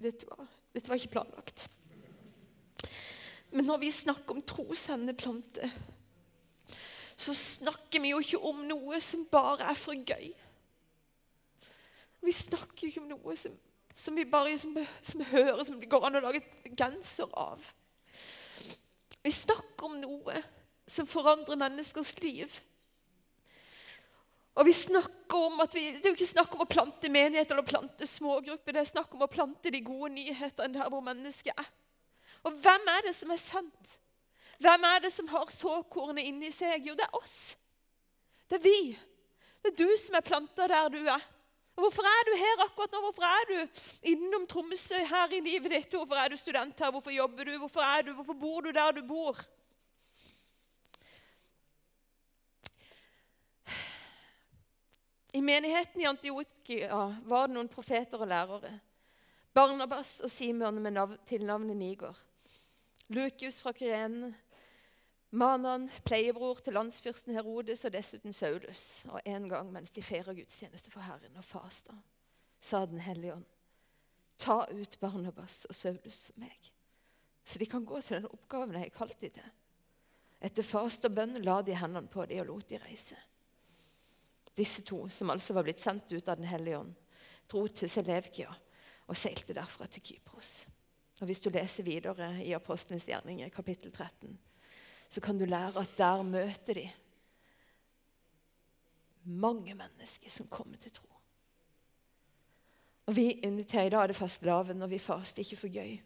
dette 0.00 0.30
var, 0.30 0.48
dette 0.72 0.88
var 0.88 0.96
ikke 0.96 1.12
planlagt. 1.18 1.66
Men 3.52 3.68
når 3.68 3.84
vi 3.84 3.92
snakker 3.92 4.36
om 4.36 4.44
trosendeplante 4.48 5.68
så 7.26 7.34
snakker 7.34 8.02
vi 8.02 8.12
jo 8.12 8.20
ikke 8.22 8.42
om 8.50 8.62
noe 8.68 9.00
som 9.04 9.24
bare 9.30 9.66
er 9.70 9.78
for 9.78 9.96
gøy. 9.96 10.28
Vi 12.26 12.34
snakker 12.34 12.86
jo 12.86 12.92
ikke 12.92 13.02
om 13.02 13.10
noe 13.10 13.36
som, 13.38 13.54
som 13.94 14.16
vi 14.18 14.26
bare 14.28 14.54
som, 14.60 14.76
som 15.02 15.24
hører 15.30 15.64
som 15.66 15.80
det 15.80 15.90
går 15.90 16.06
an 16.06 16.18
å 16.20 16.24
lage 16.28 16.44
genser 16.78 17.30
av. 17.38 17.62
Vi 19.26 19.34
snakker 19.34 19.88
om 19.88 19.98
noe 19.98 20.40
som 20.86 21.08
forandrer 21.10 21.58
menneskers 21.58 22.14
liv. 22.22 22.60
Og 24.56 24.68
vi 24.68 24.72
snakker 24.72 25.48
om 25.48 25.60
at 25.60 25.74
vi, 25.74 25.90
Det 25.98 26.06
er 26.06 26.12
jo 26.12 26.16
ikke 26.16 26.30
snakk 26.30 26.54
om 26.54 26.62
å 26.64 26.70
plante 26.70 27.10
menigheter 27.12 27.56
eller 27.56 27.66
plante 27.66 28.06
smågrupper. 28.08 28.72
Det 28.72 28.84
er 28.84 28.92
snakk 28.94 29.14
om 29.14 29.26
å 29.26 29.30
plante 29.30 29.72
de 29.72 29.82
gode 29.84 30.14
nyhetene 30.14 30.78
der 30.78 30.92
hvor 30.92 31.04
mennesket 31.04 31.52
er. 31.58 31.68
Og 32.46 32.54
hvem 32.62 32.88
er 32.94 33.08
det 33.08 33.16
som 33.18 33.34
er 33.34 33.42
sendt? 33.42 33.96
Hvem 34.58 34.84
er 34.88 35.00
det 35.04 35.12
som 35.12 35.28
har 35.28 35.50
såkornet 35.52 36.24
inni 36.24 36.50
seg? 36.54 36.86
Jo, 36.88 36.94
det 36.96 37.04
er 37.06 37.16
oss. 37.18 37.56
Det 38.48 38.58
er 38.60 38.64
vi. 38.64 38.80
Det 39.62 39.72
er 39.72 39.78
du 39.82 39.96
som 40.00 40.16
er 40.16 40.24
planta 40.24 40.68
der 40.70 40.92
du 40.94 41.00
er. 41.02 41.24
Og 41.76 41.82
Hvorfor 41.84 42.06
er 42.08 42.22
du 42.24 42.32
her 42.40 42.62
akkurat 42.64 42.94
nå? 42.94 43.00
Hvorfor 43.04 43.26
er 43.28 43.50
du 43.50 43.82
innom 44.08 44.46
Tromsø 44.48 44.96
her 45.10 45.34
i 45.36 45.42
livet 45.44 45.74
ditt? 45.74 45.92
Hvorfor 45.92 46.16
er 46.16 46.32
du 46.32 46.36
student 46.40 46.78
her? 46.80 46.90
Hvorfor 46.90 47.12
jobber 47.12 47.44
du? 47.44 47.58
Hvorfor, 47.58 48.02
du? 48.06 48.12
Hvorfor 48.16 48.38
bor 48.40 48.60
du 48.64 48.70
der 48.72 48.96
du 48.96 49.02
bor? 49.04 49.36
I 55.36 55.42
menigheten 55.42 56.00
i 56.00 56.08
Antiokia 56.08 57.02
var 57.28 57.48
det 57.48 57.58
noen 57.58 57.68
profeter 57.68 58.22
og 58.24 58.30
lærere. 58.30 58.70
Barnabas 59.52 60.22
og 60.24 60.30
Simon 60.32 60.80
med 60.80 60.94
navn, 60.96 61.18
tilnavnet 61.28 61.76
Niger. 61.76 62.16
Lukius 63.12 63.60
fra 63.60 63.74
Kyrene, 63.76 64.32
Manan, 65.30 65.88
pleiebror 66.06 66.60
til 66.62 66.76
landsfyrsten 66.76 67.34
Herodes 67.34 67.84
og 67.84 67.92
dessuten 67.96 68.32
Saulus. 68.32 69.02
Og 69.10 69.20
en 69.26 69.48
gang 69.50 69.72
mens 69.74 69.90
de 69.90 70.04
feirer 70.04 70.36
gudstjeneste 70.38 70.92
for 70.92 71.02
Herren 71.02 71.36
og 71.36 71.44
fasta, 71.44 71.96
sa 72.60 72.84
Den 72.86 73.02
hellige 73.02 73.34
ånd, 73.34 73.46
ta 74.38 74.64
ut 74.70 74.98
Barnabas 75.00 75.64
og 75.68 75.74
Saulus 75.74 76.22
for 76.22 76.38
meg, 76.40 76.72
så 77.44 77.58
de 77.58 77.66
kan 77.66 77.84
gå 77.84 78.00
til 78.00 78.20
den 78.20 78.30
oppgaven 78.30 78.74
jeg 78.74 78.88
har 78.88 78.98
kalt 78.98 79.20
dem 79.20 79.34
til. 79.34 79.50
Etter 80.46 80.66
fast 80.66 81.04
og 81.08 81.14
bønn 81.16 81.38
la 81.42 81.60
de 81.64 81.74
hendene 81.74 82.10
på 82.12 82.26
dem 82.28 82.42
og 82.44 82.50
lot 82.50 82.68
de 82.70 82.78
reise. 82.82 83.16
Disse 84.56 84.82
to, 84.82 85.08
som 85.08 85.30
altså 85.32 85.56
var 85.56 85.66
blitt 85.66 85.82
sendt 85.82 86.12
ut 86.12 86.28
av 86.28 86.36
Den 86.36 86.48
hellige 86.48 86.78
ånd, 86.78 86.94
dro 87.48 87.66
til 87.68 87.90
Selevkia 87.90 88.52
og 89.06 89.16
seilte 89.16 89.54
derfra 89.54 89.86
til 89.86 90.02
Kypros. 90.02 90.66
Og 91.20 91.26
Hvis 91.26 91.40
du 91.40 91.50
leser 91.50 91.84
videre 91.84 92.30
i 92.44 92.52
Apostlenes 92.52 93.06
gjerninger, 93.08 93.48
kapittel 93.48 93.92
13, 93.92 94.36
så 95.08 95.20
kan 95.20 95.38
du 95.38 95.44
lære 95.44 95.80
at 95.80 95.98
der 95.98 96.22
møter 96.22 96.74
de 96.74 96.86
mange 99.26 99.74
mennesker 99.74 100.30
som 100.30 100.46
kommer 100.46 100.76
til 100.76 100.92
tro. 100.92 101.08
Og 103.06 103.16
Vi 103.16 103.30
inviterer 103.30 103.86
i 103.86 103.90
dag 103.90 104.08
det 104.08 104.16
fastelavn, 104.16 104.82
og 104.82 104.90
vi 104.90 104.98
faster 104.98 105.42
ikke 105.42 105.56
for 105.56 105.68
gøy. 105.68 105.98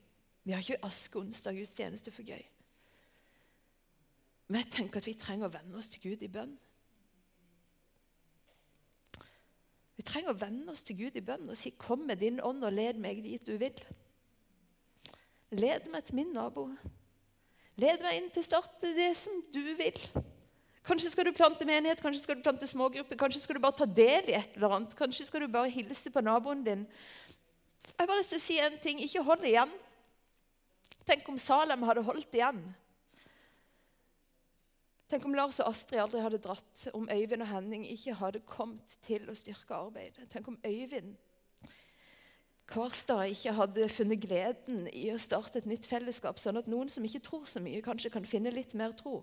Vi 0.45 0.53
har 0.53 0.59
ikke 0.59 0.85
askeonsdag 0.85 1.57
gudstjeneste 1.57 2.11
for 2.11 2.23
gøy. 2.23 2.43
Men 4.49 4.65
jeg 4.65 4.73
tenker 4.73 5.01
at 5.01 5.07
vi 5.07 5.15
trenger 5.15 5.47
å 5.47 5.55
venne 5.55 5.79
oss 5.79 5.89
til 5.89 6.03
Gud 6.03 6.23
i 6.27 6.29
bønn. 6.29 6.57
Vi 9.97 10.05
trenger 10.09 10.33
å 10.33 10.41
venne 10.41 10.73
oss 10.73 10.83
til 10.83 10.97
Gud 10.97 11.17
i 11.17 11.23
bønn 11.25 11.49
og 11.49 11.57
si 11.57 11.71
'Kom 11.71 11.99
med 12.09 12.19
din 12.19 12.41
ånd 12.41 12.65
og 12.65 12.73
led 12.73 12.97
meg 12.97 13.23
dit 13.23 13.47
du 13.47 13.59
vil'. 13.59 13.85
Led 15.51 15.91
meg 15.91 16.05
til 16.05 16.15
min 16.15 16.33
nabo. 16.33 16.71
Led 17.81 18.03
meg 18.05 18.19
inn 18.19 18.29
til 18.33 18.43
å 18.43 18.49
starte 18.49 18.93
det 18.97 19.13
som 19.17 19.41
du 19.55 19.63
vil. 19.79 19.97
Kanskje 20.85 21.13
skal 21.13 21.29
du 21.29 21.37
plante 21.37 21.67
menighet, 21.69 22.01
kanskje 22.03 22.25
skal 22.25 22.39
du 22.39 22.45
plante 22.45 22.67
smågrupper, 22.69 23.19
kanskje 23.21 23.43
skal 23.45 23.57
du 23.57 23.63
bare 23.63 23.79
ta 23.79 23.87
del 23.87 24.31
i 24.33 24.37
et 24.37 24.57
eller 24.57 24.77
annet. 24.77 24.97
Kanskje 24.99 25.29
skal 25.29 25.45
du 25.45 25.53
bare 25.53 25.71
hilse 25.73 26.13
på 26.13 26.23
naboen 26.25 26.65
din. 26.67 26.87
Jeg 27.87 27.97
har 28.03 28.09
bare 28.09 28.21
lyst 28.23 28.35
til 28.35 28.41
å 28.41 28.45
si 28.45 28.59
en 28.65 28.79
ting. 28.83 29.01
Ikke 29.05 29.25
hold 29.25 29.45
igjen. 29.47 29.73
Tenk 31.09 31.29
om 31.29 31.39
Salem 31.41 31.85
hadde 31.89 32.05
holdt 32.07 32.37
igjen. 32.37 32.61
Tenk 35.11 35.25
om 35.27 35.35
Lars 35.35 35.59
og 35.59 35.73
Astrid 35.73 35.99
aldri 35.99 36.21
hadde 36.23 36.39
dratt, 36.43 36.85
om 36.95 37.09
Øyvind 37.11 37.43
og 37.43 37.51
Henning 37.51 37.87
ikke 37.91 38.15
hadde 38.21 38.45
kommet 38.47 38.95
til 39.03 39.25
å 39.27 39.35
styrke 39.35 39.75
arbeidet. 39.75 40.29
Tenk 40.31 40.53
om 40.53 40.59
Øyvind 40.63 41.17
Kvarstad 42.71 43.33
ikke 43.33 43.53
hadde 43.57 43.89
funnet 43.91 44.23
gleden 44.23 44.85
i 44.95 45.09
å 45.11 45.19
starte 45.19 45.59
et 45.59 45.67
nytt 45.67 45.89
fellesskap, 45.91 46.39
sånn 46.39 46.61
at 46.61 46.69
noen 46.71 46.91
som 46.93 47.05
ikke 47.07 47.23
tror 47.27 47.49
så 47.51 47.63
mye, 47.63 47.83
kanskje 47.83 48.13
kan 48.15 48.27
finne 48.29 48.53
litt 48.55 48.77
mer 48.79 48.95
tro. 48.95 49.21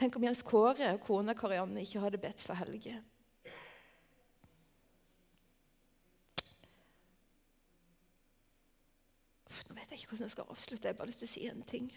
Tenk 0.00 0.16
om 0.16 0.24
Jens 0.26 0.42
Kåre 0.46 0.94
og 0.96 1.02
kona 1.04 1.34
Karianne 1.36 1.84
ikke 1.84 2.02
hadde 2.02 2.18
bedt 2.22 2.42
for 2.42 2.58
Helge. 2.58 2.96
Nå 9.68 9.76
vet 9.76 9.92
jeg 9.92 10.00
ikke 10.00 10.10
hvordan 10.10 10.26
jeg 10.26 10.34
skal 10.34 10.50
avslutte. 10.50 10.88
Jeg 10.88 10.94
har 10.94 10.98
bare 10.98 11.10
lyst 11.12 11.22
til 11.22 11.28
å 11.28 11.34
si 11.36 11.46
en 11.46 11.62
ting. 11.68 11.90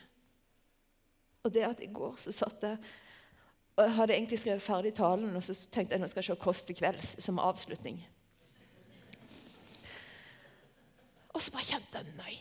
Og 1.48 1.54
det 1.56 1.64
at 1.66 1.82
I 1.82 1.90
går 1.90 2.20
så 2.22 2.36
satt 2.36 2.68
jeg 2.68 2.78
og 3.74 3.88
jeg 3.88 3.94
hadde 3.98 4.14
egentlig 4.14 4.38
skrevet 4.38 4.62
ferdig 4.62 4.92
talen, 4.94 5.32
og 5.34 5.42
så 5.42 5.56
tenkte 5.74 5.96
jeg 5.96 6.02
nå 6.04 6.08
skal 6.12 6.22
jeg 6.22 6.28
se 6.28 6.42
Kåss 6.44 6.60
til 6.68 6.78
kvelds 6.78 7.16
som 7.26 7.40
avslutning. 7.42 8.04
Og 11.34 11.42
så 11.42 11.54
bare 11.54 11.66
kjente 11.66 12.02
jeg 12.02 12.16
nei, 12.18 12.34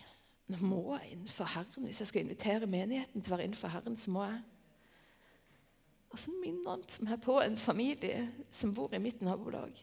nå 0.53 0.59
må 0.61 0.80
jeg 0.99 1.14
innenfor 1.14 1.49
Herren. 1.55 1.86
Hvis 1.88 2.03
jeg 2.03 2.11
skal 2.11 2.24
invitere 2.24 2.68
menigheten 2.68 3.22
til 3.22 3.32
å 3.32 3.36
være 3.36 3.49
innenfor 3.49 3.72
Herren, 3.72 3.97
så 3.97 4.12
må 4.12 4.26
jeg. 4.28 4.43
Og 6.12 6.20
så 6.20 6.34
minner 6.36 6.74
han 6.74 6.84
meg 7.09 7.22
på 7.24 7.38
en 7.40 7.57
familie 7.57 8.26
som 8.53 8.74
bor 8.76 8.93
i 8.93 9.01
mitt 9.01 9.22
nabolag, 9.24 9.78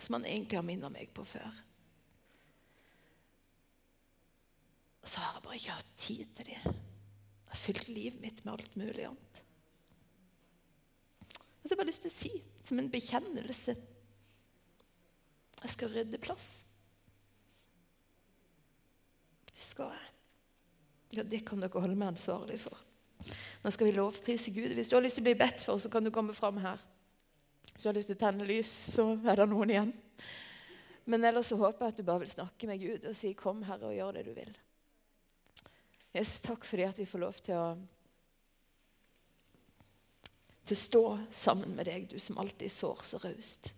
som 0.00 0.16
han 0.16 0.24
egentlig 0.24 0.56
har 0.56 0.64
minnet 0.64 0.94
meg 0.94 1.12
på 1.12 1.26
før. 1.28 1.60
Og 5.04 5.12
så 5.12 5.20
har 5.20 5.36
jeg 5.36 5.44
bare 5.44 5.60
ikke 5.60 5.76
hatt 5.76 5.94
tid 6.00 6.34
til 6.38 6.52
dem 6.54 6.82
har 7.54 7.60
fylt 7.62 7.88
livet 7.88 8.20
mitt 8.20 8.44
med 8.44 8.54
alt 8.56 8.76
mulig 8.76 9.06
annet. 9.06 9.42
Og 11.62 11.68
så 11.68 11.70
har 11.70 11.76
jeg 11.76 11.80
bare 11.80 11.90
lyst 11.92 12.02
til 12.04 12.10
å 12.10 12.18
si, 12.18 12.30
som 12.66 12.80
en 12.80 12.90
bekjennelse 12.92 13.76
Jeg 15.64 15.72
skal 15.72 15.92
rydde 15.94 16.18
plass. 16.20 16.64
Det 19.74 19.82
skal. 19.82 19.94
Ja, 21.10 21.22
Det 21.22 21.40
kan 21.46 21.58
dere 21.58 21.80
holde 21.82 21.96
meg 21.98 22.12
ansvarlig 22.12 22.60
for. 22.62 22.78
Nå 23.64 23.70
skal 23.74 23.88
vi 23.88 23.94
lovprise 23.96 24.52
Gud. 24.54 24.70
Hvis 24.70 24.92
du 24.92 24.94
har 24.94 25.02
lyst 25.02 25.18
til 25.18 25.24
å 25.24 25.26
bli 25.26 25.38
bedt 25.40 25.64
for, 25.66 25.80
så 25.82 25.90
kan 25.90 26.04
du 26.04 26.12
komme 26.14 26.34
fram 26.36 26.60
her. 26.62 26.78
Hvis 27.72 27.82
du 27.82 27.88
har 27.88 27.96
lyst 27.96 28.12
til 28.12 28.14
å 28.14 28.20
tenne 28.20 28.46
lys, 28.46 28.70
så 28.94 29.08
er 29.18 29.40
det 29.40 29.46
noen 29.50 29.72
igjen. 29.72 29.90
Men 31.10 31.26
ellers 31.26 31.50
så 31.50 31.58
håper 31.58 31.88
jeg 31.88 31.94
at 31.94 31.98
du 31.98 32.06
bare 32.06 32.22
vil 32.22 32.30
snakke 32.30 32.68
med 32.70 32.84
Gud 32.84 33.08
og 33.10 33.16
si 33.16 33.32
'Kom, 33.34 33.64
Herre, 33.66 33.88
og 33.88 33.96
gjør 33.96 34.12
det 34.12 34.24
du 34.26 34.34
vil'. 34.34 34.54
Jesus, 36.14 36.40
takk 36.40 36.64
fordi 36.64 36.82
at 36.82 36.98
vi 36.98 37.04
får 37.04 37.18
lov 37.18 37.32
til 37.42 37.54
å, 37.54 37.78
til 40.66 40.76
å 40.76 40.84
stå 40.84 41.18
sammen 41.30 41.74
med 41.74 41.86
deg, 41.86 42.06
du 42.10 42.18
som 42.18 42.38
alltid 42.38 42.70
sår 42.70 43.02
så 43.02 43.18
raust. 43.18 43.74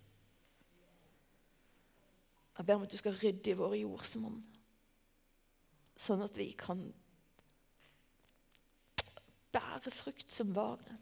Jeg 2.58 2.66
ber 2.66 2.74
om 2.74 2.82
at 2.82 2.90
du 2.90 2.96
skal 2.96 3.16
rydde 3.16 3.50
i 3.50 3.56
våre 3.56 3.78
jordsmonn, 3.78 4.42
sånn 6.00 6.22
at 6.24 6.36
vi 6.38 6.50
kan 6.58 6.82
bære 9.56 9.92
frukt 9.94 10.32
som 10.32 10.52
vare. 10.56 10.98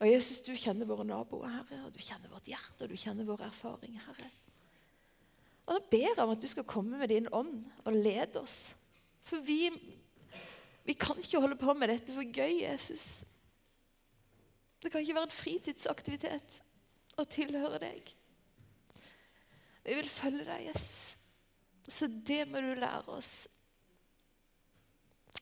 Og 0.00 0.08
Jesus, 0.08 0.40
du 0.40 0.54
kjenner 0.56 0.88
våre 0.88 1.04
naboer, 1.04 1.50
Herre, 1.52 1.82
og 1.84 1.92
du 1.92 2.00
kjenner 2.00 2.32
vårt 2.32 2.48
hjerte 2.48 2.86
og 2.86 2.92
du 2.92 3.00
kjenner 3.00 3.28
vår 3.28 3.44
erfaring, 3.50 3.98
Herre. 4.06 4.30
Og 5.66 5.76
Da 5.76 5.80
ber 5.92 6.06
jeg 6.08 6.22
om 6.24 6.32
at 6.32 6.40
du 6.42 6.48
skal 6.50 6.66
komme 6.68 6.98
med 6.98 7.12
din 7.12 7.28
ånd 7.36 7.66
og 7.84 7.96
lede 7.96 8.40
oss. 8.40 8.72
For 9.28 9.44
vi, 9.44 9.68
vi 10.88 10.96
kan 10.98 11.20
ikke 11.20 11.42
holde 11.44 11.58
på 11.60 11.74
med 11.76 11.92
dette 11.92 12.16
for 12.16 12.24
gøy, 12.24 12.62
Jesus. 12.64 13.22
Det 14.80 14.90
kan 14.90 15.04
ikke 15.04 15.18
være 15.18 15.28
en 15.28 15.36
fritidsaktivitet 15.36 16.62
å 17.20 17.28
tilhøre 17.28 17.78
deg. 17.82 18.10
Vi 19.84 19.96
vil 20.00 20.08
følge 20.08 20.48
deg, 20.48 20.70
Jesus. 20.72 21.19
Så 21.90 22.06
det 22.06 22.44
må 22.48 22.60
du 22.62 22.74
lære 22.78 23.02
oss 23.10 23.48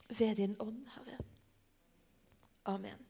ved 0.09 0.37
din 0.37 0.57
ånd, 0.59 0.87
Herre. 0.95 1.19
Amen. 2.65 3.08